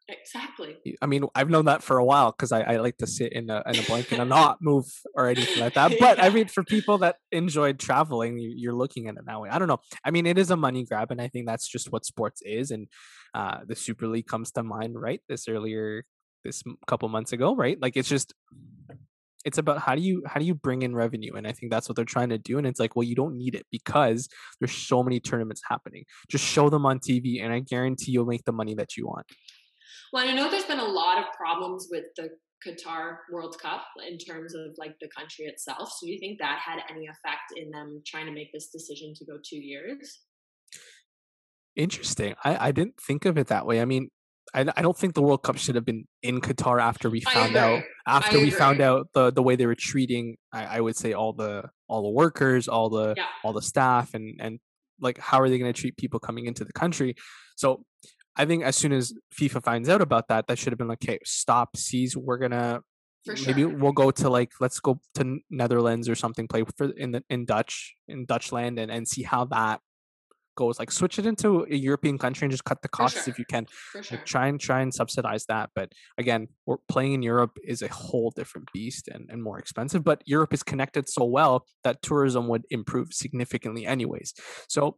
Exactly. 0.09 0.75
I 1.01 1.05
mean, 1.05 1.25
I've 1.35 1.49
known 1.49 1.65
that 1.65 1.83
for 1.83 1.97
a 1.97 2.03
while 2.03 2.31
because 2.31 2.51
I, 2.51 2.61
I 2.61 2.77
like 2.77 2.97
to 2.97 3.07
sit 3.07 3.31
in 3.33 3.49
a, 3.49 3.61
in 3.67 3.77
a 3.77 3.83
blanket 3.83 4.19
and 4.19 4.29
not 4.29 4.57
move 4.61 4.85
or 5.13 5.27
anything 5.27 5.61
like 5.61 5.75
that. 5.75 5.93
But 5.99 6.17
yeah. 6.17 6.25
I 6.25 6.29
mean, 6.29 6.47
for 6.55 6.63
people 6.63 6.97
that 6.99 7.17
enjoyed 7.31 7.79
traveling, 7.79 8.39
you, 8.39 8.71
are 8.71 8.75
looking 8.75 9.07
at 9.07 9.15
it 9.15 9.25
that 9.25 9.39
way. 9.39 9.49
I 9.49 9.59
don't 9.59 9.67
know. 9.67 9.79
I 10.03 10.11
mean, 10.11 10.25
it 10.25 10.37
is 10.37 10.49
a 10.51 10.57
money 10.57 10.83
grab, 10.85 11.11
and 11.11 11.21
I 11.21 11.27
think 11.27 11.45
that's 11.45 11.67
just 11.67 11.91
what 11.91 12.05
sports 12.05 12.41
is. 12.43 12.71
And 12.71 12.87
uh, 13.33 13.59
the 13.67 13.75
Super 13.75 14.07
League 14.07 14.27
comes 14.27 14.51
to 14.51 14.63
mind, 14.63 14.99
right? 14.99 15.21
This 15.29 15.47
earlier, 15.47 16.05
this 16.43 16.63
couple 16.87 17.07
months 17.09 17.31
ago, 17.31 17.55
right? 17.55 17.79
Like 17.79 17.95
it's 17.95 18.09
just 18.09 18.33
it's 19.45 19.57
about 19.57 19.79
how 19.79 19.95
do 19.95 20.01
you 20.01 20.21
how 20.25 20.39
do 20.39 20.45
you 20.45 20.53
bring 20.53 20.81
in 20.81 20.93
revenue 20.93 21.33
and 21.35 21.47
i 21.47 21.51
think 21.51 21.71
that's 21.71 21.87
what 21.87 21.95
they're 21.95 22.03
trying 22.03 22.29
to 22.29 22.37
do 22.37 22.57
and 22.57 22.67
it's 22.67 22.79
like 22.79 22.95
well 22.95 23.03
you 23.03 23.15
don't 23.15 23.37
need 23.37 23.55
it 23.55 23.65
because 23.71 24.27
there's 24.59 24.73
so 24.73 25.01
many 25.01 25.19
tournaments 25.19 25.61
happening 25.67 26.03
just 26.27 26.43
show 26.43 26.69
them 26.69 26.85
on 26.85 26.99
tv 26.99 27.41
and 27.41 27.53
i 27.53 27.59
guarantee 27.59 28.11
you'll 28.11 28.25
make 28.25 28.43
the 28.43 28.51
money 28.51 28.75
that 28.75 28.97
you 28.97 29.07
want 29.07 29.25
well, 30.13 30.27
I 30.27 30.33
know 30.33 30.49
there's 30.49 30.65
been 30.65 30.79
a 30.79 30.85
lot 30.85 31.19
of 31.19 31.25
problems 31.35 31.87
with 31.91 32.05
the 32.15 32.29
Qatar 32.65 33.17
World 33.31 33.57
Cup 33.61 33.83
in 34.07 34.17
terms 34.17 34.53
of 34.53 34.75
like 34.77 34.95
the 34.99 35.09
country 35.15 35.45
itself. 35.45 35.89
So 35.89 36.05
do 36.05 36.11
you 36.11 36.19
think 36.19 36.39
that 36.39 36.59
had 36.59 36.79
any 36.89 37.07
effect 37.07 37.53
in 37.55 37.69
them 37.71 38.01
trying 38.05 38.25
to 38.25 38.31
make 38.31 38.51
this 38.53 38.69
decision 38.69 39.13
to 39.15 39.25
go 39.25 39.37
two 39.43 39.57
years? 39.57 40.19
Interesting. 41.75 42.35
I, 42.43 42.67
I 42.67 42.71
didn't 42.71 42.99
think 42.99 43.25
of 43.25 43.37
it 43.37 43.47
that 43.47 43.65
way. 43.65 43.81
I 43.81 43.85
mean, 43.85 44.09
I, 44.53 44.65
I 44.75 44.81
don't 44.81 44.97
think 44.97 45.13
the 45.13 45.21
World 45.21 45.43
Cup 45.43 45.57
should 45.57 45.75
have 45.75 45.85
been 45.85 46.05
in 46.23 46.41
Qatar 46.41 46.81
after 46.81 47.09
we 47.09 47.21
found 47.21 47.55
out 47.55 47.83
after 48.07 48.39
we 48.39 48.49
found 48.49 48.81
out 48.81 49.07
the 49.13 49.31
the 49.31 49.43
way 49.43 49.55
they 49.55 49.67
were 49.67 49.75
treating 49.75 50.37
I, 50.51 50.65
I 50.65 50.81
would 50.81 50.97
say 50.97 51.13
all 51.13 51.33
the 51.33 51.69
all 51.87 52.01
the 52.01 52.09
workers, 52.09 52.67
all 52.67 52.89
the 52.89 53.13
yeah. 53.15 53.25
all 53.43 53.53
the 53.53 53.61
staff 53.61 54.13
and 54.13 54.39
and 54.41 54.59
like 54.99 55.17
how 55.19 55.39
are 55.39 55.49
they 55.49 55.59
going 55.59 55.71
to 55.71 55.79
treat 55.79 55.97
people 55.97 56.19
coming 56.19 56.45
into 56.45 56.65
the 56.65 56.73
country? 56.73 57.15
So 57.55 57.83
I 58.39 58.45
think 58.45 58.63
as 58.63 58.77
soon 58.77 58.93
as 58.93 59.13
FIFA 59.37 59.61
finds 59.63 59.89
out 59.89 60.01
about 60.01 60.29
that, 60.29 60.47
that 60.47 60.57
should 60.57 60.71
have 60.71 60.77
been 60.77 60.87
like, 60.87 61.03
okay, 61.03 61.19
stop, 61.25 61.75
seize. 61.75 62.15
We're 62.15 62.37
gonna 62.37 62.81
For 63.25 63.35
sure. 63.35 63.47
maybe 63.47 63.65
we'll 63.65 63.91
go 63.91 64.11
to 64.11 64.29
like 64.29 64.53
let's 64.61 64.79
go 64.79 65.01
to 65.15 65.39
Netherlands 65.49 66.07
or 66.07 66.15
something, 66.15 66.47
play 66.47 66.63
for 66.77 66.89
in 66.91 67.11
the 67.11 67.23
in 67.29 67.45
Dutch 67.45 67.95
in 68.07 68.25
Dutchland 68.25 68.79
and 68.79 68.89
and 68.89 69.05
see 69.05 69.23
how 69.23 69.43
that 69.45 69.81
goes. 70.55 70.79
Like 70.79 70.91
switch 70.91 71.19
it 71.19 71.25
into 71.25 71.65
a 71.69 71.75
European 71.75 72.17
country 72.17 72.45
and 72.45 72.51
just 72.51 72.63
cut 72.63 72.81
the 72.81 72.87
costs 72.87 73.25
sure. 73.25 73.31
if 73.31 73.39
you 73.39 73.45
can. 73.45 73.65
Sure. 73.91 74.03
Like 74.11 74.25
try 74.25 74.47
and 74.47 74.57
try 74.57 74.79
and 74.81 74.93
subsidize 74.93 75.45
that. 75.47 75.71
But 75.75 75.91
again, 76.17 76.47
we're 76.65 76.77
playing 76.87 77.13
in 77.13 77.21
Europe 77.21 77.57
is 77.63 77.81
a 77.81 77.89
whole 77.89 78.31
different 78.31 78.69
beast 78.73 79.09
and, 79.09 79.29
and 79.29 79.43
more 79.43 79.59
expensive. 79.59 80.03
But 80.03 80.21
Europe 80.25 80.53
is 80.53 80.63
connected 80.63 81.09
so 81.09 81.25
well 81.25 81.65
that 81.83 82.01
tourism 82.01 82.47
would 82.47 82.65
improve 82.69 83.13
significantly 83.13 83.85
anyways. 83.85 84.33
So 84.69 84.97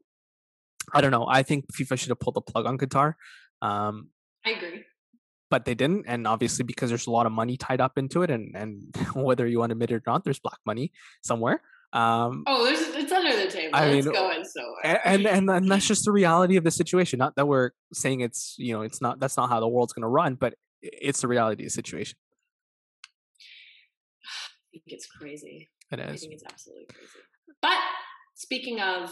I 0.94 1.02
don't 1.02 1.12
know. 1.12 1.26
I 1.28 1.44
think 1.44 1.66
FIFA 1.74 2.00
should 2.00 2.10
have 2.10 2.20
pulled 2.20 2.36
the 2.36 2.42
plug 2.42 2.66
on 2.66 2.78
Qatar. 2.78 3.14
Um, 3.62 4.10
I 4.46 4.52
agree. 4.52 4.84
but 5.52 5.66
they 5.66 5.76
didn't 5.76 6.06
and 6.08 6.28
obviously 6.28 6.64
because 6.64 6.90
there's 6.90 7.08
a 7.08 7.12
lot 7.12 7.26
of 7.26 7.32
money 7.32 7.58
tied 7.58 7.82
up 7.82 7.98
into 7.98 8.24
it 8.24 8.32
and 8.32 8.56
and 8.56 8.96
whether 9.14 9.46
you 9.46 9.60
want 9.60 9.70
to 9.70 9.74
admit 9.74 9.92
it 9.92 9.96
or 9.96 10.04
not 10.08 10.24
there's 10.24 10.40
black 10.40 10.58
money 10.66 10.92
somewhere 11.22 11.62
um 11.94 12.44
Oh, 12.48 12.64
there's 12.66 12.82
it's 13.02 13.12
under 13.12 13.36
the 13.36 13.52
table. 13.52 13.76
I 13.76 13.86
it's 13.88 14.06
mean, 14.08 14.16
going 14.16 14.44
somewhere. 14.46 15.02
and, 15.06 15.28
and 15.28 15.50
and 15.50 15.70
that's 15.72 15.86
just 15.94 16.06
the 16.06 16.12
reality 16.12 16.56
of 16.58 16.64
the 16.64 16.72
situation 16.72 17.20
not 17.20 17.36
that 17.36 17.48
we're 17.48 17.72
saying 17.94 18.22
it's 18.22 18.56
you 18.58 18.74
know 18.74 18.82
it's 18.82 19.02
not 19.02 19.20
that's 19.20 19.38
not 19.38 19.50
how 19.50 19.60
the 19.60 19.68
world's 19.68 19.94
going 19.94 20.04
to 20.10 20.14
run 20.22 20.36
but 20.36 20.56
it's 20.82 21.22
the 21.22 21.28
reality 21.28 21.64
of 21.64 21.68
the 21.68 21.76
situation 21.82 22.18
I 24.74 24.78
think 24.80 24.84
it's 24.88 25.06
crazy. 25.08 25.70
It 25.92 26.00
is. 26.00 26.06
I 26.06 26.16
think 26.18 26.34
it's 26.34 26.44
absolutely 26.50 26.86
crazy. 26.86 27.20
But 27.62 27.78
speaking 28.36 28.80
of 28.80 29.12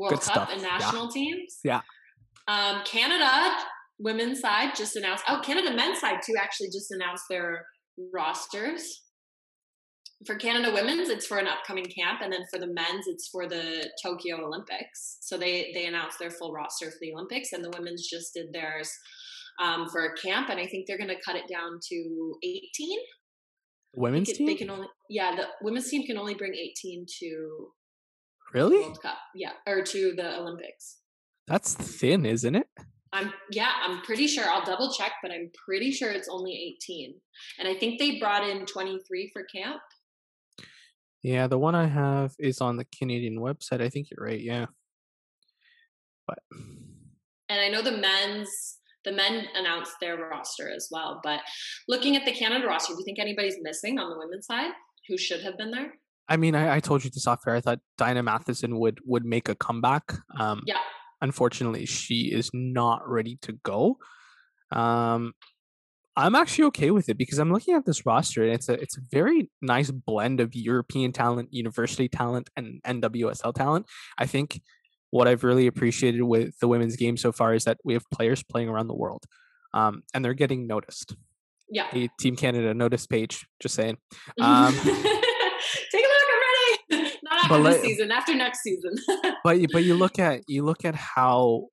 World 0.00 0.12
Good 0.14 0.22
Cup 0.22 0.34
stuff, 0.34 0.48
and 0.52 0.62
yeah. 0.62 0.78
national 0.78 1.08
teams, 1.10 1.58
Yeah. 1.62 1.80
um, 2.48 2.82
Canada 2.84 3.30
women's 3.98 4.40
side 4.40 4.74
just 4.74 4.96
announced. 4.96 5.24
Oh, 5.28 5.40
Canada 5.44 5.70
men's 5.74 6.00
side 6.00 6.20
too 6.24 6.34
actually 6.40 6.68
just 6.68 6.90
announced 6.90 7.24
their 7.28 7.66
rosters. 8.12 9.02
For 10.26 10.34
Canada 10.36 10.70
women's, 10.74 11.08
it's 11.08 11.26
for 11.26 11.38
an 11.38 11.46
upcoming 11.46 11.86
camp, 11.86 12.20
and 12.22 12.30
then 12.32 12.44
for 12.52 12.58
the 12.58 12.66
men's, 12.66 13.06
it's 13.06 13.28
for 13.28 13.48
the 13.48 13.88
Tokyo 14.02 14.44
Olympics. 14.44 15.18
So 15.22 15.38
they 15.38 15.70
they 15.74 15.86
announced 15.86 16.18
their 16.18 16.30
full 16.30 16.52
roster 16.52 16.90
for 16.90 16.98
the 17.00 17.12
Olympics, 17.14 17.52
and 17.52 17.64
the 17.64 17.70
women's 17.70 18.06
just 18.08 18.34
did 18.34 18.52
theirs 18.52 18.90
um, 19.62 19.88
for 19.88 20.04
a 20.06 20.16
camp, 20.16 20.48
and 20.50 20.60
I 20.60 20.66
think 20.66 20.86
they're 20.86 20.98
going 20.98 21.08
to 21.08 21.20
cut 21.24 21.36
it 21.36 21.48
down 21.48 21.78
to 21.90 22.34
eighteen. 22.42 22.98
women's 23.94 24.28
They 24.28 24.32
can- 24.34 24.38
team 24.38 24.46
They 24.46 24.54
can 24.56 24.70
only 24.70 24.88
yeah, 25.08 25.34
the 25.36 25.46
women's 25.62 25.88
team 25.90 26.06
can 26.06 26.16
only 26.18 26.34
bring 26.34 26.54
18 26.54 27.04
to 27.20 27.72
really 28.52 28.80
World 28.80 29.00
Cup. 29.02 29.18
Yeah, 29.34 29.52
or 29.66 29.82
to 29.82 30.12
the 30.16 30.38
Olympics. 30.38 30.98
that's 31.46 31.74
thin 31.74 32.24
isn't 32.26 32.54
it 32.54 32.66
I'm 33.12 33.32
yeah, 33.50 33.72
I'm 33.82 34.02
pretty 34.02 34.28
sure. 34.28 34.44
I'll 34.48 34.64
double 34.64 34.92
check, 34.92 35.12
but 35.20 35.32
I'm 35.32 35.50
pretty 35.66 35.90
sure 35.90 36.12
it's 36.12 36.28
only 36.28 36.52
18. 36.80 37.12
And 37.58 37.66
I 37.66 37.74
think 37.74 37.98
they 37.98 38.20
brought 38.20 38.48
in 38.48 38.66
23 38.66 39.30
for 39.32 39.42
camp. 39.44 39.80
yeah 41.24 41.46
the 41.48 41.58
one 41.58 41.74
i 41.74 41.86
have 41.86 42.34
is 42.38 42.60
on 42.60 42.76
the 42.76 42.86
canadian 42.96 43.38
website 43.40 43.82
i 43.82 43.88
think 43.88 44.08
you're 44.10 44.24
right 44.24 44.40
yeah 44.40 44.66
but 46.28 46.38
And 47.48 47.60
I 47.60 47.68
know 47.68 47.82
the 47.82 47.96
men's 47.98 48.76
the 49.04 49.10
men 49.12 49.46
announced 49.56 49.94
their 50.00 50.16
roster 50.16 50.70
as 50.70 50.88
well. 50.90 51.20
But 51.24 51.40
looking 51.88 52.14
at 52.16 52.24
the 52.26 52.32
Canada 52.32 52.66
roster, 52.66 52.92
do 52.92 52.98
you 53.00 53.04
think 53.04 53.18
anybody's 53.18 53.56
missing 53.60 53.98
on 53.98 54.10
the 54.10 54.18
women's 54.18 54.46
side 54.46 54.70
who 55.08 55.16
should 55.18 55.40
have 55.42 55.56
been 55.58 55.70
there? 55.72 55.94
I 56.30 56.36
mean, 56.36 56.54
I, 56.54 56.76
I 56.76 56.80
told 56.80 57.04
you 57.04 57.10
this 57.10 57.26
off 57.26 57.40
air. 57.46 57.56
I 57.56 57.60
thought 57.60 57.80
Diana 57.98 58.22
Matheson 58.22 58.78
would 58.78 59.00
would 59.04 59.24
make 59.24 59.48
a 59.48 59.54
comeback. 59.54 60.14
Um, 60.38 60.62
Yeah. 60.64 60.78
Unfortunately, 61.20 61.84
she 61.84 62.32
is 62.32 62.50
not 62.54 63.06
ready 63.06 63.36
to 63.42 63.52
go. 63.62 63.98
Um, 64.72 65.34
I'm 66.16 66.34
actually 66.34 66.64
okay 66.66 66.90
with 66.90 67.08
it 67.10 67.18
because 67.18 67.38
I'm 67.38 67.52
looking 67.52 67.74
at 67.74 67.84
this 67.84 68.06
roster 68.06 68.42
and 68.42 68.52
it's 68.52 68.68
a 68.70 68.74
it's 68.74 68.96
a 68.96 69.00
very 69.10 69.50
nice 69.60 69.90
blend 69.90 70.40
of 70.40 70.54
European 70.54 71.12
talent, 71.12 71.48
university 71.52 72.08
talent, 72.08 72.48
and 72.56 72.80
NWSL 72.86 73.54
talent. 73.54 73.86
I 74.16 74.26
think 74.26 74.62
what 75.10 75.28
I've 75.28 75.44
really 75.44 75.66
appreciated 75.66 76.22
with 76.22 76.58
the 76.60 76.68
women's 76.68 76.96
game 76.96 77.16
so 77.16 77.32
far 77.32 77.52
is 77.54 77.64
that 77.64 77.78
we 77.84 77.94
have 77.94 78.04
players 78.12 78.42
playing 78.42 78.68
around 78.68 78.86
the 78.86 78.94
world, 78.94 79.24
um, 79.74 80.02
and 80.14 80.24
they're 80.24 80.34
getting 80.34 80.66
noticed. 80.66 81.16
Yeah. 81.68 81.86
Hey, 81.90 82.08
Team 82.18 82.34
Canada, 82.36 82.72
notice 82.74 83.06
Paige. 83.06 83.46
Just 83.60 83.74
saying. 83.74 83.98
Um, 84.40 84.72
Take 85.92 86.04
a 86.04 86.08
look, 86.08 86.28
I'm 86.90 86.98
ready. 86.98 87.12
Not 87.22 87.39
after 87.50 87.62
But 87.62 87.72
this 87.72 87.82
season, 87.82 88.10
after 88.10 88.34
next 88.34 88.62
season. 88.62 88.94
but 89.44 89.60
you- 89.60 89.68
but 89.72 89.84
you 89.84 89.94
look 89.94 90.18
at 90.18 90.42
you 90.48 90.64
look 90.64 90.84
at 90.84 90.94
how 90.94 91.66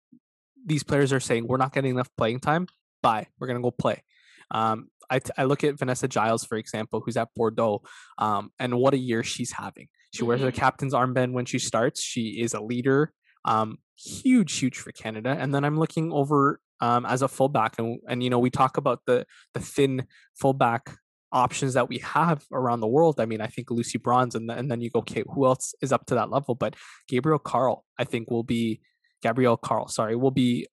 these 0.66 0.84
players 0.84 1.14
are 1.14 1.20
saying 1.20 1.48
we're 1.48 1.58
not 1.58 1.74
getting 1.74 1.92
enough 1.92 2.10
playing 2.18 2.40
time. 2.40 2.68
Bye, 3.02 3.28
we're 3.40 3.48
gonna 3.48 3.62
go 3.62 3.72
play. 3.72 4.04
Um, 4.52 4.88
I 5.10 5.20
t- 5.20 5.32
I 5.38 5.44
look 5.46 5.64
at 5.64 5.78
Vanessa 5.80 6.08
Gilles 6.12 6.44
for 6.46 6.58
example, 6.58 7.02
who's 7.06 7.16
at 7.18 7.30
Bordeaux, 7.36 7.82
um, 8.18 8.52
and 8.60 8.76
what 8.78 8.94
a 8.94 8.98
year 8.98 9.24
she's 9.24 9.52
having. 9.54 9.88
She 10.14 10.24
wears 10.24 10.42
the 10.42 10.52
Mhm. 10.52 10.56
captain's 10.56 10.94
armband 10.94 11.32
when 11.34 11.46
she 11.46 11.60
starts. 11.60 12.02
She 12.02 12.42
is 12.42 12.54
a 12.54 12.62
leader. 12.62 13.14
Um, 13.46 13.78
huge, 13.98 14.58
huge 14.60 14.78
for 14.78 14.92
Canada. 14.92 15.36
And 15.40 15.54
then 15.54 15.64
I'm 15.64 15.78
looking 15.80 16.12
over 16.12 16.60
um, 16.82 17.06
as 17.06 17.22
a 17.22 17.28
fullback, 17.28 17.80
and 17.80 18.00
and 18.08 18.22
you 18.24 18.30
know 18.30 18.38
we 18.40 18.50
talk 18.50 18.78
about 18.78 19.00
the 19.06 19.26
the 19.54 19.60
thin 19.60 20.06
fullback 20.40 20.96
options 21.32 21.74
that 21.74 21.90
we 21.90 22.00
have 22.00 22.46
around 22.52 22.80
the 22.80 22.88
world. 22.88 23.20
I 23.20 23.26
mean, 23.26 23.42
I 23.42 23.48
think 23.48 23.70
Lucy 23.72 23.98
Bronze, 23.98 24.36
and, 24.36 24.50
then 24.50 24.58
and 24.58 24.72
then 24.72 24.82
you 24.82 24.90
go, 24.90 25.00
okay, 25.00 25.24
who 25.34 25.46
else 25.46 25.74
is 25.82 25.92
up 25.92 26.06
to 26.08 26.16
that 26.16 26.30
level? 26.32 26.56
But 26.56 26.76
Gabriel 27.08 27.40
Carle, 27.40 27.84
I 28.00 28.04
think, 28.06 28.30
will 28.32 28.44
be 28.44 28.82
Gabrielle 29.22 29.58
Carle. 29.58 29.88
Sorry, 29.88 30.16
will 30.16 30.32
be 30.32 30.68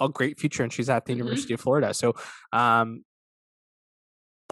a 0.00 0.08
great 0.08 0.38
future, 0.40 0.62
and 0.62 0.72
she's 0.72 0.90
at 0.90 1.06
the 1.06 1.12
Mhm. 1.12 1.18
University 1.18 1.54
of 1.54 1.60
Florida. 1.60 1.94
So, 1.94 2.14
um, 2.52 3.04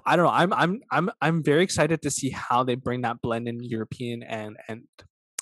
I 0.04 0.16
don't 0.16 0.24
know. 0.26 0.32
I'm 0.32 0.52
I'm 0.52 0.80
I'm 0.90 1.10
I'm 1.20 1.42
very 1.44 1.62
excited 1.62 2.02
to 2.02 2.10
see 2.10 2.30
how 2.30 2.64
they 2.64 2.74
bring 2.74 3.02
that 3.02 3.20
blend 3.22 3.46
in 3.46 3.62
European 3.62 4.22
and 4.22 4.56
and 4.68 4.84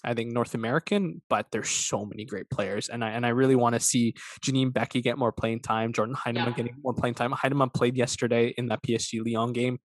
I 0.04 0.14
think 0.14 0.32
North 0.32 0.54
American. 0.54 1.22
But 1.30 1.46
there's 1.52 1.70
so 1.70 2.04
many 2.04 2.24
great 2.24 2.50
players, 2.50 2.88
and 2.88 3.04
I 3.04 3.10
and 3.10 3.24
I 3.24 3.30
really 3.30 3.56
want 3.56 3.74
to 3.74 3.80
see 3.80 4.14
Janine 4.44 4.70
Beckie 4.72 5.02
get 5.02 5.18
more 5.18 5.32
playing 5.32 5.60
time. 5.60 5.92
Jordyn 5.92 6.14
Huitema 6.14 6.46
Yeah. 6.48 6.52
getting 6.52 6.74
more 6.82 6.94
playing 6.94 7.14
time. 7.14 7.32
Huitema 7.32 7.72
played 7.72 7.96
yesterday 7.96 8.52
in 8.58 8.66
that 8.66 8.82
PSG 8.82 9.20
Lyon 9.24 9.52
game. 9.52 9.78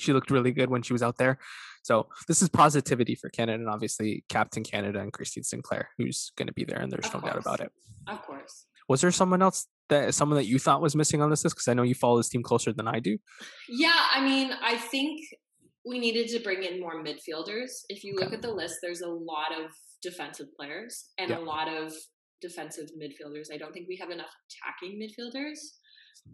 She 0.00 0.12
looked 0.12 0.30
really 0.30 0.52
good 0.52 0.70
when 0.70 0.82
she 0.82 0.92
was 0.92 1.02
out 1.02 1.18
there. 1.18 1.38
So 1.82 2.08
this 2.28 2.42
is 2.42 2.48
positivity 2.48 3.14
for 3.14 3.30
Canada, 3.30 3.58
and 3.60 3.68
obviously 3.68 4.24
Captain 4.28 4.62
Canada 4.62 5.00
and 5.00 5.12
Christine 5.12 5.44
Sinclair, 5.44 5.88
who's 5.98 6.32
going 6.36 6.46
to 6.48 6.52
be 6.52 6.64
there, 6.64 6.78
and 6.78 6.90
there's 6.92 7.06
Of 7.06 7.14
no 7.14 7.20
doubt 7.28 7.38
about 7.38 7.60
it. 7.60 7.72
of 8.06 8.20
course. 8.22 8.66
Was 8.88 9.00
there 9.00 9.10
someone 9.12 9.40
else 9.40 9.66
that 9.88 10.14
someone 10.14 10.36
that 10.36 10.46
you 10.46 10.58
thought 10.58 10.82
was 10.82 10.96
missing 10.96 11.22
on 11.22 11.30
this 11.30 11.44
list? 11.44 11.56
Because 11.56 11.68
I 11.68 11.74
know 11.74 11.82
you 11.84 11.94
follow 11.94 12.16
this 12.18 12.28
team 12.28 12.42
closer 12.42 12.72
than 12.72 12.88
I 12.88 12.98
do. 12.98 13.18
Yeah, 13.68 13.94
I 14.12 14.20
mean, 14.22 14.52
I 14.62 14.76
think 14.76 15.20
we 15.86 15.98
needed 15.98 16.28
to 16.28 16.40
bring 16.40 16.62
in 16.64 16.80
more 16.80 17.02
midfielders. 17.02 17.70
If 17.88 18.04
you 18.04 18.14
look 18.16 18.32
at 18.32 18.42
the 18.42 18.50
list, 18.52 18.76
there's 18.82 19.00
a 19.00 19.08
lot 19.08 19.52
of 19.58 19.70
defensive 20.02 20.48
players 20.58 21.06
and 21.18 21.30
Yeah. 21.30 21.38
a 21.38 21.40
lot 21.40 21.68
of 21.68 21.92
defensive 22.42 22.90
midfielders. 23.00 23.52
I 23.52 23.56
don't 23.58 23.72
think 23.72 23.86
we 23.88 23.96
have 23.96 24.10
enough 24.10 24.30
attacking 24.50 24.98
midfielders. 25.00 25.58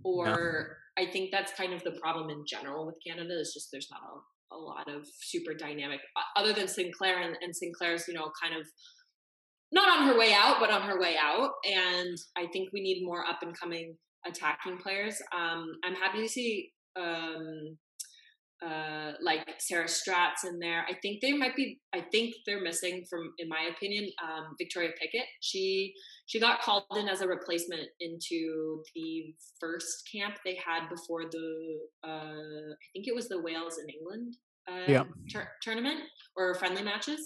Or 0.05 0.77
I 0.99 1.07
think 1.07 1.31
that's 1.31 1.53
kind 1.53 1.73
of 1.73 1.83
the 1.83 1.99
problem 2.03 2.31
in 2.31 2.45
general 2.47 2.87
with 2.87 2.97
Canada 3.07 3.39
is 3.39 3.53
just 3.53 3.69
there's 3.73 3.89
not 3.91 4.01
a, 4.01 4.55
a 4.55 4.59
lot 4.59 4.89
of 4.89 5.07
super 5.21 5.55
dynamic 5.55 6.01
other 6.37 6.53
than 6.53 6.69
Sinclair 6.69 7.21
and, 7.21 7.37
and 7.41 7.55
Sinclair's, 7.55 8.07
you 8.09 8.15
know, 8.15 8.31
kind 8.41 8.59
of 8.59 8.67
not 9.73 9.99
on 9.99 10.07
her 10.07 10.19
way 10.19 10.33
out, 10.33 10.57
but 10.61 10.71
on 10.71 10.83
her 10.83 11.01
way 11.01 11.17
out. 11.21 11.51
And 11.65 12.17
I 12.37 12.47
think 12.53 12.71
we 12.73 12.81
need 12.81 13.05
more 13.05 13.25
up 13.27 13.41
and 13.43 13.59
coming 13.59 13.97
attacking 14.27 14.79
players. 14.79 15.21
Um, 15.35 15.67
I'm 15.85 15.95
happy 15.95 16.23
to 16.23 16.29
see 16.29 16.71
um, 16.97 17.77
uh, 18.65 19.13
like 19.23 19.47
Sarah 19.59 19.87
Stratz 19.87 20.45
in 20.45 20.59
there. 20.59 20.85
I 20.89 20.95
think 21.03 21.21
they 21.21 21.33
might 21.33 21.55
be. 21.57 21.79
I 21.95 22.01
think 22.13 22.35
they're 22.47 22.63
missing 22.63 23.05
from, 23.09 23.33
in 23.39 23.49
my 23.49 23.69
opinion, 23.75 24.09
um, 24.23 24.55
Victoria 24.59 24.91
Pickett. 25.01 25.27
She 25.41 25.93
she 26.27 26.41
got 26.41 26.63
called 26.63 26.85
in 26.97 27.09
as 27.09 27.21
a 27.21 27.29
replacement 27.29 27.83
into 28.01 28.83
the 28.95 29.35
first 29.61 30.09
camp 30.13 30.37
they 30.45 30.57
had 30.57 30.89
before 30.89 31.25
the. 31.31 31.79
Uh, 32.07 32.73
I 32.73 32.87
think 32.95 33.07
it 33.07 33.15
was 33.15 33.29
the 33.29 33.41
Wales 33.43 33.79
in 33.79 33.87
England 33.91 34.37
uh, 34.69 34.91
Yeah. 34.91 35.05
tur- 35.31 35.53
tournament 35.63 36.01
or 36.37 36.55
friendly 36.55 36.83
matches. 36.83 37.21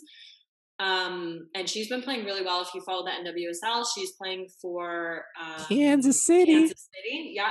Um, 0.79 1.49
and 1.55 1.69
she's 1.69 1.89
been 1.89 2.03
playing 2.03 2.25
really 2.25 2.43
well. 2.43 2.63
If 2.63 2.69
you 2.75 2.81
follow 2.81 3.05
the 3.05 3.11
NWSL, 3.11 3.85
she's 3.95 4.13
playing 4.13 4.49
for 4.63 5.25
um, 5.41 5.65
Kansas 5.69 6.25
City. 6.25 6.55
Kansas 6.55 6.89
City, 6.95 7.33
yeah. 7.35 7.51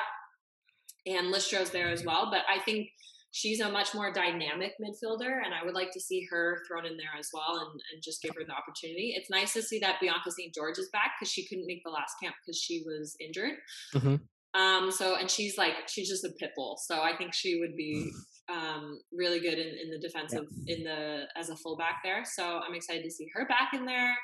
And 1.06 1.32
Listro's 1.34 1.70
there 1.70 1.90
as 1.90 2.04
well. 2.04 2.30
But 2.32 2.42
I 2.50 2.60
think 2.64 2.90
she's 3.32 3.60
a 3.60 3.72
much 3.72 3.94
more 3.94 4.12
dynamic 4.12 4.74
midfielder, 4.82 5.44
and 5.44 5.54
I 5.54 5.64
would 5.64 5.76
like 5.76 5.92
to 5.92 6.00
see 6.00 6.28
her 6.32 6.60
thrown 6.68 6.86
in 6.86 6.98
there 6.98 7.18
as 7.18 7.30
well 7.34 7.60
and, 7.60 7.82
and 7.94 8.04
just 8.04 8.22
give 8.22 8.36
her 8.36 8.44
the 8.46 8.54
opportunity. 8.54 9.14
It's 9.16 9.30
nice 9.30 9.54
to 9.54 9.62
see 9.62 9.80
that 9.80 10.00
Bianca 10.02 10.32
St. 10.32 10.54
George 10.54 10.78
is 10.78 10.90
back 10.92 11.14
because 11.20 11.32
she 11.32 11.48
couldn't 11.48 11.68
make 11.68 11.84
the 11.84 11.92
last 11.92 12.16
camp 12.22 12.36
because 12.44 12.60
she 12.60 12.84
was 12.86 13.16
injured. 13.20 13.54
Mhm. 13.94 14.22
Um, 14.56 14.90
so 14.92 15.16
and 15.16 15.30
she's 15.30 15.60
like 15.60 15.88
she's 15.88 16.10
just 16.10 16.26
a 16.26 16.30
pit 16.40 16.52
bull. 16.56 16.78
So 16.84 17.02
I 17.02 17.16
think 17.16 17.34
she 17.34 17.60
would 17.60 17.76
be 17.76 18.12
um, 18.50 19.00
really 19.12 19.40
good 19.40 19.60
in, 19.60 19.78
in 19.78 19.92
the 19.92 20.00
defensive 20.00 20.46
in 20.68 20.84
the 20.84 21.26
as 21.36 21.50
a 21.50 21.56
fullback 21.56 21.98
there. 22.04 22.24
So 22.26 22.60
I'm 22.68 22.74
excited 22.74 23.04
to 23.04 23.12
see 23.12 23.28
her 23.34 23.46
back 23.46 23.74
in 23.74 23.86
there. 23.86 24.16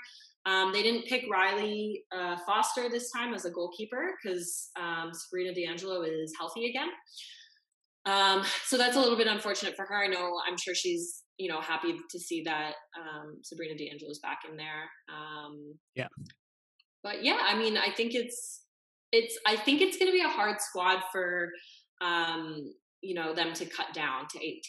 Um, 0.48 0.72
they 0.72 0.84
didn't 0.84 1.06
pick 1.06 1.30
Rylee 1.32 2.04
uh, 2.16 2.38
Foster 2.46 2.88
this 2.90 3.12
time 3.12 3.34
as 3.34 3.46
a 3.46 3.52
goalkeeper 3.52 4.12
because 4.22 4.70
um, 4.80 5.12
Sabrina 5.12 5.54
D'Angelo 5.54 6.04
is 6.04 6.34
healthy 6.38 6.70
again. 6.70 6.90
Um, 8.06 8.44
so 8.66 8.78
that's 8.78 8.96
a 8.96 9.00
little 9.00 9.18
bit 9.18 9.28
unfortunate 9.28 9.76
for 9.76 9.86
her. 9.86 10.04
I 10.04 10.08
know 10.08 10.34
I'm 10.48 10.58
sure 10.58 10.76
she's 10.76 11.24
you 11.38 11.50
know 11.50 11.60
happy 11.60 11.96
to 12.10 12.20
see 12.20 12.44
that 12.44 12.74
um, 13.00 13.38
Sabrina 13.44 13.76
D'Angelo 13.76 14.12
is 14.12 14.20
back 14.20 14.40
in 14.50 14.58
there. 14.58 14.90
Um, 15.10 15.74
yeah, 15.96 16.08
but 17.04 17.24
yeah, 17.24 17.40
I 17.44 17.58
mean, 17.58 17.78
I 17.78 17.92
think 17.92 18.14
it's 18.14 18.64
it's 19.12 19.38
I 19.46 19.56
think 19.56 19.82
it's 19.82 19.98
going 19.98 20.12
to 20.12 20.14
be 20.14 20.24
a 20.24 20.28
hard 20.28 20.62
squad 20.62 21.00
for 21.12 21.50
um, 22.02 22.72
you 23.02 23.16
know 23.16 23.34
them 23.34 23.54
to 23.54 23.66
cut 23.66 23.94
down 23.94 24.28
to 24.32 24.40
18. 24.40 24.62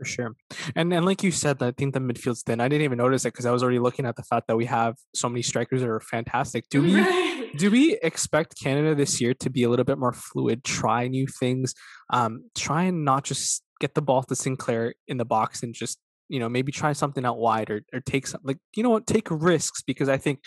For 0.00 0.06
sure. 0.06 0.34
And 0.74 0.94
and 0.94 1.04
like 1.04 1.22
you 1.22 1.30
said, 1.30 1.62
I 1.62 1.72
think 1.72 1.92
the 1.92 2.00
midfield's 2.00 2.42
thin. 2.42 2.58
I 2.58 2.68
didn't 2.68 2.84
even 2.84 2.96
notice 2.96 3.26
it 3.26 3.34
because 3.34 3.44
I 3.44 3.50
was 3.50 3.62
already 3.62 3.80
looking 3.80 4.06
at 4.06 4.16
the 4.16 4.22
fact 4.22 4.46
that 4.48 4.56
we 4.56 4.64
have 4.64 4.96
so 5.14 5.28
many 5.28 5.42
strikers 5.42 5.82
that 5.82 5.90
are 5.90 6.00
fantastic. 6.00 6.70
Do 6.70 6.80
we 6.80 6.98
right. 6.98 7.50
do 7.58 7.70
we 7.70 7.98
expect 8.02 8.58
Canada 8.58 8.94
this 8.94 9.20
year 9.20 9.34
to 9.34 9.50
be 9.50 9.62
a 9.62 9.68
little 9.68 9.84
bit 9.84 9.98
more 9.98 10.14
fluid, 10.14 10.64
try 10.64 11.06
new 11.06 11.26
things, 11.26 11.74
um, 12.10 12.44
try 12.54 12.84
and 12.84 13.04
not 13.04 13.24
just 13.24 13.62
get 13.78 13.94
the 13.94 14.00
ball 14.00 14.22
to 14.22 14.34
Sinclair 14.34 14.94
in 15.06 15.18
the 15.18 15.26
box 15.26 15.62
and 15.62 15.74
just, 15.74 15.98
you 16.30 16.40
know, 16.40 16.48
maybe 16.48 16.72
try 16.72 16.94
something 16.94 17.26
out 17.26 17.36
wide 17.36 17.68
or 17.68 17.82
or 17.92 18.00
take 18.00 18.26
some 18.26 18.40
like, 18.42 18.56
you 18.74 18.82
know 18.82 18.88
what, 18.88 19.06
take 19.06 19.28
risks 19.30 19.82
because 19.82 20.08
I 20.08 20.16
think 20.16 20.38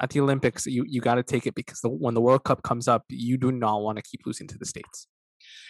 at 0.00 0.08
the 0.08 0.20
Olympics 0.20 0.64
you 0.64 0.86
you 0.88 1.02
got 1.02 1.16
to 1.16 1.22
take 1.22 1.46
it 1.46 1.54
because 1.54 1.80
the, 1.80 1.90
when 1.90 2.14
the 2.14 2.22
World 2.22 2.44
Cup 2.44 2.62
comes 2.62 2.88
up, 2.88 3.04
you 3.10 3.36
do 3.36 3.52
not 3.52 3.82
want 3.82 3.96
to 3.96 4.02
keep 4.02 4.22
losing 4.24 4.48
to 4.48 4.56
the 4.56 4.64
States 4.64 5.06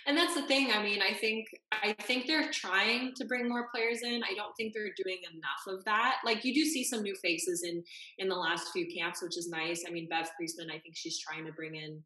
and 0.07 0.17
that's 0.17 0.35
the 0.35 0.43
thing 0.43 0.71
i 0.73 0.83
mean 0.83 1.01
i 1.03 1.13
think 1.13 1.47
i 1.83 1.93
think 2.03 2.27
they're 2.27 2.51
trying 2.51 3.13
to 3.15 3.25
bring 3.25 3.49
more 3.49 3.69
players 3.73 4.03
in. 4.03 4.23
I 4.23 4.35
don't 4.35 4.55
think 4.57 4.73
they're 4.73 4.93
doing 5.03 5.19
enough 5.33 5.67
of 5.67 5.85
that. 5.85 6.17
Like 6.25 6.45
you 6.45 6.55
do 6.55 6.65
see 6.65 6.85
some 6.85 7.03
new 7.03 7.15
faces 7.17 7.63
in 7.63 7.83
in 8.19 8.29
the 8.29 8.35
last 8.35 8.73
few 8.73 8.87
camps 8.87 9.23
which 9.23 9.37
is 9.37 9.49
nice. 9.49 9.85
I 9.87 9.91
mean 9.91 10.09
bev 10.09 10.29
priestman 10.37 10.71
i 10.71 10.79
think 10.79 10.95
she's 10.97 11.19
trying 11.19 11.45
to 11.47 11.53
bring 11.53 11.75
in 11.77 12.03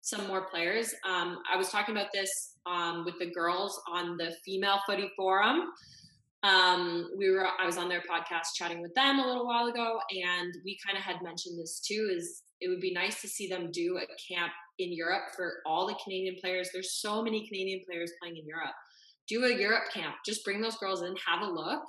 some 0.00 0.26
more 0.26 0.42
players. 0.42 0.94
Um, 1.08 1.42
i 1.52 1.56
was 1.56 1.70
talking 1.70 1.96
about 1.96 2.12
this 2.12 2.54
um, 2.66 3.04
with 3.04 3.18
the 3.18 3.30
girls 3.30 3.80
on 3.90 4.16
the 4.16 4.34
female 4.44 4.80
footy 4.86 5.10
forum. 5.16 5.72
Um, 6.42 7.10
we 7.16 7.30
were 7.30 7.46
i 7.58 7.66
was 7.66 7.78
on 7.78 7.88
their 7.88 8.02
podcast 8.02 8.54
chatting 8.54 8.80
with 8.82 8.94
them 8.94 9.18
a 9.18 9.26
little 9.26 9.46
while 9.46 9.66
ago 9.66 9.98
and 10.10 10.54
we 10.64 10.78
kind 10.86 10.96
of 10.96 11.02
had 11.02 11.22
mentioned 11.22 11.58
this 11.58 11.80
too 11.80 12.10
is 12.14 12.42
it 12.60 12.68
would 12.68 12.80
be 12.80 12.92
nice 12.92 13.20
to 13.22 13.28
see 13.28 13.48
them 13.48 13.70
do 13.72 13.98
a 13.98 14.06
camp 14.32 14.52
in 14.78 14.92
Europe 14.92 15.24
for 15.34 15.54
all 15.66 15.86
the 15.86 15.98
Canadian 16.02 16.36
players. 16.40 16.70
There's 16.72 17.00
so 17.00 17.22
many 17.22 17.46
Canadian 17.46 17.82
players 17.88 18.12
playing 18.20 18.36
in 18.36 18.46
Europe. 18.46 18.74
Do 19.28 19.44
a 19.44 19.58
Europe 19.58 19.84
camp. 19.92 20.14
Just 20.24 20.44
bring 20.44 20.60
those 20.60 20.76
girls 20.76 21.02
in, 21.02 21.14
have 21.26 21.42
a 21.42 21.50
look, 21.50 21.82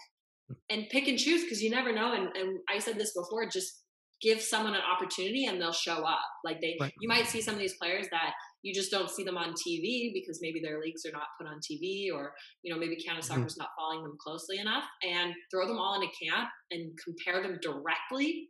and 0.70 0.88
pick 0.90 1.08
and 1.08 1.20
choose 1.20 1.44
because 1.44 1.62
you 1.62 1.70
never 1.70 1.94
know. 1.94 2.14
And, 2.14 2.36
and 2.36 2.60
I 2.70 2.80
said 2.80 2.98
this 2.98 3.14
before. 3.14 3.48
Just 3.50 3.84
give 4.22 4.42
someone 4.42 4.74
an 4.74 4.82
opportunity 4.82 5.46
and 5.46 5.62
they'll 5.62 5.72
show 5.72 6.04
up. 6.04 6.20
Like 6.44 6.60
they, 6.62 6.76
right. 6.80 6.94
you 7.00 7.08
might 7.08 7.28
see 7.28 7.42
some 7.42 7.54
of 7.54 7.60
these 7.60 7.76
players 7.76 8.08
that 8.12 8.34
you 8.64 8.74
just 8.74 8.90
don't 8.90 9.10
see 9.10 9.24
them 9.24 9.38
on 9.38 9.54
TV 9.54 10.12
because 10.14 10.40
maybe 10.42 10.60
their 10.60 10.80
leagues 10.82 11.06
are 11.06 11.12
not 11.12 11.28
put 11.40 11.48
on 11.48 11.60
TV 11.60 12.08
or, 12.12 12.34
you 12.64 12.74
know, 12.74 12.80
maybe 12.80 12.96
Canada 12.96 13.24
mm-hmm. 13.24 13.42
Soccer's 13.42 13.58
not 13.58 13.70
following 13.78 14.04
them 14.04 14.18
closely 14.20 14.58
enough 14.58 14.86
and 15.04 15.34
throw 15.52 15.68
them 15.68 15.78
all 15.78 16.02
in 16.02 16.08
a 16.08 16.26
camp 16.26 16.50
and 16.72 16.92
compare 17.04 17.44
them 17.44 17.60
directly 17.62 18.50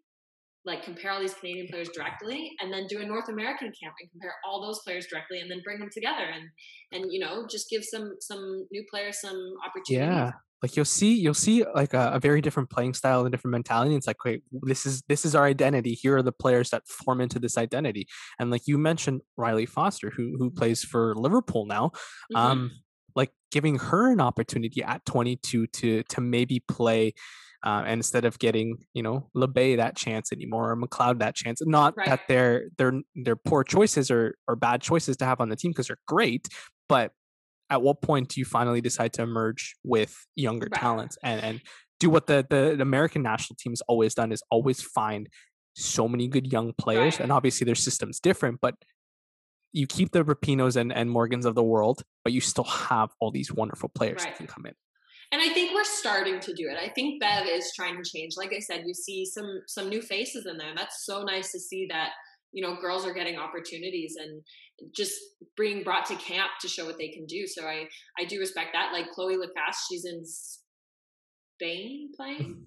like 0.67 0.84
compare 0.84 1.12
all 1.12 1.19
these 1.19 1.34
Canadian 1.34 1.67
players 1.67 1.89
directly 1.89 2.51
and 2.60 2.71
then 2.71 2.86
do 2.88 2.99
a 2.99 3.06
North 3.06 3.30
American 3.30 3.71
camp 3.82 3.95
and 3.99 4.12
compare 4.12 4.34
all 4.45 4.62
those 4.62 4.80
players 4.80 5.08
directly 5.08 5.39
and 5.39 5.49
then 5.49 5.62
bring 5.63 5.80
them 5.80 5.89
together 5.91 6.25
and 6.25 6.43
and 6.91 7.12
you 7.12 7.19
know 7.19 7.47
just 7.49 7.69
give 7.69 7.84
some 7.84 8.15
some 8.19 8.67
new 8.71 8.84
players 8.91 9.21
some 9.21 9.53
opportunities. 9.65 10.06
Yeah. 10.06 10.32
Like 10.62 10.75
you'll 10.75 10.86
see 10.86 11.13
you'll 11.13 11.34
see 11.34 11.63
like 11.73 11.93
a, 11.93 12.12
a 12.13 12.19
very 12.19 12.41
different 12.41 12.69
playing 12.69 12.95
style 12.95 13.21
and 13.21 13.32
different 13.32 13.53
mentality. 13.53 13.95
It's 13.95 14.08
like, 14.08 14.23
wait, 14.25 14.43
this 14.63 14.86
is 14.86 15.03
this 15.08 15.23
is 15.23 15.36
our 15.36 15.45
identity. 15.45 15.93
Here 15.93 16.17
are 16.17 16.23
the 16.23 16.32
players 16.32 16.71
that 16.71 16.88
form 16.88 17.21
into 17.21 17.39
this 17.39 17.58
identity. 17.58 18.08
And 18.39 18.51
like 18.51 18.67
you 18.67 18.77
mentioned 18.77 19.21
Rylee 19.39 19.69
Foster, 19.69 20.10
who 20.10 20.36
who 20.38 20.49
plays 20.51 20.84
for 20.84 21.15
Liverpool 21.15 21.65
now. 21.65 21.91
Mm-hmm. 22.34 22.38
Um 22.38 22.71
like 23.15 23.32
giving 23.51 23.77
her 23.80 24.12
an 24.12 24.19
opportunity 24.19 24.84
at 24.84 25.06
22 25.06 25.67
to 25.67 26.03
to 26.03 26.21
maybe 26.21 26.60
play 26.67 27.13
uh, 27.65 27.84
and 27.86 28.00
instead 28.00 28.26
of 28.26 28.39
getting 28.39 28.78
you 28.93 29.04
know 29.04 29.30
Labbé 29.36 29.78
that 29.78 29.96
chance 29.96 30.32
anymore 30.32 30.72
or 30.72 30.78
McLeod 30.78 31.20
that 31.20 31.36
chance. 31.36 31.62
Not 31.65 31.96
right. 31.98 32.08
that 32.08 32.22
they're 32.28 32.70
they're 32.78 33.02
they're 33.15 33.36
poor 33.36 33.63
choices 33.63 34.12
or 34.12 34.36
or 34.48 34.56
bad 34.56 34.82
choices 34.82 35.17
to 35.17 35.26
have 35.26 35.41
on 35.41 35.50
the 35.50 35.56
team 35.56 35.72
because 35.72 35.88
they're 35.88 36.00
great, 36.08 36.48
but 36.88 37.12
at 37.70 37.82
what 37.82 38.02
point 38.02 38.30
do 38.30 38.39
you 38.39 38.46
finally 38.46 38.80
decide 38.80 39.12
to 39.13 39.22
emerge 39.22 39.76
with 39.84 40.15
younger 40.36 40.67
right. 40.72 40.80
talents 40.80 41.17
and 41.24 41.41
and 41.43 41.62
do 42.00 42.12
what 42.12 42.28
the, 42.28 42.46
the, 42.48 42.76
the 42.76 42.84
American 42.84 43.24
national 43.24 43.58
team 43.60 43.72
has 43.72 43.82
always 43.88 44.13
done 44.13 44.32
is 44.32 44.43
always 44.52 44.82
find 44.82 45.28
so 45.76 46.08
many 46.08 46.28
good 46.28 46.52
young 46.52 46.72
players 46.78 47.15
right. 47.15 47.22
and 47.22 47.32
obviously 47.32 47.65
their 47.65 47.74
system's 47.74 48.20
different 48.20 48.60
but 48.62 48.76
you 49.74 49.86
keep 49.86 50.12
the 50.12 50.24
Rapinoes 50.24 50.76
and, 50.76 50.91
and 50.91 51.10
Morgans 51.10 51.46
of 51.46 51.54
the 51.54 51.63
world, 51.63 52.02
but 52.24 52.34
you 52.34 52.41
still 52.41 52.63
have 52.63 53.10
all 53.20 53.32
these 53.32 53.52
wonderful 53.52 53.89
players 53.89 54.24
right. 54.24 54.32
that 54.32 54.38
can 54.38 54.48
come 54.48 54.65
in 54.65 54.74
and 55.31 55.41
I 55.41 55.49
think 55.49 55.73
we're 55.73 55.83
starting 55.83 56.39
to 56.39 56.53
do 56.53 56.69
it. 56.69 56.77
I 56.81 56.89
think 56.89 57.21
Bev 57.21 57.47
is 57.47 57.73
trying 57.75 58.01
to 58.01 58.09
change. 58.09 58.37
Like 58.37 58.53
I 58.53 58.59
said, 58.59 58.83
you 58.85 58.93
see 58.93 59.25
some 59.25 59.61
some 59.67 59.89
new 59.89 60.01
faces 60.01 60.45
in 60.45 60.57
there. 60.57 60.73
That's 60.75 61.05
so 61.05 61.23
nice 61.23 61.51
to 61.51 61.59
see 61.59 61.87
that 61.89 62.11
you 62.53 62.65
know 62.65 62.77
girls 62.79 63.05
are 63.05 63.13
getting 63.13 63.37
opportunities 63.37 64.15
and 64.19 64.41
just 64.95 65.15
being 65.57 65.83
brought 65.83 66.05
to 66.05 66.15
camp 66.15 66.51
to 66.61 66.67
show 66.67 66.85
what 66.85 66.97
they 66.97 67.09
can 67.09 67.25
do. 67.25 67.45
So 67.45 67.65
I 67.65 67.87
I 68.17 68.25
do 68.25 68.39
respect 68.39 68.69
that. 68.73 68.93
Like 68.93 69.07
Cloé 69.17 69.37
Lacasse, 69.37 69.85
she's 69.89 70.05
in 70.05 70.23
Spain 70.25 72.11
playing, 72.15 72.63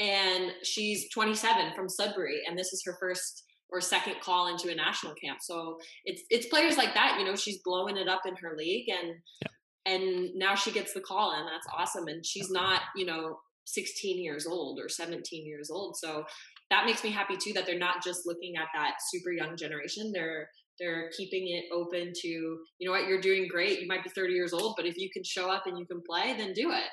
mm-hmm. 0.00 0.04
and 0.04 0.52
she's 0.62 1.10
27 1.12 1.72
from 1.74 1.88
Sudbury, 1.88 2.42
and 2.46 2.56
this 2.56 2.72
is 2.72 2.82
her 2.86 2.96
first 3.00 3.44
or 3.72 3.80
second 3.80 4.16
call 4.20 4.48
into 4.48 4.70
a 4.70 4.74
national 4.74 5.14
camp. 5.14 5.38
So 5.40 5.78
it's 6.04 6.22
it's 6.30 6.46
players 6.46 6.76
like 6.76 6.94
that. 6.94 7.16
You 7.18 7.24
know, 7.24 7.34
she's 7.34 7.58
blowing 7.64 7.96
it 7.96 8.08
up 8.08 8.22
in 8.24 8.36
her 8.36 8.54
league 8.56 8.88
and. 8.88 9.16
Yeah 9.42 9.48
and 9.86 10.30
now 10.34 10.54
she 10.54 10.70
gets 10.70 10.92
the 10.92 11.00
call 11.00 11.32
and 11.32 11.46
that's 11.46 11.66
awesome 11.76 12.06
and 12.08 12.24
she's 12.24 12.50
not 12.50 12.82
you 12.96 13.06
know 13.06 13.38
16 13.66 14.22
years 14.22 14.46
old 14.46 14.78
or 14.78 14.88
17 14.88 15.46
years 15.46 15.70
old 15.70 15.96
so 15.96 16.24
that 16.70 16.86
makes 16.86 17.02
me 17.02 17.10
happy 17.10 17.36
too 17.36 17.52
that 17.52 17.66
they're 17.66 17.78
not 17.78 18.02
just 18.02 18.26
looking 18.26 18.56
at 18.56 18.68
that 18.74 18.94
super 19.10 19.32
young 19.32 19.56
generation 19.56 20.12
they're 20.12 20.48
they're 20.78 21.10
keeping 21.16 21.48
it 21.48 21.64
open 21.72 22.12
to 22.14 22.28
you 22.28 22.60
know 22.82 22.90
what 22.90 23.06
you're 23.06 23.20
doing 23.20 23.46
great 23.48 23.80
you 23.80 23.86
might 23.86 24.02
be 24.02 24.10
30 24.10 24.32
years 24.32 24.52
old 24.52 24.74
but 24.76 24.86
if 24.86 24.96
you 24.96 25.08
can 25.12 25.22
show 25.22 25.50
up 25.50 25.66
and 25.66 25.78
you 25.78 25.86
can 25.86 26.00
play 26.06 26.34
then 26.36 26.52
do 26.52 26.70
it. 26.70 26.88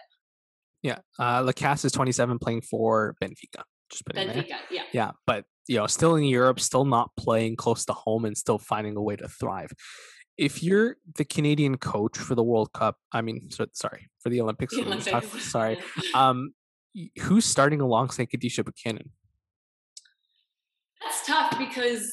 Yeah 0.84 1.00
uh 1.20 1.42
lacasse 1.42 1.86
is 1.86 1.92
27 1.92 2.38
playing 2.40 2.62
for 2.62 3.16
benfica 3.24 3.64
just 3.90 4.06
benfica 4.06 4.48
yeah. 4.70 4.84
Yeah 4.94 5.12
but 5.26 5.46
you 5.68 5.78
know 5.78 5.88
still 5.88 6.16
in 6.16 6.24
europe 6.24 6.60
still 6.60 6.86
not 6.86 7.10
playing 7.18 7.56
close 7.56 7.86
to 7.86 7.94
home 7.94 8.26
and 8.26 8.38
still 8.38 8.60
finding 8.60 8.96
a 8.96 9.02
way 9.02 9.16
to 9.16 9.28
thrive 9.28 9.72
if 10.38 10.62
you're 10.62 10.98
the 11.16 11.26
Canadian 11.26 11.78
coach 11.78 12.18
for 12.18 12.36
the 12.36 12.44
World 12.44 12.72
Cup, 12.74 12.98
I 13.12 13.22
mean, 13.22 13.50
so, 13.50 13.66
sorry, 13.74 14.10
for 14.20 14.30
the 14.30 14.42
Olympics, 14.42 14.76
the 14.76 14.84
Olympics. 14.84 15.12
Talk, 15.12 15.24
sorry, 15.24 15.80
um, 16.14 16.54
who's 17.22 17.46
starting 17.46 17.82
alongside 17.82 18.30
Kadeisha 18.30 18.64
Buchanan? 18.64 19.12
That's 21.02 21.26
tough 21.26 21.58
because 21.58 22.12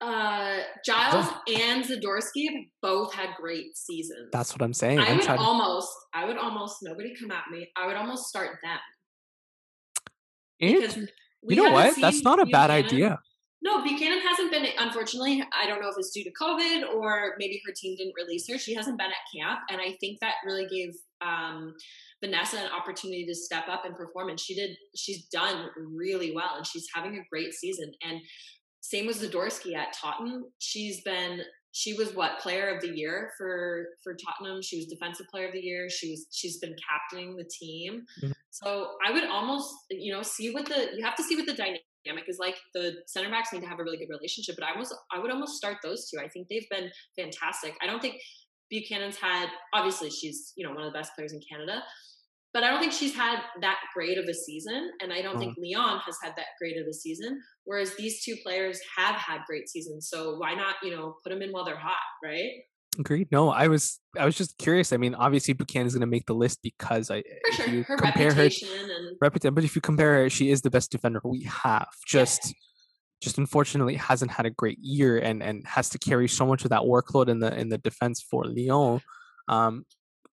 uh, 0.00 0.58
Gilles 0.84 1.28
and 1.48 1.84
Zadorsky 1.84 2.46
have 2.46 2.64
both 2.82 3.12
had 3.12 3.30
great 3.36 3.76
seasons. 3.76 4.28
That's 4.32 4.52
what 4.52 4.62
I'm 4.62 4.72
saying. 4.72 4.98
I 4.98 5.06
I'm 5.06 5.18
would 5.18 5.28
almost, 5.28 5.92
I 6.14 6.24
would 6.24 6.38
almost, 6.38 6.78
nobody 6.82 7.14
come 7.18 7.30
at 7.30 7.44
me. 7.50 7.70
I 7.76 7.86
would 7.86 7.96
almost 7.96 8.28
start 8.28 8.58
them. 8.62 8.78
Because 10.58 10.96
you 11.42 11.56
know 11.56 11.70
what? 11.70 11.96
That's 12.00 12.22
not 12.22 12.40
a 12.40 12.46
bad 12.46 12.70
idea. 12.70 13.18
No, 13.62 13.82
Buchanan 13.82 14.20
hasn't 14.20 14.50
been, 14.50 14.66
unfortunately, 14.78 15.44
I 15.52 15.66
don't 15.66 15.82
know 15.82 15.90
if 15.90 15.96
it's 15.98 16.10
due 16.10 16.24
to 16.24 16.32
COVID 16.32 16.94
or 16.94 17.34
maybe 17.38 17.60
her 17.66 17.72
team 17.76 17.94
didn't 17.96 18.14
release 18.16 18.48
her. 18.48 18.56
She 18.56 18.74
hasn't 18.74 18.96
been 18.96 19.08
at 19.10 19.38
camp. 19.38 19.60
And 19.68 19.80
I 19.80 19.96
think 20.00 20.20
that 20.20 20.34
really 20.46 20.66
gave 20.66 20.94
um, 21.20 21.74
Vanessa 22.24 22.56
an 22.56 22.70
opportunity 22.72 23.26
to 23.26 23.34
step 23.34 23.68
up 23.68 23.84
and 23.84 23.94
perform. 23.94 24.30
And 24.30 24.40
she 24.40 24.54
did, 24.54 24.76
she's 24.96 25.26
done 25.26 25.68
really 25.76 26.32
well 26.34 26.54
and 26.56 26.66
she's 26.66 26.86
having 26.94 27.16
a 27.16 27.28
great 27.30 27.52
season. 27.52 27.92
And 28.02 28.20
same 28.80 29.06
with 29.06 29.20
Zadorsky 29.20 29.74
at 29.74 29.92
Tottenham. 29.92 30.44
She's 30.58 31.02
been, 31.02 31.42
she 31.72 31.92
was 31.92 32.14
what 32.14 32.40
player 32.40 32.74
of 32.74 32.80
the 32.80 32.88
year 32.88 33.30
for 33.38 33.86
for 34.02 34.16
Tottenham. 34.16 34.60
She 34.60 34.78
was 34.78 34.86
defensive 34.86 35.26
player 35.28 35.46
of 35.46 35.52
the 35.52 35.60
year. 35.60 35.88
She 35.88 36.10
was 36.10 36.26
she's 36.32 36.58
been 36.58 36.74
captaining 36.88 37.36
the 37.36 37.44
team. 37.44 38.04
Mm-hmm. 38.22 38.32
So 38.50 38.88
I 39.06 39.12
would 39.12 39.24
almost 39.24 39.72
you 39.88 40.12
know 40.12 40.22
see 40.22 40.52
what 40.52 40.66
the 40.66 40.88
you 40.96 41.04
have 41.04 41.14
to 41.14 41.22
see 41.22 41.36
what 41.36 41.46
the 41.46 41.54
dynamic 41.54 41.82
dynamic 42.04 42.28
is 42.28 42.38
like 42.38 42.56
the 42.74 42.94
center 43.06 43.30
backs 43.30 43.52
need 43.52 43.60
to 43.60 43.68
have 43.68 43.80
a 43.80 43.84
really 43.84 43.98
good 43.98 44.08
relationship, 44.10 44.56
but 44.58 44.66
I 44.66 44.78
was 44.78 44.94
I 45.12 45.18
would 45.18 45.30
almost 45.30 45.56
start 45.56 45.78
those 45.82 46.08
two. 46.08 46.18
I 46.20 46.28
think 46.28 46.48
they've 46.48 46.68
been 46.70 46.90
fantastic. 47.16 47.74
I 47.82 47.86
don't 47.86 48.00
think 48.00 48.16
Buchanan's 48.70 49.16
had 49.16 49.48
obviously 49.74 50.10
she's 50.10 50.52
you 50.56 50.66
know 50.66 50.72
one 50.72 50.84
of 50.84 50.92
the 50.92 50.98
best 50.98 51.12
players 51.14 51.32
in 51.32 51.40
Canada, 51.50 51.82
but 52.52 52.64
I 52.64 52.70
don't 52.70 52.80
think 52.80 52.92
she's 52.92 53.14
had 53.14 53.40
that 53.60 53.78
great 53.94 54.18
of 54.18 54.24
a 54.24 54.34
season, 54.34 54.90
and 55.00 55.12
I 55.12 55.22
don't 55.22 55.38
think 55.38 55.52
mm-hmm. 55.52 55.62
Leon 55.62 56.00
has 56.06 56.16
had 56.22 56.34
that 56.36 56.46
great 56.60 56.76
of 56.76 56.86
a 56.88 56.92
season. 56.92 57.40
Whereas 57.64 57.94
these 57.96 58.24
two 58.24 58.36
players 58.42 58.80
have 58.96 59.14
had 59.14 59.40
great 59.46 59.68
seasons, 59.68 60.08
so 60.08 60.36
why 60.38 60.54
not 60.54 60.76
you 60.82 60.94
know 60.94 61.16
put 61.22 61.30
them 61.30 61.42
in 61.42 61.50
while 61.50 61.64
they're 61.64 61.76
hot, 61.76 61.96
right? 62.24 62.50
Agreed. 62.98 63.28
No, 63.30 63.50
I 63.50 63.68
was 63.68 64.00
I 64.18 64.24
was 64.24 64.34
just 64.34 64.58
curious. 64.58 64.92
I 64.92 64.96
mean, 64.96 65.14
obviously 65.14 65.54
Buchanan 65.54 65.86
is 65.86 65.94
going 65.94 66.00
to 66.00 66.06
make 66.06 66.26
the 66.26 66.34
list 66.34 66.58
because 66.62 67.10
I 67.10 67.22
For 67.46 67.52
sure. 67.52 67.68
you 67.68 67.82
her 67.84 67.96
compare 67.96 68.28
reputation 68.28 68.68
her 68.68 68.84
and 68.84 69.16
reputation, 69.20 69.54
but 69.54 69.64
if 69.64 69.76
you 69.76 69.80
compare 69.80 70.22
her, 70.22 70.30
she 70.30 70.50
is 70.50 70.62
the 70.62 70.70
best 70.70 70.90
defender 70.90 71.20
we 71.24 71.44
have. 71.44 71.88
Just 72.06 72.46
yeah. 72.46 72.52
just 73.22 73.38
unfortunately 73.38 73.94
hasn't 73.94 74.32
had 74.32 74.44
a 74.44 74.50
great 74.50 74.78
year 74.80 75.18
and 75.18 75.40
and 75.42 75.64
has 75.66 75.88
to 75.90 75.98
carry 75.98 76.26
so 76.26 76.44
much 76.46 76.64
of 76.64 76.70
that 76.70 76.82
workload 76.82 77.28
in 77.28 77.38
the 77.38 77.56
in 77.56 77.68
the 77.68 77.78
defense 77.78 78.20
for 78.20 78.44
Lyon. 78.44 79.00
Um, 79.48 79.84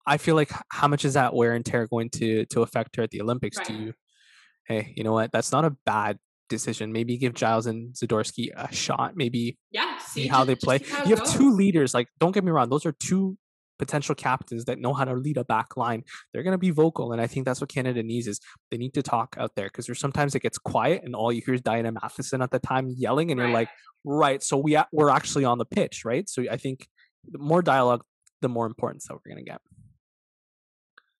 I 0.04 0.16
feel 0.16 0.34
like 0.34 0.50
how 0.72 0.88
much 0.88 1.04
is 1.04 1.14
that 1.14 1.34
wear 1.34 1.52
and 1.52 1.64
tear 1.64 1.86
going 1.86 2.10
to 2.10 2.44
to 2.46 2.62
affect 2.62 2.96
her 2.96 3.04
at 3.04 3.10
the 3.10 3.20
Olympics? 3.20 3.58
Right. 3.58 3.68
Do 3.68 3.74
you? 3.74 3.92
Hey, 4.66 4.92
you 4.96 5.04
know 5.04 5.12
what? 5.12 5.30
That's 5.32 5.52
not 5.52 5.64
a 5.64 5.76
bad 5.86 6.18
decision. 6.48 6.92
Maybe 6.92 7.16
give 7.18 7.36
Gilles 7.38 7.66
and 7.66 7.94
Zadorsky 7.94 8.50
a 8.56 8.72
shot. 8.74 9.12
Maybe 9.16 9.58
yeah, 9.70 9.97
see, 10.22 10.28
how 10.28 10.44
they 10.44 10.54
play. 10.54 10.80
You 11.04 11.14
have 11.16 11.24
goes. 11.24 11.32
two 11.32 11.52
leaders. 11.52 11.94
Like, 11.94 12.08
don't 12.18 12.32
get 12.32 12.44
me 12.44 12.50
wrong; 12.50 12.68
those 12.68 12.86
are 12.86 12.92
two 12.92 13.36
potential 13.78 14.14
captains 14.14 14.64
that 14.64 14.78
know 14.78 14.92
how 14.92 15.04
to 15.04 15.14
lead 15.14 15.36
a 15.36 15.44
back 15.44 15.76
line. 15.76 16.04
They're 16.32 16.42
going 16.42 16.52
to 16.52 16.58
be 16.58 16.70
vocal, 16.70 17.12
and 17.12 17.20
I 17.20 17.26
think 17.26 17.46
that's 17.46 17.60
what 17.60 17.70
Canada 17.70 18.02
needs 18.02 18.26
is 18.26 18.40
they 18.70 18.76
need 18.76 18.94
to 18.94 19.02
talk 19.02 19.36
out 19.38 19.54
there 19.54 19.66
because 19.66 19.86
there's 19.86 20.00
sometimes 20.00 20.34
it 20.34 20.42
gets 20.42 20.58
quiet 20.58 21.02
and 21.04 21.14
all 21.14 21.32
you 21.32 21.42
hear 21.44 21.54
is 21.54 21.60
Diana 21.60 21.92
Matheson 21.92 22.42
at 22.42 22.50
the 22.50 22.58
time 22.58 22.88
yelling, 22.88 23.30
and 23.30 23.40
right. 23.40 23.46
you're 23.46 23.54
like, 23.54 23.68
right. 24.04 24.42
So 24.42 24.56
we 24.56 24.76
we're 24.92 25.10
actually 25.10 25.44
on 25.44 25.58
the 25.58 25.64
pitch, 25.64 26.04
right? 26.04 26.28
So 26.28 26.44
I 26.50 26.56
think 26.56 26.88
the 27.30 27.38
more 27.38 27.62
dialogue, 27.62 28.02
the 28.40 28.48
more 28.48 28.66
importance 28.66 29.06
that 29.06 29.14
we're 29.14 29.32
going 29.32 29.44
to 29.44 29.50
get. 29.50 29.60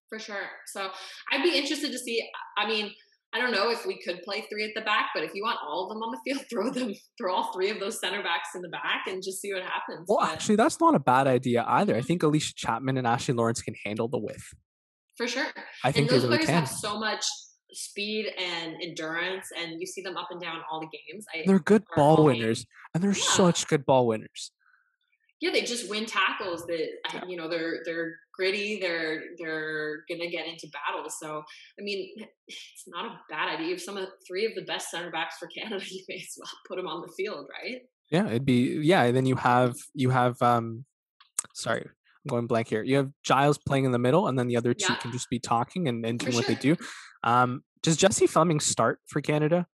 For 0.08 0.18
sure. 0.18 0.48
So 0.66 0.90
I'd 1.30 1.42
be 1.42 1.56
interested 1.56 1.92
to 1.92 1.98
see. 1.98 2.26
I 2.56 2.66
mean 2.66 2.92
I 3.34 3.38
don't 3.38 3.52
know 3.52 3.70
if 3.70 3.84
we 3.84 4.00
could 4.00 4.22
play 4.22 4.46
three 4.50 4.64
at 4.64 4.70
the 4.74 4.80
back, 4.80 5.10
but 5.14 5.22
if 5.22 5.34
you 5.34 5.42
want 5.42 5.58
all 5.66 5.84
of 5.84 5.90
them 5.90 6.02
on 6.02 6.12
the 6.12 6.20
field, 6.24 6.44
throw 6.50 6.70
them, 6.70 6.94
throw 7.18 7.34
all 7.34 7.52
three 7.52 7.70
of 7.70 7.78
those 7.78 8.00
center 8.00 8.22
backs 8.22 8.50
in 8.54 8.62
the 8.62 8.68
back 8.68 9.06
and 9.06 9.22
just 9.22 9.40
see 9.40 9.52
what 9.52 9.62
happens. 9.62 10.06
Well, 10.08 10.18
but, 10.20 10.30
actually, 10.30 10.56
that's 10.56 10.80
not 10.80 10.94
a 10.94 10.98
bad 10.98 11.26
idea 11.26 11.64
either. 11.66 11.94
I 11.94 12.00
think 12.00 12.22
Allysha 12.22 12.54
Chapman 12.54 12.96
and 12.96 13.06
Ashley 13.06 13.34
Lawrence 13.34 13.60
can 13.60 13.74
handle 13.84 14.08
the 14.08 14.18
width. 14.18 14.54
For 15.16 15.28
sure. 15.28 15.46
I 15.84 15.92
think 15.92 16.08
and 16.08 16.16
those 16.16 16.24
really 16.24 16.38
players 16.38 16.46
can. 16.48 16.54
have 16.60 16.68
so 16.68 16.98
much 16.98 17.24
speed 17.72 18.26
and 18.38 18.76
endurance, 18.82 19.46
and 19.58 19.78
you 19.78 19.86
see 19.86 20.00
them 20.00 20.16
up 20.16 20.28
and 20.30 20.40
down 20.40 20.60
all 20.70 20.80
the 20.80 20.86
games. 20.86 21.26
I, 21.34 21.42
they're 21.46 21.58
good 21.58 21.84
ball 21.94 22.24
winners, 22.24 22.64
and 22.94 23.02
they're 23.02 23.10
yeah. 23.10 23.24
such 23.34 23.66
good 23.66 23.84
ball 23.84 24.06
winners 24.06 24.52
yeah, 25.40 25.50
they 25.52 25.62
just 25.62 25.88
win 25.88 26.04
tackles. 26.04 26.66
That 26.66 26.88
yeah. 27.14 27.24
you 27.26 27.36
know 27.36 27.48
they're 27.48 27.80
they're 27.84 28.16
gritty. 28.34 28.80
They're 28.80 29.22
they're 29.38 30.04
gonna 30.08 30.30
get 30.30 30.46
into 30.46 30.68
battles. 30.68 31.16
So 31.20 31.42
I 31.78 31.82
mean, 31.82 32.10
it's 32.46 32.84
not 32.86 33.06
a 33.06 33.20
bad 33.30 33.54
idea. 33.54 33.74
If 33.74 33.82
some 33.82 33.96
of 33.96 34.08
three 34.26 34.46
of 34.46 34.54
the 34.54 34.62
best 34.62 34.90
center 34.90 35.10
backs 35.10 35.36
for 35.38 35.46
Canada, 35.56 35.84
you 35.88 36.02
may 36.08 36.16
as 36.16 36.34
well 36.38 36.50
put 36.66 36.76
them 36.76 36.86
on 36.86 37.02
the 37.02 37.12
field, 37.16 37.46
right? 37.50 37.82
Yeah, 38.10 38.26
it'd 38.26 38.44
be 38.44 38.80
yeah. 38.82 39.02
And 39.04 39.16
then 39.16 39.26
you 39.26 39.36
have 39.36 39.76
you 39.94 40.10
have 40.10 40.40
um, 40.42 40.84
sorry, 41.54 41.82
I'm 41.82 42.28
going 42.28 42.46
blank 42.46 42.68
here. 42.68 42.82
You 42.82 42.96
have 42.96 43.10
Gilles 43.26 43.58
playing 43.58 43.84
in 43.84 43.92
the 43.92 43.98
middle, 43.98 44.26
and 44.26 44.38
then 44.38 44.48
the 44.48 44.56
other 44.56 44.74
two 44.74 44.92
yeah. 44.92 44.98
can 44.98 45.12
just 45.12 45.30
be 45.30 45.38
talking 45.38 45.88
and, 45.88 46.04
and 46.04 46.18
doing 46.18 46.34
what 46.34 46.46
they 46.46 46.54
do. 46.54 46.76
Um, 47.22 47.62
does 47.82 47.96
Jessie 47.96 48.26
Fleming 48.26 48.60
start 48.60 49.00
for 49.06 49.20
Canada? 49.20 49.66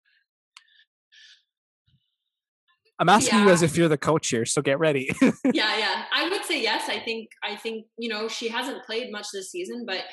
I'm 3.04 3.10
asking 3.10 3.40
yeah. 3.40 3.44
you 3.44 3.50
as 3.50 3.60
if 3.60 3.76
you're 3.76 3.88
the 3.88 3.98
coach 3.98 4.28
here, 4.28 4.46
so 4.46 4.62
get 4.62 4.78
ready. 4.78 5.10
yeah, 5.52 5.76
yeah. 5.76 6.04
I 6.10 6.26
would 6.30 6.42
say 6.42 6.62
yes. 6.62 6.88
I 6.88 7.00
think 7.00 7.28
I 7.42 7.54
think, 7.54 7.84
you 7.98 8.08
know, 8.08 8.28
she 8.28 8.48
hasn't 8.48 8.82
played 8.84 9.12
much 9.12 9.26
this 9.30 9.50
season, 9.50 9.84
but 9.86 10.04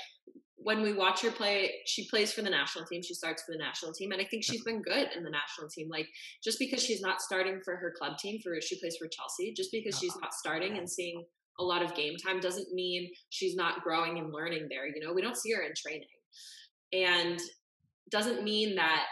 when 0.57 0.81
we 0.81 0.91
watch 0.91 1.21
her 1.21 1.31
play, 1.31 1.71
she 1.85 2.09
plays 2.09 2.33
for 2.33 2.41
the 2.41 2.49
national 2.49 2.83
team. 2.83 3.01
She 3.01 3.13
starts 3.13 3.43
for 3.43 3.53
the 3.53 3.57
national 3.59 3.93
team, 3.93 4.11
and 4.11 4.21
I 4.21 4.25
think 4.25 4.43
she's 4.43 4.65
been 4.65 4.81
good 4.81 5.07
in 5.15 5.23
the 5.23 5.29
national 5.29 5.69
team. 5.69 5.87
Like 5.89 6.05
just 6.43 6.59
because 6.59 6.83
she's 6.83 6.99
not 6.99 7.21
starting 7.21 7.61
for 7.63 7.77
her 7.77 7.93
club 7.97 8.17
team, 8.17 8.41
for 8.43 8.59
she 8.59 8.77
plays 8.77 8.97
for 8.97 9.07
Chelsea, 9.07 9.53
just 9.53 9.71
because 9.71 9.97
she's 9.97 10.15
not 10.21 10.33
starting 10.33 10.77
and 10.77 10.89
seeing 10.89 11.23
a 11.61 11.63
lot 11.63 11.81
of 11.81 11.95
game 11.95 12.17
time 12.17 12.41
doesn't 12.41 12.73
mean 12.73 13.09
she's 13.29 13.55
not 13.55 13.83
growing 13.83 14.19
and 14.19 14.33
learning 14.33 14.67
there. 14.69 14.85
You 14.85 14.99
know, 14.99 15.13
we 15.13 15.21
don't 15.21 15.37
see 15.37 15.53
her 15.53 15.61
in 15.61 15.71
training, 15.77 16.09
and 16.91 17.39
doesn't 18.11 18.43
mean 18.43 18.75
that 18.75 19.05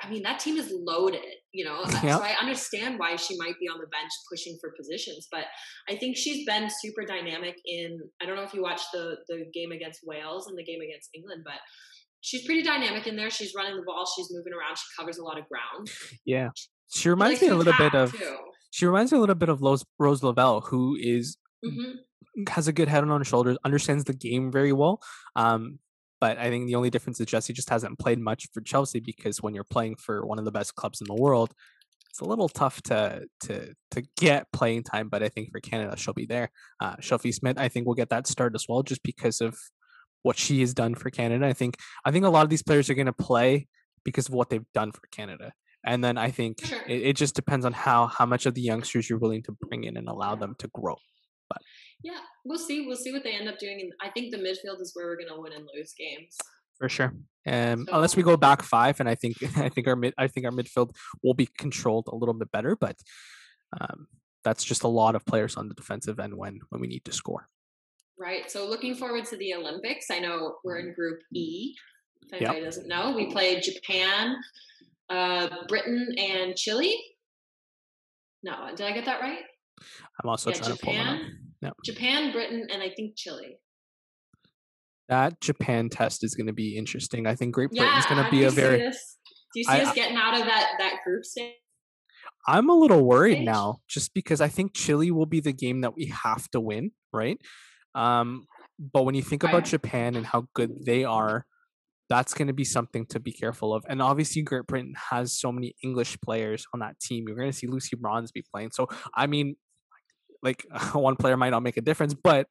I 0.00 0.08
mean, 0.08 0.22
that 0.22 0.38
team 0.38 0.56
is 0.56 0.72
loaded, 0.72 1.20
you 1.52 1.64
know. 1.64 1.82
Yep. 2.02 2.18
So 2.18 2.24
I 2.24 2.34
understand 2.40 2.98
why 2.98 3.16
she 3.16 3.36
might 3.36 3.58
be 3.60 3.68
on 3.68 3.78
the 3.78 3.86
bench 3.86 4.10
pushing 4.30 4.58
for 4.60 4.72
positions, 4.76 5.28
but 5.30 5.44
I 5.88 5.96
think 5.96 6.16
she's 6.16 6.46
been 6.46 6.68
super 6.80 7.04
dynamic 7.04 7.56
in. 7.64 7.98
I 8.20 8.26
don't 8.26 8.36
know 8.36 8.42
if 8.42 8.54
you 8.54 8.62
watched 8.62 8.86
the 8.92 9.16
the 9.28 9.44
game 9.54 9.72
against 9.72 10.00
Wales 10.04 10.48
and 10.48 10.58
the 10.58 10.64
game 10.64 10.80
against 10.80 11.10
England, 11.14 11.42
but 11.44 11.60
she's 12.20 12.44
pretty 12.44 12.62
dynamic 12.62 13.06
in 13.06 13.16
there. 13.16 13.30
She's 13.30 13.54
running 13.54 13.76
the 13.76 13.82
ball, 13.82 14.04
she's 14.16 14.28
moving 14.32 14.52
around, 14.52 14.76
she 14.78 14.84
covers 14.98 15.18
a 15.18 15.24
lot 15.24 15.38
of 15.38 15.44
ground. 15.48 15.90
Yeah, 16.24 16.48
she 16.92 17.08
reminds 17.08 17.40
me 17.42 17.48
a 17.48 17.54
little 17.54 17.74
bit 17.78 17.94
of. 17.94 18.12
Too. 18.12 18.36
She 18.70 18.86
reminds 18.86 19.12
me 19.12 19.18
a 19.18 19.20
little 19.20 19.34
bit 19.34 19.50
of 19.50 19.60
Rose, 19.60 19.84
Rose 19.98 20.22
Lavelle, 20.22 20.62
who 20.62 20.96
is, 20.98 21.36
mm-hmm. 21.62 22.44
has 22.48 22.68
a 22.68 22.72
good 22.72 22.88
head 22.88 23.04
on 23.04 23.10
her 23.10 23.24
shoulders, 23.24 23.58
understands 23.64 24.04
the 24.04 24.14
game 24.14 24.50
very 24.50 24.72
well. 24.72 25.02
Um, 25.36 25.78
but 26.22 26.38
I 26.38 26.50
think 26.50 26.68
the 26.68 26.76
only 26.76 26.88
difference 26.88 27.18
is 27.18 27.26
Jessie 27.26 27.52
just 27.52 27.68
hasn't 27.68 27.98
played 27.98 28.20
much 28.20 28.46
for 28.54 28.60
Chelsea 28.60 29.00
because 29.00 29.42
when 29.42 29.56
you're 29.56 29.64
playing 29.64 29.96
for 29.96 30.24
one 30.24 30.38
of 30.38 30.44
the 30.44 30.52
best 30.52 30.76
clubs 30.76 31.00
in 31.00 31.08
the 31.08 31.20
world, 31.20 31.52
it's 32.08 32.20
a 32.20 32.24
little 32.24 32.48
tough 32.48 32.80
to 32.82 33.26
to 33.40 33.74
to 33.90 34.02
get 34.16 34.46
playing 34.52 34.84
time. 34.84 35.08
But 35.08 35.24
I 35.24 35.28
think 35.28 35.50
for 35.50 35.58
Canada, 35.58 35.96
she'll 35.96 36.14
be 36.14 36.26
there. 36.26 36.52
Uh, 36.78 36.94
Sophie 37.00 37.32
Schmidt, 37.32 37.58
I 37.58 37.66
think, 37.66 37.88
will 37.88 37.96
get 37.96 38.10
that 38.10 38.28
start 38.28 38.54
as 38.54 38.66
well, 38.68 38.84
just 38.84 39.02
because 39.02 39.40
of 39.40 39.58
what 40.22 40.38
she 40.38 40.60
has 40.60 40.74
done 40.74 40.94
for 40.94 41.10
Canada. 41.10 41.44
I 41.44 41.54
think 41.54 41.76
I 42.04 42.12
think 42.12 42.24
a 42.24 42.28
lot 42.28 42.44
of 42.44 42.50
these 42.50 42.62
players 42.62 42.88
are 42.88 42.94
going 42.94 43.06
to 43.06 43.12
play 43.12 43.66
because 44.04 44.28
of 44.28 44.34
what 44.34 44.48
they've 44.48 44.72
done 44.72 44.92
for 44.92 45.02
Canada. 45.10 45.52
And 45.84 46.04
then 46.04 46.18
I 46.18 46.30
think 46.30 46.64
sure. 46.64 46.78
it, 46.86 47.02
it 47.02 47.16
just 47.16 47.34
depends 47.34 47.66
on 47.66 47.72
how 47.72 48.06
how 48.06 48.26
much 48.26 48.46
of 48.46 48.54
the 48.54 48.62
youngsters 48.62 49.10
you're 49.10 49.18
willing 49.18 49.42
to 49.42 49.56
bring 49.60 49.82
in 49.82 49.96
and 49.96 50.08
allow 50.08 50.36
them 50.36 50.54
to 50.60 50.68
grow. 50.68 50.98
But 51.52 51.62
yeah, 52.02 52.20
we'll 52.44 52.58
see. 52.58 52.86
We'll 52.86 52.96
see 52.96 53.12
what 53.12 53.24
they 53.24 53.34
end 53.34 53.48
up 53.48 53.58
doing. 53.58 53.80
And 53.80 53.92
I 54.00 54.08
think 54.10 54.32
the 54.32 54.38
midfield 54.38 54.80
is 54.80 54.92
where 54.94 55.06
we're 55.06 55.16
going 55.16 55.28
to 55.28 55.40
win 55.40 55.52
and 55.52 55.68
lose 55.74 55.92
games. 55.92 56.36
For 56.78 56.88
sure. 56.88 57.14
Um, 57.46 57.86
so, 57.88 57.94
unless 57.94 58.16
we 58.16 58.22
go 58.22 58.36
back 58.36 58.62
five, 58.62 59.00
and 59.00 59.08
I 59.08 59.14
think 59.14 59.36
I 59.56 59.68
think 59.68 59.86
our 59.86 59.96
mid 59.96 60.14
I 60.18 60.28
think 60.28 60.46
our 60.46 60.52
midfield 60.52 60.94
will 61.22 61.34
be 61.34 61.48
controlled 61.58 62.08
a 62.08 62.16
little 62.16 62.34
bit 62.34 62.50
better, 62.50 62.76
but 62.76 62.96
um, 63.80 64.06
that's 64.44 64.64
just 64.64 64.82
a 64.82 64.88
lot 64.88 65.14
of 65.14 65.24
players 65.26 65.56
on 65.56 65.68
the 65.68 65.74
defensive 65.74 66.18
end 66.18 66.36
when 66.36 66.60
when 66.70 66.80
we 66.80 66.86
need 66.86 67.04
to 67.04 67.12
score. 67.12 67.48
Right. 68.18 68.50
So 68.50 68.68
looking 68.68 68.94
forward 68.94 69.24
to 69.26 69.36
the 69.36 69.54
Olympics. 69.54 70.10
I 70.10 70.18
know 70.18 70.56
we're 70.64 70.78
in 70.78 70.94
Group 70.94 71.20
E. 71.32 71.74
If 72.22 72.32
anybody 72.32 72.58
yep. 72.58 72.66
doesn't 72.66 72.86
know, 72.86 73.12
we 73.16 73.26
played 73.32 73.62
Japan, 73.62 74.36
uh, 75.10 75.48
Britain, 75.66 76.14
and 76.16 76.54
Chile. 76.54 76.96
No, 78.44 78.68
did 78.76 78.86
I 78.86 78.92
get 78.92 79.04
that 79.06 79.20
right? 79.20 79.40
I'm 80.22 80.28
also 80.28 80.50
yeah, 80.50 80.56
trying 80.56 80.76
Japan, 80.76 80.76
to 80.76 80.84
pull 80.84 81.14
them 81.14 81.26
up. 81.26 81.32
Japan, 81.84 82.32
Britain, 82.32 82.66
and 82.70 82.82
I 82.82 82.90
think 82.90 83.16
Chile. 83.16 83.58
That 85.08 85.40
Japan 85.40 85.88
test 85.88 86.24
is 86.24 86.34
going 86.34 86.46
to 86.46 86.52
be 86.52 86.76
interesting. 86.76 87.26
I 87.26 87.34
think 87.34 87.54
Great 87.54 87.70
Britain 87.70 87.86
yeah, 87.86 87.98
is 87.98 88.06
going 88.06 88.24
to 88.24 88.30
be 88.30 88.44
a 88.44 88.50
very. 88.50 88.78
Do 88.78 88.84
you 89.60 89.64
see 89.64 89.70
I, 89.70 89.82
us 89.82 89.94
getting 89.94 90.16
out 90.16 90.38
of 90.38 90.46
that 90.46 90.72
that 90.78 90.96
group 91.04 91.24
stage? 91.24 91.54
I'm 92.46 92.68
a 92.68 92.74
little 92.74 93.04
worried 93.04 93.34
stage? 93.34 93.46
now, 93.46 93.80
just 93.88 94.14
because 94.14 94.40
I 94.40 94.48
think 94.48 94.74
Chile 94.74 95.10
will 95.10 95.26
be 95.26 95.40
the 95.40 95.52
game 95.52 95.82
that 95.82 95.94
we 95.94 96.06
have 96.06 96.48
to 96.50 96.60
win, 96.60 96.92
right? 97.12 97.38
Um, 97.94 98.46
but 98.78 99.04
when 99.04 99.14
you 99.14 99.22
think 99.22 99.44
about 99.44 99.64
Japan 99.64 100.16
and 100.16 100.26
how 100.26 100.46
good 100.54 100.84
they 100.84 101.04
are, 101.04 101.44
that's 102.08 102.34
going 102.34 102.48
to 102.48 102.54
be 102.54 102.64
something 102.64 103.06
to 103.06 103.20
be 103.20 103.32
careful 103.32 103.74
of. 103.74 103.84
And 103.88 104.02
obviously, 104.02 104.42
Great 104.42 104.66
Britain 104.66 104.94
has 105.10 105.38
so 105.38 105.52
many 105.52 105.74
English 105.84 106.18
players 106.20 106.66
on 106.74 106.80
that 106.80 106.98
team. 107.00 107.24
You're 107.26 107.36
going 107.36 107.50
to 107.50 107.56
see 107.56 107.66
Lucy 107.66 107.96
Bronze 107.96 108.32
be 108.32 108.44
playing. 108.52 108.70
So, 108.72 108.88
I 109.14 109.26
mean, 109.26 109.56
like 110.42 110.66
one 110.92 111.16
player 111.16 111.36
might 111.36 111.50
not 111.50 111.62
make 111.62 111.76
a 111.76 111.82
difference, 111.82 112.14
but 112.14 112.46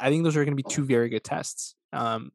I 0.00 0.08
think 0.08 0.24
those 0.24 0.36
are 0.36 0.44
going 0.44 0.56
to 0.56 0.62
be 0.62 0.68
two 0.68 0.84
very 0.84 1.08
good 1.08 1.24
tests. 1.24 1.74
Um, 1.92 2.32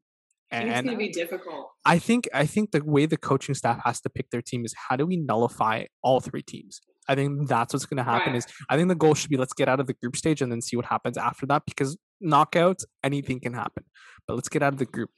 and 0.50 0.68
it's 0.68 0.80
going 0.82 0.92
to 0.92 0.96
be 0.96 1.10
difficult. 1.10 1.70
I 1.84 1.98
think 1.98 2.28
I 2.32 2.46
think 2.46 2.70
the 2.70 2.82
way 2.82 3.06
the 3.06 3.18
coaching 3.18 3.54
staff 3.54 3.80
has 3.84 4.00
to 4.02 4.10
pick 4.10 4.30
their 4.30 4.40
team 4.40 4.64
is 4.64 4.74
how 4.88 4.96
do 4.96 5.06
we 5.06 5.16
nullify 5.16 5.84
all 6.02 6.20
three 6.20 6.42
teams? 6.42 6.80
I 7.06 7.14
think 7.14 7.48
that's 7.48 7.72
what's 7.72 7.86
going 7.86 7.98
to 7.98 8.02
happen. 8.02 8.32
Right. 8.32 8.38
Is 8.38 8.46
I 8.68 8.76
think 8.76 8.88
the 8.88 8.94
goal 8.94 9.14
should 9.14 9.30
be 9.30 9.36
let's 9.36 9.52
get 9.52 9.68
out 9.68 9.80
of 9.80 9.86
the 9.86 9.94
group 9.94 10.16
stage 10.16 10.40
and 10.40 10.50
then 10.50 10.62
see 10.62 10.76
what 10.76 10.86
happens 10.86 11.18
after 11.18 11.46
that 11.46 11.64
because 11.66 11.96
knockouts 12.22 12.84
anything 13.02 13.40
can 13.40 13.54
happen. 13.54 13.84
But 14.26 14.34
let's 14.34 14.48
get 14.48 14.62
out 14.62 14.72
of 14.72 14.78
the 14.78 14.86
group. 14.86 15.10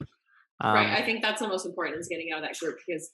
Um, 0.59 0.75
right. 0.75 0.99
I 0.99 1.01
think 1.01 1.21
that's 1.21 1.41
the 1.41 1.47
most 1.47 1.65
important 1.65 1.99
is 1.99 2.07
getting 2.07 2.31
out 2.31 2.43
of 2.43 2.49
that 2.49 2.59
group 2.59 2.77
because 2.85 3.09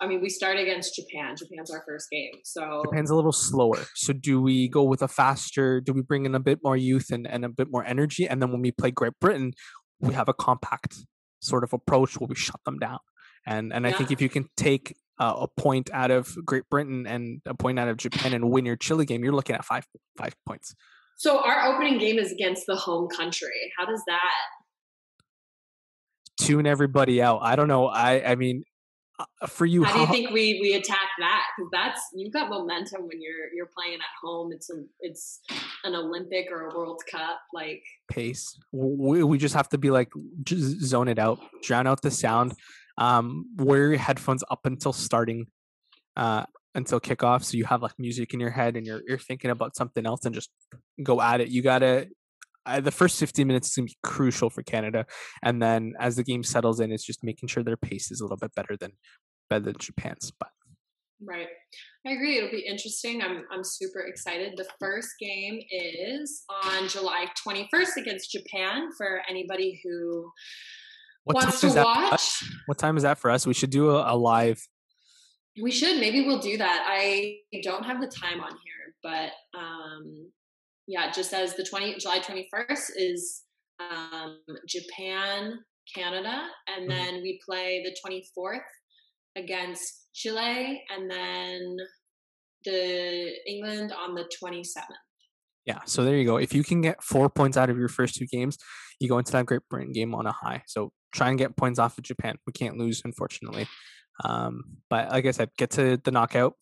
I 0.00 0.06
mean, 0.06 0.20
we 0.20 0.28
start 0.28 0.58
against 0.58 0.94
Japan. 0.96 1.36
Japan's 1.36 1.70
our 1.70 1.82
first 1.86 2.10
game, 2.10 2.32
so 2.42 2.82
Japan's 2.84 3.10
a 3.10 3.14
little 3.14 3.32
slower. 3.32 3.84
So, 3.94 4.12
do 4.12 4.40
we 4.40 4.68
go 4.68 4.82
with 4.82 5.02
a 5.02 5.08
faster? 5.08 5.80
Do 5.80 5.92
we 5.92 6.02
bring 6.02 6.26
in 6.26 6.34
a 6.34 6.40
bit 6.40 6.58
more 6.62 6.76
youth 6.76 7.10
and, 7.10 7.26
and 7.26 7.44
a 7.44 7.48
bit 7.48 7.68
more 7.70 7.84
energy? 7.84 8.28
And 8.28 8.42
then 8.42 8.50
when 8.50 8.60
we 8.60 8.72
play 8.72 8.90
Great 8.90 9.14
Britain, 9.20 9.52
we 10.00 10.14
have 10.14 10.28
a 10.28 10.34
compact 10.34 10.96
sort 11.40 11.64
of 11.64 11.72
approach 11.72 12.18
where 12.18 12.26
we 12.26 12.34
shut 12.34 12.60
them 12.64 12.78
down. 12.78 12.98
And 13.46 13.72
and 13.72 13.86
I 13.86 13.92
think 13.92 14.10
if 14.10 14.20
you 14.20 14.28
can 14.28 14.48
take 14.56 14.96
uh, 15.18 15.34
a 15.40 15.60
point 15.60 15.90
out 15.92 16.10
of 16.10 16.34
Great 16.44 16.68
Britain 16.70 17.06
and 17.06 17.40
a 17.46 17.54
point 17.54 17.78
out 17.78 17.88
of 17.88 17.96
Japan 17.96 18.32
and 18.32 18.50
win 18.50 18.64
your 18.64 18.76
Chile 18.76 19.04
game, 19.04 19.22
you're 19.22 19.34
looking 19.34 19.54
at 19.54 19.64
five 19.64 19.86
five 20.16 20.34
points. 20.46 20.74
So 21.16 21.38
our 21.38 21.72
opening 21.72 21.98
game 21.98 22.18
is 22.18 22.32
against 22.32 22.64
the 22.66 22.76
home 22.76 23.08
country. 23.08 23.72
How 23.78 23.86
does 23.86 24.02
that 24.06 24.32
tune 26.40 26.66
everybody 26.66 27.22
out? 27.22 27.40
I 27.42 27.54
don't 27.54 27.68
know. 27.68 27.86
I 27.86 28.32
I 28.32 28.34
mean, 28.34 28.64
for 29.48 29.66
you, 29.66 29.84
how, 29.84 29.94
do 29.94 30.00
you 30.00 30.06
think 30.06 30.30
we 30.30 30.58
we 30.60 30.74
attack 30.74 31.08
that? 31.18 31.46
Because 31.56 31.70
that's 31.72 32.00
you've 32.14 32.32
got 32.32 32.48
momentum 32.48 33.02
when 33.02 33.20
you're 33.20 33.52
you're 33.54 33.70
playing 33.76 33.98
at 33.98 34.14
home. 34.22 34.52
It's 34.52 34.70
a 34.70 34.82
it's 35.00 35.40
an 35.84 35.94
Olympic 35.94 36.46
or 36.50 36.68
a 36.68 36.76
World 36.76 37.02
Cup 37.10 37.40
like 37.52 37.82
pace. 38.10 38.58
We 38.72 39.22
we 39.22 39.38
just 39.38 39.54
have 39.54 39.68
to 39.70 39.78
be 39.78 39.90
like 39.90 40.10
just 40.42 40.80
zone 40.80 41.08
it 41.08 41.18
out, 41.18 41.40
drown 41.62 41.86
out 41.86 42.02
the 42.02 42.10
sound. 42.10 42.54
Um, 42.96 43.46
wear 43.56 43.88
your 43.90 43.98
headphones 43.98 44.44
up 44.50 44.66
until 44.66 44.92
starting, 44.92 45.46
uh, 46.16 46.44
until 46.74 47.00
kickoff, 47.00 47.42
so 47.44 47.56
you 47.56 47.64
have 47.64 47.82
like 47.82 47.98
music 47.98 48.34
in 48.34 48.40
your 48.40 48.50
head 48.50 48.76
and 48.76 48.86
you're 48.86 49.02
you're 49.06 49.18
thinking 49.18 49.50
about 49.50 49.76
something 49.76 50.06
else 50.06 50.24
and 50.24 50.34
just 50.34 50.50
go 51.02 51.20
at 51.20 51.40
it. 51.40 51.48
You 51.48 51.62
gotta 51.62 52.08
uh, 52.66 52.80
the 52.80 52.90
first 52.90 53.18
15 53.18 53.46
minutes 53.46 53.68
is 53.68 53.74
going 53.74 53.88
to 53.88 53.92
be 53.92 53.98
crucial 54.02 54.50
for 54.50 54.62
Canada. 54.62 55.06
And 55.42 55.62
then 55.62 55.94
as 55.98 56.16
the 56.16 56.24
game 56.24 56.42
settles 56.42 56.80
in, 56.80 56.92
it's 56.92 57.04
just 57.04 57.22
making 57.22 57.48
sure 57.48 57.62
their 57.62 57.76
pace 57.76 58.10
is 58.10 58.20
a 58.20 58.24
little 58.24 58.36
bit 58.36 58.54
better 58.54 58.76
than 58.76 58.92
better 59.50 59.64
than 59.64 59.74
Japan's. 59.78 60.32
But 60.38 60.48
right, 61.20 61.48
I 62.06 62.10
agree. 62.10 62.38
It'll 62.38 62.50
be 62.50 62.66
interesting. 62.66 63.22
I'm 63.22 63.44
I'm 63.52 63.64
super 63.64 64.00
excited. 64.00 64.54
The 64.56 64.68
first 64.80 65.10
game 65.20 65.60
is 65.70 66.44
on 66.64 66.88
July 66.88 67.26
21st 67.46 67.96
against 67.98 68.30
Japan. 68.30 68.90
For 68.96 69.20
anybody 69.28 69.80
who 69.84 70.30
what 71.24 71.36
wants 71.36 71.60
to 71.60 71.68
watch, 71.68 72.44
what 72.66 72.78
time 72.78 72.96
is 72.96 73.02
that 73.02 73.18
for 73.18 73.30
us? 73.30 73.46
We 73.46 73.54
should 73.54 73.70
do 73.70 73.90
a, 73.90 74.14
a 74.14 74.16
live. 74.16 74.60
We 75.62 75.70
should. 75.70 76.00
Maybe 76.00 76.26
we'll 76.26 76.40
do 76.40 76.56
that. 76.58 76.84
I 76.88 77.36
don't 77.62 77.84
have 77.84 78.00
the 78.00 78.08
time 78.08 78.40
on 78.40 78.50
here, 78.50 78.94
but 79.02 79.58
um, 79.58 80.30
yeah, 80.86 81.10
just 81.10 81.32
as 81.32 81.54
the 81.54 81.64
20 81.64 81.96
July 81.98 82.20
21st 82.20 82.90
is 82.96 83.42
um, 83.80 84.38
Japan, 84.68 85.58
Canada, 85.94 86.46
and 86.68 86.88
mm-hmm. 86.88 86.90
then 86.90 87.22
we 87.22 87.40
play 87.44 87.84
the 87.84 87.96
24th 88.06 88.60
against 89.36 90.08
Chile, 90.14 90.82
and 90.94 91.10
then 91.10 91.76
the 92.64 93.32
England 93.46 93.92
on 93.92 94.14
the 94.14 94.28
27th. 94.42 94.84
Yeah, 95.66 95.80
so 95.86 96.04
there 96.04 96.16
you 96.16 96.26
go. 96.26 96.36
If 96.36 96.54
you 96.54 96.62
can 96.62 96.82
get 96.82 97.02
four 97.02 97.30
points 97.30 97.56
out 97.56 97.70
of 97.70 97.78
your 97.78 97.88
first 97.88 98.16
two 98.16 98.26
games, 98.26 98.58
you 99.00 99.08
go 99.08 99.18
into 99.18 99.32
that 99.32 99.46
Great 99.46 99.62
Britain 99.70 99.92
game 99.92 100.14
on 100.14 100.26
a 100.26 100.32
high. 100.32 100.62
So 100.66 100.92
try 101.12 101.30
and 101.30 101.38
get 101.38 101.56
points 101.56 101.78
off 101.78 101.96
of 101.96 102.04
Japan. 102.04 102.36
We 102.46 102.52
can't 102.52 102.76
lose, 102.76 103.00
unfortunately. 103.04 103.66
Um, 104.24 104.62
but 104.90 105.10
like 105.10 105.26
I 105.26 105.30
said, 105.30 105.48
get 105.56 105.70
to 105.72 105.96
the 106.04 106.10
knockout, 106.10 106.54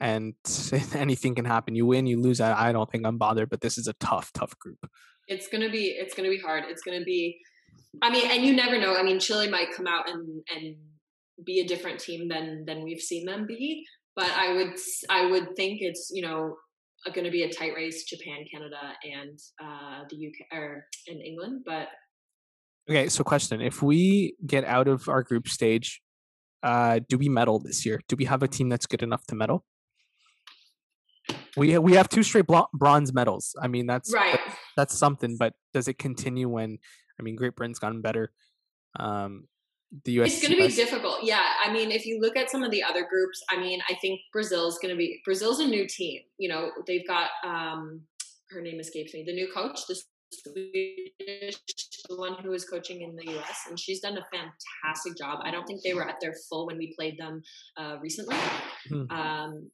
and 0.00 0.34
anything 0.94 1.34
can 1.34 1.44
happen. 1.44 1.74
You 1.74 1.86
win, 1.86 2.06
you 2.06 2.20
lose. 2.20 2.40
I, 2.40 2.68
I 2.68 2.72
don't 2.72 2.90
think 2.90 3.06
I'm 3.06 3.18
bothered, 3.18 3.50
but 3.50 3.60
this 3.60 3.78
is 3.78 3.86
a 3.86 3.94
tough, 3.94 4.32
tough 4.32 4.58
group. 4.58 4.78
It's 5.28 5.48
gonna 5.48 5.70
be 5.70 5.96
it's 5.98 6.14
gonna 6.14 6.30
be 6.30 6.38
hard. 6.38 6.64
It's 6.68 6.82
gonna 6.82 7.04
be 7.04 7.38
I 8.02 8.10
mean, 8.10 8.30
and 8.30 8.44
you 8.44 8.54
never 8.54 8.78
know. 8.78 8.96
I 8.96 9.02
mean, 9.02 9.18
Chile 9.18 9.48
might 9.48 9.72
come 9.74 9.86
out 9.86 10.08
and 10.08 10.42
and 10.54 10.76
be 11.44 11.60
a 11.60 11.66
different 11.66 12.00
team 12.00 12.28
than 12.28 12.64
than 12.66 12.82
we've 12.82 13.00
seen 13.00 13.26
them 13.26 13.46
be. 13.46 13.84
But 14.14 14.30
I 14.30 14.52
would 14.54 14.74
I 15.10 15.26
would 15.26 15.56
think 15.56 15.78
it's 15.80 16.10
you 16.12 16.22
know 16.22 16.56
going 17.12 17.24
to 17.24 17.30
be 17.30 17.42
a 17.42 17.52
tight 17.52 17.72
race: 17.74 18.04
Japan, 18.04 18.44
Canada, 18.52 18.94
and 19.04 19.38
uh, 19.62 20.04
the 20.10 20.26
UK 20.26 20.58
or 20.58 20.84
in 21.06 21.20
England. 21.20 21.62
But 21.64 21.88
okay, 22.90 23.08
so 23.08 23.24
question: 23.24 23.60
If 23.60 23.82
we 23.82 24.36
get 24.46 24.64
out 24.64 24.88
of 24.88 25.08
our 25.08 25.22
group 25.22 25.48
stage, 25.48 26.02
uh, 26.62 27.00
do 27.08 27.18
we 27.18 27.28
medal 27.28 27.58
this 27.58 27.86
year? 27.86 28.00
Do 28.08 28.16
we 28.16 28.24
have 28.24 28.42
a 28.42 28.48
team 28.48 28.68
that's 28.68 28.86
good 28.86 29.02
enough 29.02 29.26
to 29.26 29.34
medal? 29.34 29.64
We 31.56 31.78
we 31.78 31.94
have 31.94 32.08
two 32.08 32.22
straight 32.22 32.46
bronze 32.72 33.12
medals. 33.12 33.54
I 33.60 33.68
mean, 33.68 33.86
that's 33.86 34.12
right. 34.12 34.40
that's 34.76 34.96
something. 34.96 35.36
But 35.36 35.54
does 35.72 35.88
it 35.88 35.98
continue 35.98 36.48
when? 36.48 36.78
I 37.18 37.22
mean, 37.22 37.36
Great 37.36 37.56
Britain's 37.56 37.78
gotten 37.78 38.02
better. 38.02 38.30
Um, 38.98 39.48
the 40.04 40.12
U.S. 40.12 40.32
It's 40.32 40.48
going 40.48 40.60
to 40.60 40.68
be 40.68 40.74
difficult. 40.74 41.18
Yeah, 41.22 41.42
I 41.64 41.72
mean, 41.72 41.90
if 41.90 42.06
you 42.06 42.20
look 42.20 42.36
at 42.36 42.50
some 42.50 42.62
of 42.62 42.70
the 42.70 42.82
other 42.82 43.06
groups, 43.08 43.42
I 43.50 43.58
mean, 43.58 43.80
I 43.88 43.94
think 43.94 44.20
Brazil's 44.32 44.78
going 44.78 44.92
to 44.92 44.98
be 44.98 45.20
Brazil's 45.24 45.60
a 45.60 45.66
new 45.66 45.86
team. 45.86 46.20
You 46.38 46.48
know, 46.48 46.70
they've 46.86 47.06
got 47.06 47.30
um, 47.44 48.02
her 48.50 48.60
name 48.60 48.80
escapes 48.80 49.14
me. 49.14 49.24
The 49.26 49.32
new 49.32 49.50
coach, 49.52 49.80
the 49.88 49.98
Swedish, 50.32 51.56
the 52.08 52.16
one 52.16 52.34
who 52.42 52.52
is 52.52 52.64
coaching 52.64 53.02
in 53.02 53.16
the 53.16 53.32
U.S., 53.32 53.66
and 53.68 53.78
she's 53.78 54.00
done 54.00 54.18
a 54.18 54.24
fantastic 54.32 55.16
job. 55.16 55.40
I 55.42 55.50
don't 55.50 55.66
think 55.66 55.82
they 55.82 55.94
were 55.94 56.06
at 56.06 56.16
their 56.20 56.34
full 56.48 56.66
when 56.66 56.78
we 56.78 56.94
played 56.98 57.18
them 57.18 57.42
uh, 57.76 57.96
recently. 58.00 58.36
Hmm. 58.88 59.10
Um, 59.10 59.70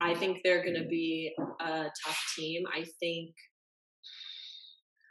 I 0.00 0.14
think 0.14 0.40
they're 0.44 0.62
going 0.62 0.80
to 0.80 0.88
be 0.88 1.32
a 1.60 1.84
tough 2.04 2.24
team. 2.38 2.64
I 2.74 2.84
think. 3.00 3.30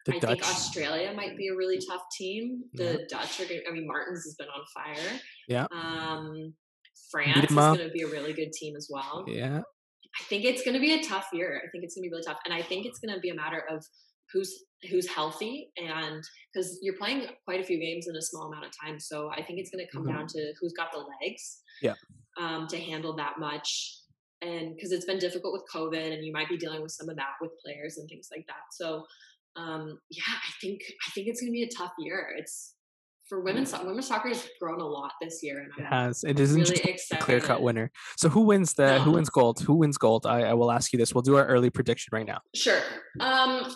The 0.05 0.15
I 0.15 0.19
Dutch. 0.19 0.29
think 0.29 0.43
Australia 0.43 1.13
might 1.13 1.37
be 1.37 1.49
a 1.49 1.55
really 1.55 1.79
tough 1.89 2.03
team. 2.17 2.63
The 2.73 2.83
yeah. 2.83 3.05
Dutch 3.09 3.39
are 3.41 3.45
going. 3.45 3.61
I 3.69 3.73
mean, 3.73 3.85
Martens 3.85 4.23
has 4.23 4.35
been 4.35 4.47
on 4.47 4.63
fire. 4.73 5.19
Yeah. 5.47 5.67
Um, 5.71 6.53
France 7.11 7.51
is 7.51 7.55
going 7.55 7.79
to 7.79 7.89
be 7.89 8.03
a 8.03 8.07
really 8.07 8.33
good 8.33 8.51
team 8.53 8.75
as 8.75 8.87
well. 8.89 9.25
Yeah. 9.27 9.61
I 10.19 10.23
think 10.23 10.45
it's 10.45 10.63
going 10.63 10.73
to 10.73 10.79
be 10.79 10.93
a 10.93 11.03
tough 11.03 11.27
year. 11.33 11.61
I 11.63 11.69
think 11.69 11.83
it's 11.83 11.95
going 11.95 12.03
to 12.03 12.09
be 12.09 12.11
really 12.11 12.23
tough, 12.25 12.39
and 12.45 12.53
I 12.53 12.61
think 12.61 12.85
it's 12.85 12.99
going 12.99 13.13
to 13.13 13.19
be 13.19 13.29
a 13.29 13.35
matter 13.35 13.63
of 13.69 13.85
who's 14.33 14.53
who's 14.89 15.07
healthy 15.07 15.71
and 15.77 16.23
because 16.53 16.79
you're 16.81 16.97
playing 16.97 17.27
quite 17.45 17.59
a 17.59 17.63
few 17.63 17.79
games 17.79 18.07
in 18.07 18.15
a 18.15 18.21
small 18.21 18.47
amount 18.47 18.65
of 18.65 18.71
time 18.81 18.99
so 18.99 19.29
i 19.31 19.41
think 19.41 19.59
it's 19.59 19.69
going 19.69 19.83
to 19.83 19.91
come 19.91 20.03
mm-hmm. 20.05 20.17
down 20.17 20.27
to 20.27 20.53
who's 20.59 20.73
got 20.73 20.91
the 20.91 21.03
legs 21.21 21.61
yeah. 21.81 21.93
um, 22.39 22.67
to 22.67 22.77
handle 22.77 23.15
that 23.15 23.39
much 23.39 23.97
and 24.41 24.73
because 24.75 24.91
it's 24.91 25.05
been 25.05 25.19
difficult 25.19 25.51
with 25.51 25.63
covid 25.73 26.13
and 26.13 26.25
you 26.25 26.31
might 26.31 26.47
be 26.47 26.57
dealing 26.57 26.81
with 26.81 26.91
some 26.91 27.09
of 27.09 27.15
that 27.17 27.33
with 27.41 27.51
players 27.63 27.97
and 27.97 28.07
things 28.07 28.29
like 28.31 28.45
that 28.47 28.63
so 28.71 29.03
um, 29.55 29.99
yeah 30.09 30.23
i 30.27 30.51
think 30.61 30.81
i 31.07 31.11
think 31.11 31.27
it's 31.27 31.41
going 31.41 31.51
to 31.51 31.53
be 31.53 31.63
a 31.63 31.69
tough 31.69 31.91
year. 31.99 32.33
It's 32.37 32.75
for 33.29 33.41
women's 33.41 33.71
women's 33.73 34.07
soccer 34.07 34.29
has 34.29 34.49
grown 34.59 34.81
a 34.81 34.85
lot 34.85 35.11
this 35.21 35.43
year 35.43 35.59
and 35.59 35.71
it 35.77 35.85
has. 35.85 36.23
It 36.23 36.39
isn't 36.39 36.61
really 36.61 36.93
just 36.93 37.13
a 37.13 37.17
clear 37.17 37.39
cut 37.39 37.61
winner. 37.61 37.91
So 38.17 38.27
who 38.27 38.41
wins 38.41 38.73
the 38.73 38.97
no. 38.97 38.99
who 39.03 39.11
wins 39.11 39.29
gold? 39.29 39.59
Who 39.59 39.75
wins 39.75 39.99
gold? 39.99 40.25
I, 40.25 40.41
I 40.45 40.53
will 40.55 40.71
ask 40.71 40.91
you 40.91 40.97
this. 40.97 41.13
We'll 41.13 41.21
do 41.21 41.35
our 41.35 41.45
early 41.45 41.69
prediction 41.69 42.09
right 42.11 42.25
now. 42.25 42.41
Sure. 42.55 42.81
Um 43.19 43.71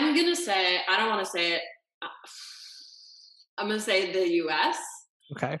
I'm 0.00 0.16
gonna 0.16 0.36
say 0.36 0.78
I 0.88 0.96
don't 0.96 1.08
want 1.08 1.24
to 1.24 1.30
say 1.30 1.52
it. 1.54 1.62
Uh, 2.02 2.08
I'm 3.58 3.68
gonna 3.68 3.80
say 3.80 4.12
the 4.12 4.28
U.S. 4.34 4.78
Okay. 5.32 5.58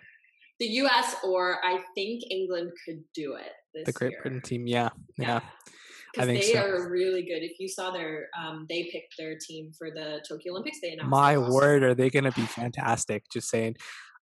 The 0.58 0.66
U.S. 0.66 1.16
or 1.24 1.64
I 1.64 1.80
think 1.94 2.22
England 2.30 2.72
could 2.84 3.02
do 3.14 3.34
it. 3.34 3.52
the 3.86 3.92
Great 3.92 4.12
year. 4.12 4.20
Britain 4.22 4.42
team, 4.42 4.66
yeah, 4.66 4.90
yeah. 5.16 5.40
Because 6.12 6.28
they 6.28 6.52
so. 6.52 6.60
are 6.60 6.90
really 6.90 7.22
good. 7.22 7.42
If 7.42 7.60
you 7.60 7.68
saw 7.68 7.92
their, 7.92 8.26
um, 8.38 8.66
they 8.68 8.90
picked 8.92 9.14
their 9.16 9.36
team 9.40 9.70
for 9.78 9.90
the 9.90 10.20
Tokyo 10.28 10.52
Olympics. 10.52 10.80
They 10.82 10.92
announced. 10.92 11.08
My 11.08 11.38
word, 11.38 11.82
are 11.82 11.94
they 11.94 12.10
going 12.10 12.24
to 12.24 12.32
be 12.32 12.42
fantastic? 12.42 13.24
Just 13.32 13.48
saying. 13.48 13.76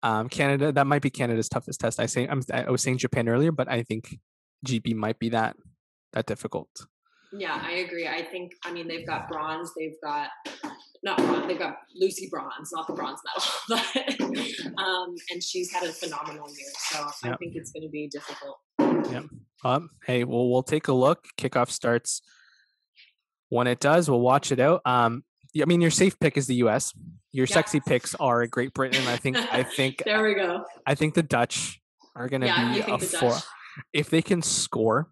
Um, 0.03 0.29
Canada, 0.29 0.73
that 0.73 0.87
might 0.87 1.03
be 1.03 1.11
Canada's 1.11 1.49
toughest 1.49 1.81
test. 1.81 2.01
I 2.01 2.07
say 2.07 2.27
I'm, 2.27 2.43
I 2.53 2.71
was 2.71 2.83
saying 2.83 2.99
Japan 2.99 3.29
earlier, 3.29 3.53
but 3.53 3.69
I 3.69 3.83
think 3.83 4.19
GB 4.67 4.95
might 4.95 5.19
be 5.19 5.31
that 5.31 5.57
that 6.13 6.27
difficult. 6.27 6.69
Yeah, 7.33 7.61
I 7.63 7.73
agree. 7.73 8.09
I 8.09 8.23
think 8.23 8.53
I 8.65 8.73
mean 8.73 8.89
they've 8.89 9.07
got 9.07 9.29
bronze, 9.29 9.73
they've 9.77 9.97
got 10.03 10.31
not 11.03 11.17
bronze, 11.19 11.47
they've 11.47 11.59
got 11.59 11.79
Lucy 11.95 12.29
bronze, 12.31 12.71
not 12.73 12.87
the 12.87 12.93
bronze 12.93 13.21
medal, 13.25 13.83
but 14.77 14.83
um, 14.83 15.15
and 15.31 15.43
she's 15.43 15.73
had 15.73 15.85
a 15.85 15.93
phenomenal 15.93 16.49
year. 16.49 16.69
So 16.91 16.99
yep. 17.25 17.35
I 17.35 17.37
think 17.37 17.55
it's 17.55 17.71
going 17.71 17.83
to 17.83 17.89
be 17.89 18.09
difficult. 18.09 18.59
Yeah. 18.79 19.23
Um, 19.65 19.91
hey, 20.07 20.25
well, 20.25 20.49
we'll 20.51 20.63
take 20.63 20.89
a 20.89 20.93
look. 20.93 21.25
Kickoff 21.39 21.71
starts 21.71 22.23
when 23.49 23.67
it 23.67 23.81
does. 23.81 24.11
We'll 24.11 24.21
watch 24.21 24.53
it 24.53 24.61
out. 24.61 24.81
Um, 24.85 25.25
I 25.61 25.65
mean, 25.65 25.81
your 25.81 25.91
safe 25.91 26.19
pick 26.19 26.37
is 26.37 26.47
the 26.47 26.57
U.S. 26.57 26.93
Your 27.33 27.47
yeah. 27.47 27.55
sexy 27.55 27.81
picks 27.81 28.15
are 28.17 28.47
Great 28.47 28.75
Britain. 28.75 29.07
I 29.07 29.17
think. 29.17 29.37
I 29.37 29.63
think. 29.77 30.03
there 30.05 30.23
we 30.23 30.35
go. 30.35 30.65
I 30.87 30.95
think 30.95 31.15
the 31.15 31.23
Dutch 31.23 31.81
are 32.17 32.29
going 32.29 32.41
to 32.41 32.47
yeah, 32.49 32.75
be 32.75 32.93
a 32.93 32.99
four. 32.99 33.37
If 33.93 34.11
they 34.11 34.23
can 34.23 34.43
score, 34.43 35.11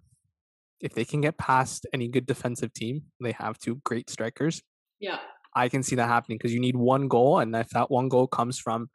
if 0.81 0.95
they 0.95 1.05
can 1.05 1.21
get 1.21 1.39
past 1.39 1.87
any 1.93 2.09
good 2.09 2.27
defensive 2.27 2.73
team, 2.73 3.03
they 3.21 3.33
have 3.33 3.59
two 3.59 3.81
great 3.85 4.11
strikers. 4.11 4.63
Yeah. 5.01 5.19
I 5.55 5.69
can 5.69 5.83
see 5.83 5.97
that 5.97 6.09
happening 6.09 6.39
because 6.39 6.53
you 6.53 6.61
need 6.61 6.77
one 6.77 7.09
goal, 7.09 7.41
and 7.41 7.55
if 7.57 7.69
that 7.71 7.91
one 7.91 8.09
goal 8.09 8.27
comes 8.27 8.59
from 8.59 8.91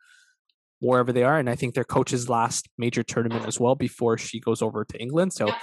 wherever 0.79 1.11
they 1.11 1.23
are, 1.23 1.37
and 1.37 1.49
I 1.49 1.55
think 1.55 1.73
their 1.73 1.83
coach's 1.83 2.29
last 2.29 2.69
major 2.77 3.03
tournament 3.03 3.45
as 3.47 3.59
well 3.59 3.75
before 3.75 4.17
she 4.17 4.39
goes 4.39 4.61
over 4.61 4.85
to 4.85 5.01
England, 5.01 5.33
so 5.33 5.47
yeah. 5.47 5.57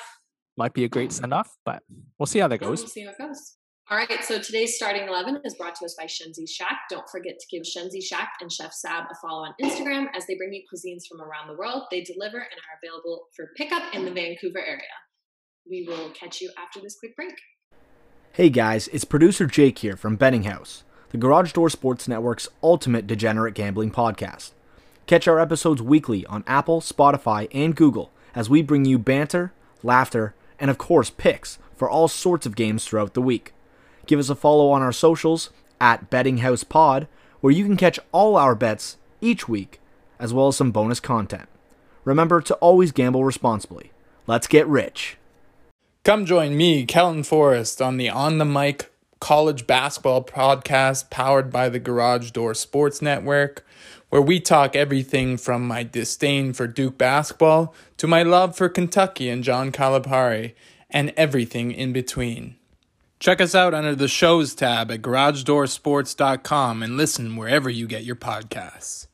might 0.57 0.75
be 0.75 0.85
a 0.85 0.89
great 0.89 1.13
send 1.13 1.33
off, 1.33 1.51
but 1.65 1.83
we'll 2.19 2.27
see 2.27 2.39
how 2.39 2.49
that 2.49 2.59
goes. 2.59 2.81
we'll 2.81 2.89
see 2.89 3.05
how 3.05 3.11
it 3.11 3.19
goes. 3.19 3.57
All 3.91 3.97
right, 3.97 4.23
so 4.23 4.39
today's 4.39 4.77
starting 4.77 5.09
11 5.09 5.41
is 5.45 5.57
brought 5.57 5.75
to 5.77 5.85
us 5.85 5.97
by 5.99 6.05
Shenzi 6.05 6.49
Shack. 6.49 6.83
Don't 6.89 7.09
forget 7.11 7.39
to 7.41 7.47
give 7.51 7.65
Shenzi 7.65 8.01
Shack 8.01 8.35
and 8.41 8.53
Chef 8.53 8.73
Sab 8.73 9.05
a 9.11 9.15
follow 9.21 9.45
on 9.45 9.55
Instagram 9.61 10.07
as 10.15 10.27
they 10.27 10.37
bring 10.37 10.53
you 10.53 10.63
cuisines 10.73 11.09
from 11.09 11.21
around 11.21 11.49
the 11.49 11.57
world. 11.57 11.85
They 11.91 12.03
deliver 12.03 12.39
and 12.39 12.47
are 12.47 12.79
available 12.83 13.27
for 13.35 13.51
pickup 13.57 13.83
in 13.93 14.05
the 14.05 14.13
Vancouver 14.13 14.61
area 14.61 14.87
we 15.69 15.87
will 15.87 16.11
catch 16.11 16.41
you 16.41 16.51
after 16.59 16.81
this 16.81 16.99
quick 16.99 17.17
break. 17.17 17.35
Hey 18.33 18.49
guys, 18.49 18.89
it's 18.89 19.05
producer 19.05 19.47
Jake 19.47 19.79
here 19.81 19.97
from 19.97 20.17
Betting 20.17 20.45
House, 20.45 20.85
the 21.11 21.19
Garage 21.19 21.53
Door 21.53 21.71
Sports 21.71 22.07
Network's 22.09 22.49
ultimate 22.63 23.07
degenerate 23.07 23.55
gambling 23.55 23.91
podcast. 23.91 24.53
Catch 25.07 25.27
our 25.27 25.41
episodes 25.41 25.83
weekly 25.83 26.25
on 26.27 26.45
Apple, 26.47 26.81
Spotify, 26.81 27.49
and 27.53 27.75
Google 27.75 28.11
as 28.35 28.49
we 28.49 28.63
bring 28.63 28.85
you 28.85 28.99
banter, 28.99 29.53
laughter, 29.83 30.35
and 30.59 30.71
of 30.71 30.79
course 30.79 31.11
picks 31.11 31.59
for 31.75 31.91
all 31.91 32.09
sorts 32.09 32.47
of 32.47 32.57
games 32.57 32.85
throughout 32.85 33.15
the 33.15 33.23
week. 33.23 33.53
Give 34.07 34.21
us 34.21 34.29
a 34.29 34.35
follow 34.35 34.71
on 34.71 34.83
our 34.83 34.93
socials 34.93 35.51
at 35.81 36.11
Betting 36.11 36.39
House 36.39 36.63
Pod, 36.63 37.09
where 37.41 37.53
you 37.53 37.65
can 37.65 37.77
catch 37.77 37.99
all 38.13 38.37
our 38.37 38.55
bets 38.55 38.99
each 39.21 39.49
week, 39.49 39.81
as 40.19 40.33
well 40.33 40.49
as 40.49 40.57
some 40.57 40.71
bonus 40.71 41.01
content. 41.01 41.49
Remember 42.05 42.41
to 42.41 42.55
always 42.57 42.93
gamble 42.93 43.25
responsibly. 43.25 43.93
Let's 44.27 44.47
get 44.47 44.67
rich. 44.67 45.17
Come 46.03 46.25
join 46.25 46.57
me, 46.57 46.87
Kellen 46.87 47.23
Forrest, 47.23 47.83
on 47.83 47.99
the 47.99 48.09
On 48.09 48.39
the 48.39 48.47
Mic 48.47 48.91
college 49.21 49.67
basketball 49.67 50.25
podcast 50.25 51.11
powered 51.11 51.53
by 51.53 51.69
the 51.69 51.79
Garage 51.79 52.31
Door 52.31 52.55
Sports 52.55 53.03
Network, 53.03 53.67
where 54.09 54.23
we 54.23 54.41
talk 54.41 54.75
everything 54.75 55.37
from 55.37 55.69
my 55.69 55.83
disdain 55.83 56.55
for 56.55 56.67
Duke 56.67 56.97
basketball 56.97 57.75
to 57.99 58.07
my 58.07 58.23
love 58.23 58.57
for 58.57 58.71
Kentucky 58.71 59.29
and 59.29 59.45
John 59.45 59.71
Calipari, 59.71 60.55
and 60.89 61.13
everything 61.19 61.71
in 61.71 61.93
between. 61.93 62.57
Check 63.21 63.41
us 63.43 63.55
out 63.55 63.75
under 63.75 63.95
the 63.95 64.09
shows 64.09 64.55
tab 64.55 64.91
at 64.91 65.03
garagedoorsports.com 65.03 66.83
and 66.83 66.97
listen 66.97 67.37
wherever 67.37 67.69
you 67.69 67.87
get 67.87 68.05
your 68.05 68.17
podcasts. 68.17 69.07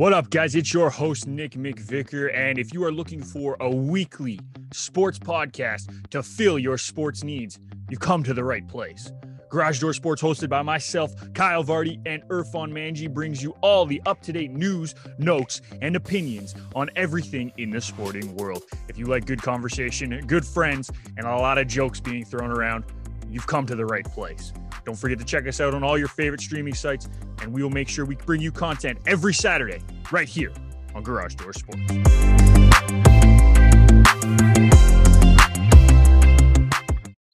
What 0.00 0.14
up, 0.14 0.30
guys? 0.30 0.54
It's 0.54 0.72
your 0.72 0.88
host, 0.88 1.26
Nick 1.26 1.52
McVicker. 1.52 2.34
And 2.34 2.58
if 2.58 2.72
you 2.72 2.82
are 2.84 2.90
looking 2.90 3.22
for 3.22 3.58
a 3.60 3.68
weekly 3.68 4.40
sports 4.72 5.18
podcast 5.18 6.08
to 6.08 6.22
fill 6.22 6.58
your 6.58 6.78
sports 6.78 7.22
needs, 7.22 7.58
you've 7.90 8.00
come 8.00 8.22
to 8.22 8.32
the 8.32 8.42
right 8.42 8.66
place. 8.66 9.12
Garage 9.50 9.78
Door 9.78 9.92
Sports, 9.92 10.22
hosted 10.22 10.48
by 10.48 10.62
myself, 10.62 11.12
Kyle 11.34 11.62
Vardy, 11.62 12.00
and 12.06 12.22
Irfan 12.30 12.72
Manji, 12.72 13.12
brings 13.12 13.42
you 13.42 13.50
all 13.60 13.84
the 13.84 14.00
up 14.06 14.22
to 14.22 14.32
date 14.32 14.52
news, 14.52 14.94
notes, 15.18 15.60
and 15.82 15.94
opinions 15.94 16.54
on 16.74 16.88
everything 16.96 17.52
in 17.58 17.68
the 17.68 17.80
sporting 17.82 18.34
world. 18.36 18.62
If 18.88 18.96
you 18.96 19.04
like 19.04 19.26
good 19.26 19.42
conversation, 19.42 20.18
good 20.26 20.46
friends, 20.46 20.90
and 21.18 21.26
a 21.26 21.36
lot 21.36 21.58
of 21.58 21.66
jokes 21.66 22.00
being 22.00 22.24
thrown 22.24 22.50
around, 22.50 22.84
you've 23.30 23.46
come 23.46 23.66
to 23.66 23.74
the 23.74 23.86
right 23.86 24.04
place. 24.04 24.52
Don't 24.84 24.96
forget 24.96 25.18
to 25.18 25.24
check 25.24 25.46
us 25.46 25.60
out 25.60 25.74
on 25.74 25.84
all 25.84 25.98
your 25.98 26.08
favorite 26.08 26.40
streaming 26.40 26.74
sites, 26.74 27.08
and 27.42 27.52
we 27.52 27.62
will 27.62 27.70
make 27.70 27.88
sure 27.88 28.04
we 28.04 28.16
bring 28.16 28.40
you 28.40 28.52
content 28.52 28.98
every 29.06 29.34
Saturday 29.34 29.80
right 30.10 30.28
here 30.28 30.52
on 30.94 31.02
Garage 31.02 31.34
Door 31.34 31.52
Sports. 31.52 31.80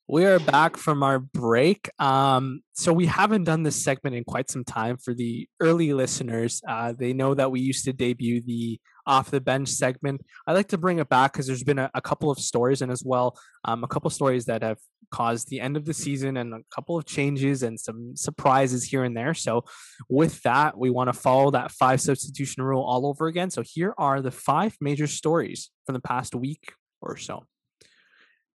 We 0.08 0.24
are 0.24 0.38
back 0.38 0.76
from 0.76 1.02
our 1.02 1.18
break. 1.18 1.90
Um, 1.98 2.62
so 2.74 2.92
we 2.92 3.06
haven't 3.06 3.44
done 3.44 3.64
this 3.64 3.82
segment 3.82 4.14
in 4.14 4.22
quite 4.22 4.48
some 4.48 4.64
time 4.64 4.98
for 4.98 5.12
the 5.12 5.48
early 5.60 5.92
listeners. 5.92 6.62
Uh, 6.66 6.94
they 6.96 7.12
know 7.12 7.34
that 7.34 7.50
we 7.50 7.60
used 7.60 7.84
to 7.86 7.92
debut 7.92 8.40
the 8.40 8.80
off 9.06 9.30
the 9.30 9.40
bench 9.40 9.68
segment. 9.68 10.20
I 10.46 10.52
like 10.52 10.68
to 10.68 10.78
bring 10.78 11.00
it 11.00 11.08
back 11.08 11.32
because 11.32 11.46
there's 11.46 11.64
been 11.64 11.78
a, 11.78 11.90
a, 11.94 12.00
couple 12.00 12.30
of 12.30 12.38
stories 12.38 12.82
and 12.82 12.90
as 12.90 13.04
well 13.04 13.38
um, 13.64 13.84
a 13.84 13.88
couple 13.88 14.10
stories 14.10 14.46
that 14.46 14.62
have 14.62 14.78
caused 15.10 15.48
the 15.48 15.60
end 15.60 15.76
of 15.76 15.84
the 15.84 15.94
season 15.94 16.36
and 16.36 16.54
a 16.54 16.60
couple 16.74 16.96
of 16.96 17.04
changes 17.04 17.62
and 17.62 17.78
some 17.78 18.16
surprises 18.16 18.84
here 18.84 19.04
and 19.04 19.16
there. 19.16 19.34
So 19.34 19.64
with 20.08 20.42
that, 20.42 20.76
we 20.76 20.90
want 20.90 21.08
to 21.08 21.18
follow 21.18 21.50
that 21.50 21.72
five 21.72 22.00
substitution 22.00 22.62
rule 22.62 22.82
all 22.82 23.06
over 23.06 23.26
again. 23.26 23.50
So 23.50 23.62
here 23.62 23.94
are 23.98 24.20
the 24.20 24.30
five 24.30 24.76
major 24.80 25.06
stories 25.06 25.70
from 25.84 25.94
the 25.94 26.00
past 26.00 26.34
week 26.34 26.72
or 27.00 27.16
so. 27.16 27.44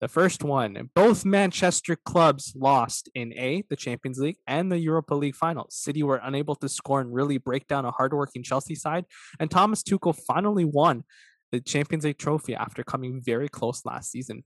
The 0.00 0.08
first 0.08 0.44
one, 0.44 0.90
both 0.94 1.24
Manchester 1.24 1.96
clubs 1.96 2.52
lost 2.54 3.08
in 3.16 3.32
A, 3.32 3.64
the 3.68 3.74
Champions 3.74 4.20
League, 4.20 4.36
and 4.46 4.70
the 4.70 4.78
Europa 4.78 5.14
League 5.14 5.34
finals. 5.34 5.74
City 5.74 6.04
were 6.04 6.20
unable 6.22 6.54
to 6.56 6.68
score 6.68 7.00
and 7.00 7.12
really 7.12 7.38
break 7.38 7.66
down 7.66 7.84
a 7.84 7.90
hardworking 7.90 8.44
Chelsea 8.44 8.76
side, 8.76 9.06
and 9.40 9.50
Thomas 9.50 9.82
Tuchel 9.82 10.16
finally 10.16 10.64
won 10.64 11.02
the 11.50 11.60
Champions 11.60 12.04
League 12.04 12.18
trophy 12.18 12.54
after 12.54 12.84
coming 12.84 13.20
very 13.20 13.48
close 13.48 13.84
last 13.84 14.12
season. 14.12 14.44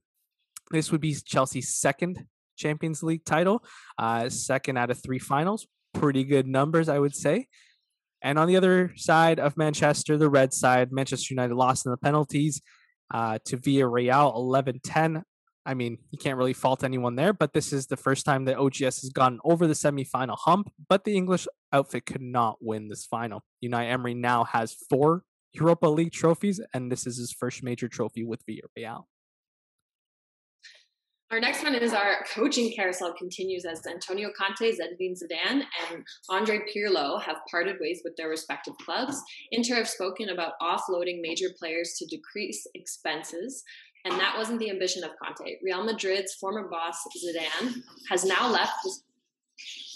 This 0.71 0.91
would 0.91 1.01
be 1.01 1.15
Chelsea's 1.15 1.75
second 1.75 2.25
Champions 2.57 3.03
League 3.03 3.25
title, 3.25 3.63
uh, 3.97 4.29
second 4.29 4.77
out 4.77 4.91
of 4.91 5.01
three 5.01 5.19
finals. 5.19 5.67
Pretty 5.93 6.23
good 6.23 6.47
numbers, 6.47 6.89
I 6.89 6.99
would 6.99 7.15
say. 7.15 7.47
And 8.21 8.39
on 8.39 8.47
the 8.47 8.55
other 8.55 8.93
side 8.95 9.39
of 9.39 9.57
Manchester, 9.57 10.17
the 10.17 10.29
red 10.29 10.53
side, 10.53 10.91
Manchester 10.91 11.33
United 11.33 11.55
lost 11.55 11.85
in 11.85 11.91
the 11.91 11.97
penalties 11.97 12.61
uh, 13.13 13.37
to 13.45 13.57
Villarreal 13.57 14.33
11 14.33 14.79
10. 14.83 15.23
I 15.65 15.73
mean, 15.73 15.97
you 16.11 16.17
can't 16.17 16.37
really 16.37 16.53
fault 16.53 16.83
anyone 16.83 17.15
there, 17.15 17.31
but 17.31 17.53
this 17.53 17.71
is 17.71 17.87
the 17.87 17.97
first 17.97 18.25
time 18.25 18.45
that 18.45 18.57
OGS 18.57 19.01
has 19.01 19.09
gotten 19.13 19.39
over 19.45 19.65
the 19.65 19.73
semifinal 19.73 20.37
hump, 20.37 20.69
but 20.89 21.05
the 21.05 21.15
English 21.15 21.47
outfit 21.71 22.05
could 22.05 22.21
not 22.21 22.57
win 22.59 22.89
this 22.89 23.05
final. 23.05 23.43
Unai 23.63 23.89
Emery 23.89 24.13
now 24.13 24.43
has 24.43 24.75
four 24.89 25.23
Europa 25.53 25.87
League 25.87 26.11
trophies, 26.11 26.59
and 26.73 26.91
this 26.91 27.07
is 27.07 27.17
his 27.17 27.31
first 27.31 27.63
major 27.63 27.87
trophy 27.87 28.25
with 28.25 28.41
Villarreal. 28.45 29.05
Our 31.33 31.39
next 31.39 31.63
one 31.63 31.73
is 31.73 31.93
our 31.93 32.23
coaching 32.31 32.71
carousel 32.75 33.11
continues 33.11 33.65
as 33.65 33.87
Antonio 33.87 34.29
Conte, 34.37 34.71
Zinedine 34.71 35.17
Zidane, 35.17 35.63
and 35.89 36.05
Andre 36.29 36.59
Pirlo 36.59 37.19
have 37.23 37.37
parted 37.49 37.77
ways 37.81 38.01
with 38.03 38.15
their 38.17 38.29
respective 38.29 38.75
clubs. 38.77 39.19
Inter 39.51 39.73
have 39.73 39.89
spoken 39.89 40.29
about 40.29 40.53
offloading 40.61 41.21
major 41.23 41.47
players 41.57 41.95
to 41.97 42.05
decrease 42.05 42.67
expenses. 42.75 43.63
And 44.05 44.13
that 44.19 44.37
wasn't 44.37 44.59
the 44.59 44.69
ambition 44.69 45.03
of 45.03 45.09
Conte. 45.23 45.55
Real 45.63 45.83
Madrid's 45.83 46.35
former 46.35 46.69
boss, 46.69 47.03
Zidane, 47.25 47.81
has 48.11 48.23
now 48.23 48.47
left 48.51 48.87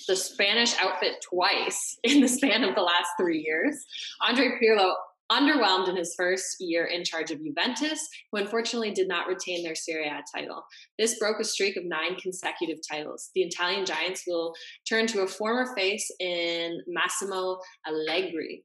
the 0.07 0.15
Spanish 0.15 0.73
outfit 0.79 1.17
twice 1.21 1.99
in 2.03 2.19
the 2.19 2.27
span 2.27 2.63
of 2.63 2.73
the 2.73 2.81
last 2.81 3.09
three 3.15 3.43
years. 3.45 3.85
Andre 4.27 4.57
Pirlo 4.59 4.93
underwhelmed 5.31 5.89
in 5.89 5.95
his 5.95 6.13
first 6.15 6.57
year 6.59 6.85
in 6.85 7.03
charge 7.03 7.31
of 7.31 7.43
Juventus, 7.43 8.07
who 8.31 8.39
unfortunately 8.39 8.91
did 8.91 9.07
not 9.07 9.27
retain 9.27 9.63
their 9.63 9.75
Serie 9.75 10.07
A 10.07 10.23
title. 10.35 10.63
This 10.97 11.19
broke 11.19 11.39
a 11.39 11.43
streak 11.43 11.75
of 11.77 11.85
nine 11.85 12.15
consecutive 12.15 12.77
titles. 12.89 13.29
The 13.35 13.41
Italian 13.41 13.85
Giants 13.85 14.23
will 14.27 14.53
turn 14.87 15.07
to 15.07 15.21
a 15.21 15.27
former 15.27 15.75
face 15.75 16.09
in 16.19 16.79
Massimo 16.87 17.59
Allegri. 17.87 18.63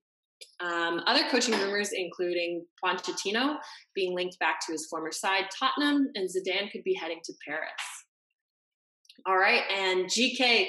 Um, 0.60 1.00
other 1.06 1.28
coaching 1.30 1.54
rumors, 1.54 1.90
including 1.92 2.64
Pochettino 2.84 3.56
being 3.94 4.14
linked 4.14 4.38
back 4.38 4.58
to 4.66 4.72
his 4.72 4.86
former 4.86 5.12
side, 5.12 5.44
Tottenham, 5.56 6.08
and 6.14 6.28
Zidane 6.28 6.70
could 6.70 6.84
be 6.84 6.94
heading 6.94 7.20
to 7.24 7.32
Paris. 7.46 7.70
All 9.26 9.38
right, 9.38 9.62
and 9.70 10.06
GK. 10.06 10.66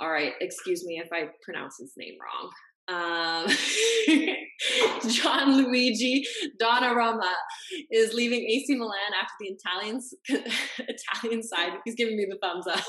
All 0.00 0.10
right, 0.10 0.32
excuse 0.40 0.84
me 0.84 0.98
if 0.98 1.08
I 1.12 1.28
pronounce 1.44 1.78
his 1.78 1.92
name 1.96 2.14
wrong. 2.20 2.50
Um, 2.92 3.46
Gianluigi 5.02 6.22
Donnarumma 6.60 7.32
is 7.90 8.12
leaving 8.12 8.40
AC 8.48 8.74
Milan 8.74 9.12
after 9.20 9.34
the 9.40 9.48
Italians 9.48 10.14
Italian 10.78 11.42
side. 11.42 11.72
He's 11.84 11.94
giving 11.94 12.16
me 12.16 12.26
the 12.28 12.38
thumbs 12.42 12.66
up. 12.66 12.84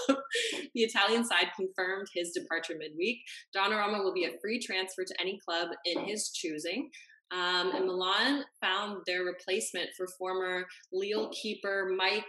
the 0.75 0.81
Italian 0.81 1.25
side 1.25 1.47
confirmed 1.55 2.07
his 2.13 2.31
departure 2.31 2.75
midweek. 2.77 3.19
Donnarumma 3.55 4.03
will 4.03 4.13
be 4.13 4.25
a 4.25 4.37
free 4.41 4.59
transfer 4.59 5.03
to 5.03 5.21
any 5.21 5.39
club 5.47 5.69
in 5.85 6.05
his 6.05 6.31
choosing. 6.31 6.89
Um, 7.31 7.71
and 7.75 7.85
Milan 7.85 8.43
found 8.61 9.01
their 9.07 9.23
replacement 9.23 9.89
for 9.97 10.07
former 10.19 10.65
Lille 10.91 11.31
keeper 11.31 11.91
Mike. 11.97 12.25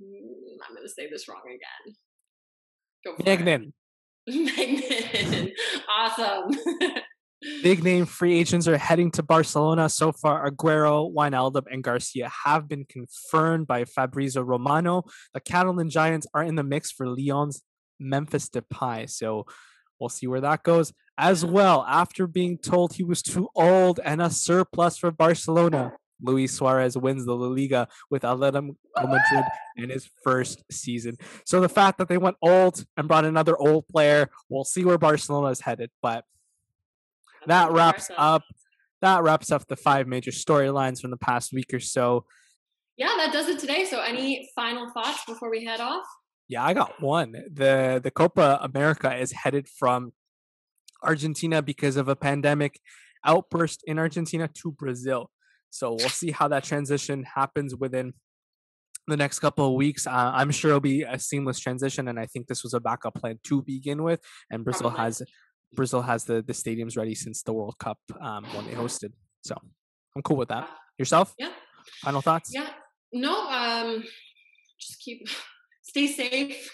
Mm, 0.00 0.58
I'm 0.68 0.74
going 0.74 0.86
to 0.86 0.88
say 0.88 1.08
this 1.10 1.28
wrong 1.28 1.40
again. 1.46 1.96
Go 3.04 3.16
Magnin. 3.24 3.72
Magnin. 4.28 5.52
Awesome. 5.88 6.56
Big 7.62 7.84
name 7.84 8.06
free 8.06 8.38
agents 8.38 8.66
are 8.68 8.78
heading 8.78 9.10
to 9.12 9.22
Barcelona. 9.22 9.88
So 9.88 10.12
far, 10.12 10.50
Aguero, 10.50 11.12
Wijnaldum, 11.12 11.64
and 11.70 11.82
Garcia 11.82 12.30
have 12.44 12.68
been 12.68 12.84
confirmed 12.84 13.66
by 13.66 13.84
Fabrizio 13.84 14.42
Romano. 14.42 15.04
The 15.34 15.40
Catalan 15.40 15.90
Giants 15.90 16.26
are 16.32 16.42
in 16.42 16.54
the 16.54 16.62
mix 16.62 16.90
for 16.90 17.06
Lyon's 17.06 17.62
Memphis 18.00 18.48
Depay. 18.48 19.10
So 19.10 19.46
we'll 19.98 20.08
see 20.08 20.26
where 20.26 20.40
that 20.40 20.62
goes. 20.62 20.92
As 21.16 21.44
well, 21.44 21.84
after 21.88 22.26
being 22.26 22.58
told 22.58 22.94
he 22.94 23.04
was 23.04 23.22
too 23.22 23.48
old 23.54 24.00
and 24.04 24.20
a 24.20 24.30
surplus 24.30 24.98
for 24.98 25.10
Barcelona, 25.10 25.92
Luis 26.20 26.52
Suarez 26.52 26.96
wins 26.96 27.26
the 27.26 27.34
La 27.34 27.46
Liga 27.46 27.88
with 28.10 28.22
Atletico 28.22 28.74
Madrid 28.96 29.44
in 29.76 29.90
his 29.90 30.08
first 30.22 30.62
season. 30.70 31.16
So 31.44 31.60
the 31.60 31.68
fact 31.68 31.98
that 31.98 32.08
they 32.08 32.18
went 32.18 32.36
old 32.40 32.84
and 32.96 33.06
brought 33.06 33.24
another 33.24 33.56
old 33.56 33.86
player, 33.88 34.30
we'll 34.48 34.64
see 34.64 34.84
where 34.84 34.98
Barcelona 34.98 35.48
is 35.48 35.60
headed. 35.60 35.90
But 36.02 36.24
that 37.46 37.72
wraps 37.72 38.10
up 38.16 38.42
that 39.02 39.22
wraps 39.22 39.52
up 39.52 39.66
the 39.68 39.76
five 39.76 40.06
major 40.06 40.30
storylines 40.30 41.00
from 41.00 41.10
the 41.10 41.16
past 41.18 41.52
week 41.52 41.74
or 41.74 41.80
so. 41.80 42.24
Yeah, 42.96 43.12
that 43.18 43.32
does 43.32 43.48
it 43.48 43.58
today. 43.58 43.84
So 43.84 44.00
any 44.00 44.48
final 44.54 44.90
thoughts 44.90 45.24
before 45.26 45.50
we 45.50 45.64
head 45.64 45.80
off? 45.80 46.04
Yeah, 46.48 46.64
I 46.64 46.74
got 46.74 47.00
one. 47.02 47.32
The 47.52 48.00
the 48.02 48.10
Copa 48.10 48.58
America 48.62 49.14
is 49.14 49.32
headed 49.32 49.68
from 49.68 50.12
Argentina 51.02 51.62
because 51.62 51.96
of 51.96 52.08
a 52.08 52.16
pandemic 52.16 52.80
outburst 53.24 53.82
in 53.86 53.98
Argentina 53.98 54.48
to 54.62 54.72
Brazil. 54.72 55.30
So 55.70 55.92
we'll 55.92 56.08
see 56.08 56.30
how 56.30 56.48
that 56.48 56.64
transition 56.64 57.24
happens 57.34 57.74
within 57.74 58.14
the 59.06 59.16
next 59.16 59.40
couple 59.40 59.66
of 59.66 59.74
weeks. 59.74 60.06
Uh, 60.06 60.32
I'm 60.34 60.50
sure 60.50 60.70
it'll 60.70 60.80
be 60.80 61.02
a 61.02 61.18
seamless 61.18 61.58
transition, 61.58 62.08
and 62.08 62.18
I 62.18 62.26
think 62.26 62.46
this 62.46 62.62
was 62.62 62.74
a 62.74 62.80
backup 62.80 63.14
plan 63.16 63.38
to 63.44 63.62
begin 63.62 64.02
with. 64.02 64.20
And 64.50 64.64
Brazil 64.64 64.90
Probably. 64.90 65.04
has 65.04 65.22
Brazil 65.74 66.02
has 66.02 66.24
the 66.24 66.42
the 66.42 66.52
stadiums 66.52 66.96
ready 66.96 67.14
since 67.14 67.42
the 67.42 67.52
World 67.52 67.76
Cup 67.78 67.98
um, 68.20 68.44
when 68.54 68.66
they 68.66 68.72
hosted. 68.72 69.12
So 69.44 69.56
I'm 70.16 70.22
cool 70.22 70.36
with 70.36 70.48
that. 70.48 70.68
Yourself? 70.98 71.34
Yeah. 71.38 71.50
Final 72.02 72.20
thoughts? 72.20 72.50
Yeah. 72.52 72.68
No. 73.12 73.48
Um. 73.48 74.04
Just 74.78 75.00
keep 75.00 75.28
stay 75.82 76.06
safe 76.06 76.70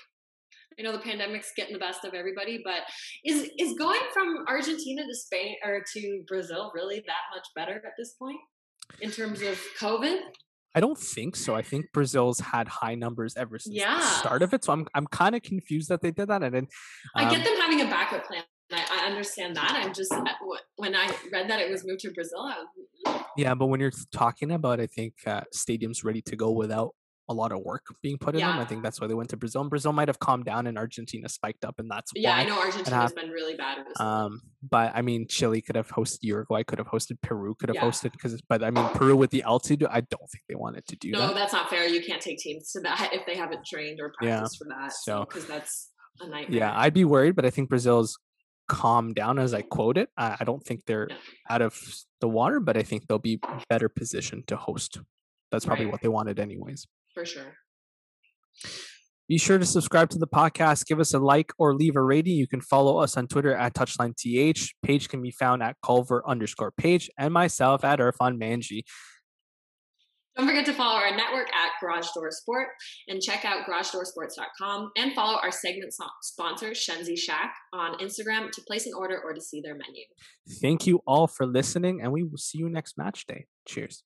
I 0.81 0.83
know 0.83 0.93
the 0.93 0.99
pandemic's 0.99 1.53
getting 1.55 1.75
the 1.75 1.79
best 1.79 2.05
of 2.05 2.15
everybody, 2.15 2.63
but 2.65 2.83
is 3.25 3.51
is 3.59 3.75
going 3.75 4.01
from 4.15 4.45
Argentina 4.49 5.03
to 5.07 5.15
Spain 5.15 5.57
or 5.65 5.85
to 5.93 6.23
Brazil 6.27 6.73
really 6.75 7.05
that 7.07 7.35
much 7.35 7.47
better 7.55 7.75
at 7.75 7.93
this 7.99 8.15
point 8.15 8.39
in 9.01 9.11
terms 9.11 9.43
of 9.43 9.61
COVID? 9.79 10.21
I 10.75 10.81
don't 10.81 10.97
think 10.97 11.37
so. 11.37 11.55
I 11.55 11.63
think 11.63 11.87
Brazil's 11.93 12.41
had 12.41 12.69
high 12.69 12.95
numbers 12.95 13.37
ever 13.37 13.59
since 13.59 13.77
yeah. 13.77 13.99
the 13.99 14.05
start 14.05 14.43
of 14.43 14.55
it. 14.55 14.65
So 14.65 14.73
I'm 14.73 14.87
I'm 14.95 15.07
kind 15.07 15.35
of 15.35 15.43
confused 15.43 15.91
that 15.91 16.01
they 16.01 16.13
did 16.13 16.29
that. 16.29 16.43
And 16.43 16.55
then 16.55 16.69
um, 17.15 17.27
I 17.27 17.31
get 17.31 17.39
um 17.41 17.45
them 17.45 17.61
having 17.61 17.81
a 17.83 17.91
backup 17.91 18.27
plan. 18.27 18.43
I, 18.73 19.03
I, 19.03 19.07
understand 19.07 19.57
that. 19.57 19.73
I'm 19.83 19.93
just 19.93 20.13
uh, 20.13 20.25
when 20.77 20.95
I 20.95 21.13
read 21.33 21.49
that 21.51 21.61
it 21.61 21.71
was 21.71 21.85
moved 21.85 22.01
to 22.01 22.11
Brazil. 22.13 22.45
Was, 23.05 23.23
yeah, 23.37 23.55
but 23.55 23.67
when 23.67 23.81
you're 23.81 23.93
talking 24.13 24.53
about, 24.53 24.81
I 24.81 24.87
think 24.87 25.15
uh, 25.27 25.43
stadiums 25.55 26.05
ready 26.05 26.23
to 26.23 26.37
go 26.37 26.51
without 26.51 26.95
a 27.31 27.33
lot 27.33 27.53
of 27.53 27.61
work 27.61 27.87
being 28.03 28.19
put 28.19 28.35
in 28.35 28.41
yeah. 28.41 28.49
them. 28.51 28.59
I 28.59 28.65
think 28.65 28.83
that's 28.83 29.01
why 29.01 29.07
they 29.07 29.15
went 29.15 29.31
to 29.31 29.37
Brazil. 29.37 29.61
And 29.61 29.71
Brazil 29.71 29.93
might 29.93 30.09
have 30.09 30.19
calmed 30.19 30.45
down, 30.45 30.67
and 30.67 30.77
Argentina 30.77 31.29
spiked 31.29 31.65
up, 31.65 31.77
and 31.79 31.89
that's 31.89 32.11
yeah. 32.17 32.35
I 32.35 32.45
know 32.45 32.59
Argentina's 32.59 33.13
been 33.13 33.31
really 33.31 33.55
bad. 33.55 33.79
Um, 34.01 34.41
but 34.69 34.93
I 34.95 35.03
mean, 35.03 35.27
Chile 35.29 35.63
could 35.63 35.77
have 35.77 35.89
hosted 35.89 36.19
Uruguay, 36.23 36.59
I 36.59 36.63
could 36.65 36.79
have 36.79 36.89
hosted 36.89 37.23
Peru, 37.23 37.55
could 37.55 37.69
have 37.69 37.77
yeah. 37.77 37.85
hosted 37.85 38.13
because. 38.13 38.41
But 38.49 38.65
I 38.65 38.71
mean, 38.71 38.87
Peru 38.91 39.17
with 39.17 39.31
the 39.31 39.45
altitude, 39.45 39.85
I 39.85 40.01
don't 40.01 40.29
think 40.31 40.43
they 40.49 40.57
wanted 40.57 40.87
to 40.89 40.97
do 40.97 41.13
no, 41.13 41.21
that. 41.21 41.27
No, 41.29 41.35
that's 41.35 41.53
not 41.53 41.71
fair. 41.71 41.87
You 41.87 42.03
can't 42.03 42.21
take 42.21 42.39
teams 42.39 42.73
to 42.73 42.81
that 42.81 43.11
if 43.13 43.25
they 43.27 43.37
haven't 43.37 43.65
trained 43.65 44.01
or 44.01 44.13
practiced 44.19 44.59
yeah. 44.61 44.67
for 44.67 44.69
that. 44.69 44.93
So 44.93 45.25
because 45.29 45.47
that's 45.47 45.91
a 46.21 46.29
nightmare. 46.29 46.59
Yeah, 46.59 46.73
I'd 46.77 46.95
be 46.95 47.05
worried, 47.05 47.37
but 47.37 47.47
I 47.47 47.51
think 47.51 47.69
Brazil's 47.69 48.19
calmed 48.71 49.17
down 49.17 49.39
as 49.41 49.53
I 49.53 49.63
quote 49.63 49.99
it. 49.99 50.09
I, 50.17 50.37
I 50.41 50.45
don't 50.45 50.65
think 50.65 50.87
they're 50.87 51.09
out 51.51 51.61
of 51.61 51.77
the 52.21 52.29
water, 52.29 52.61
but 52.61 52.77
I 52.77 52.83
think 52.83 53.07
they'll 53.07 53.19
be 53.19 53.41
better 53.69 53.89
positioned 53.89 54.47
to 54.47 54.57
host. 54.57 55.01
That's 55.51 55.67
probably 55.67 55.87
right. 55.87 55.93
what 55.93 56.03
they 56.03 56.09
wanted, 56.09 56.39
anyways. 56.39 56.87
For 57.13 57.27
sure. 57.27 57.57
Be 59.29 59.39
sure 59.39 59.59
to 59.59 59.67
subscribe 59.67 60.11
to 60.11 60.19
the 60.19 60.27
podcast, 60.27 60.87
give 60.87 61.01
us 61.01 61.13
a 61.15 61.19
like 61.19 61.53
or 61.59 61.75
leave 61.75 61.97
a 61.97 62.03
rating. 62.03 62.37
You 62.37 62.47
can 62.47 62.61
follow 62.61 62.99
us 62.99 63.17
on 63.17 63.27
Twitter 63.27 63.55
at 63.55 63.75
TouchlineTH. 63.75 64.71
Paige 64.85 65.09
can 65.09 65.21
be 65.21 65.33
found 65.33 65.63
at 65.63 65.77
Culver 65.85 66.23
underscore 66.27 66.73
page 66.73 67.11
and 67.19 67.35
myself 67.35 67.85
at 67.85 67.99
Irfan 67.99 68.41
Manji. 68.41 68.83
Don't 70.37 70.47
forget 70.47 70.65
to 70.67 70.73
follow 70.73 70.97
our 70.97 71.15
network 71.15 71.49
at 71.49 71.73
Garage 71.81 72.09
Door 72.15 72.31
Sport 72.31 72.69
and 73.09 73.21
check 73.21 73.45
out 73.45 73.67
garagedoorsports.com 73.67 74.93
and 74.97 75.13
follow 75.13 75.39
our 75.43 75.51
segment 75.51 75.93
sponsor, 76.23 76.71
Shenzi 76.71 77.19
Shack, 77.19 77.55
on 77.73 77.99
Instagram 77.99 78.51
to 78.53 78.63
place 78.63 78.87
an 78.87 78.93
order 78.97 79.21
or 79.23 79.33
to 79.33 79.41
see 79.41 79.61
their 79.61 79.75
menu. 79.75 80.05
Thank 80.63 80.87
you 80.87 81.01
all 81.07 81.27
for 81.27 81.47
listening, 81.47 82.01
and 82.01 82.13
we 82.13 82.23
will 82.23 82.39
see 82.39 82.59
you 82.59 82.69
next 82.69 82.97
match 82.97 83.27
day. 83.27 83.47
Cheers. 83.67 84.05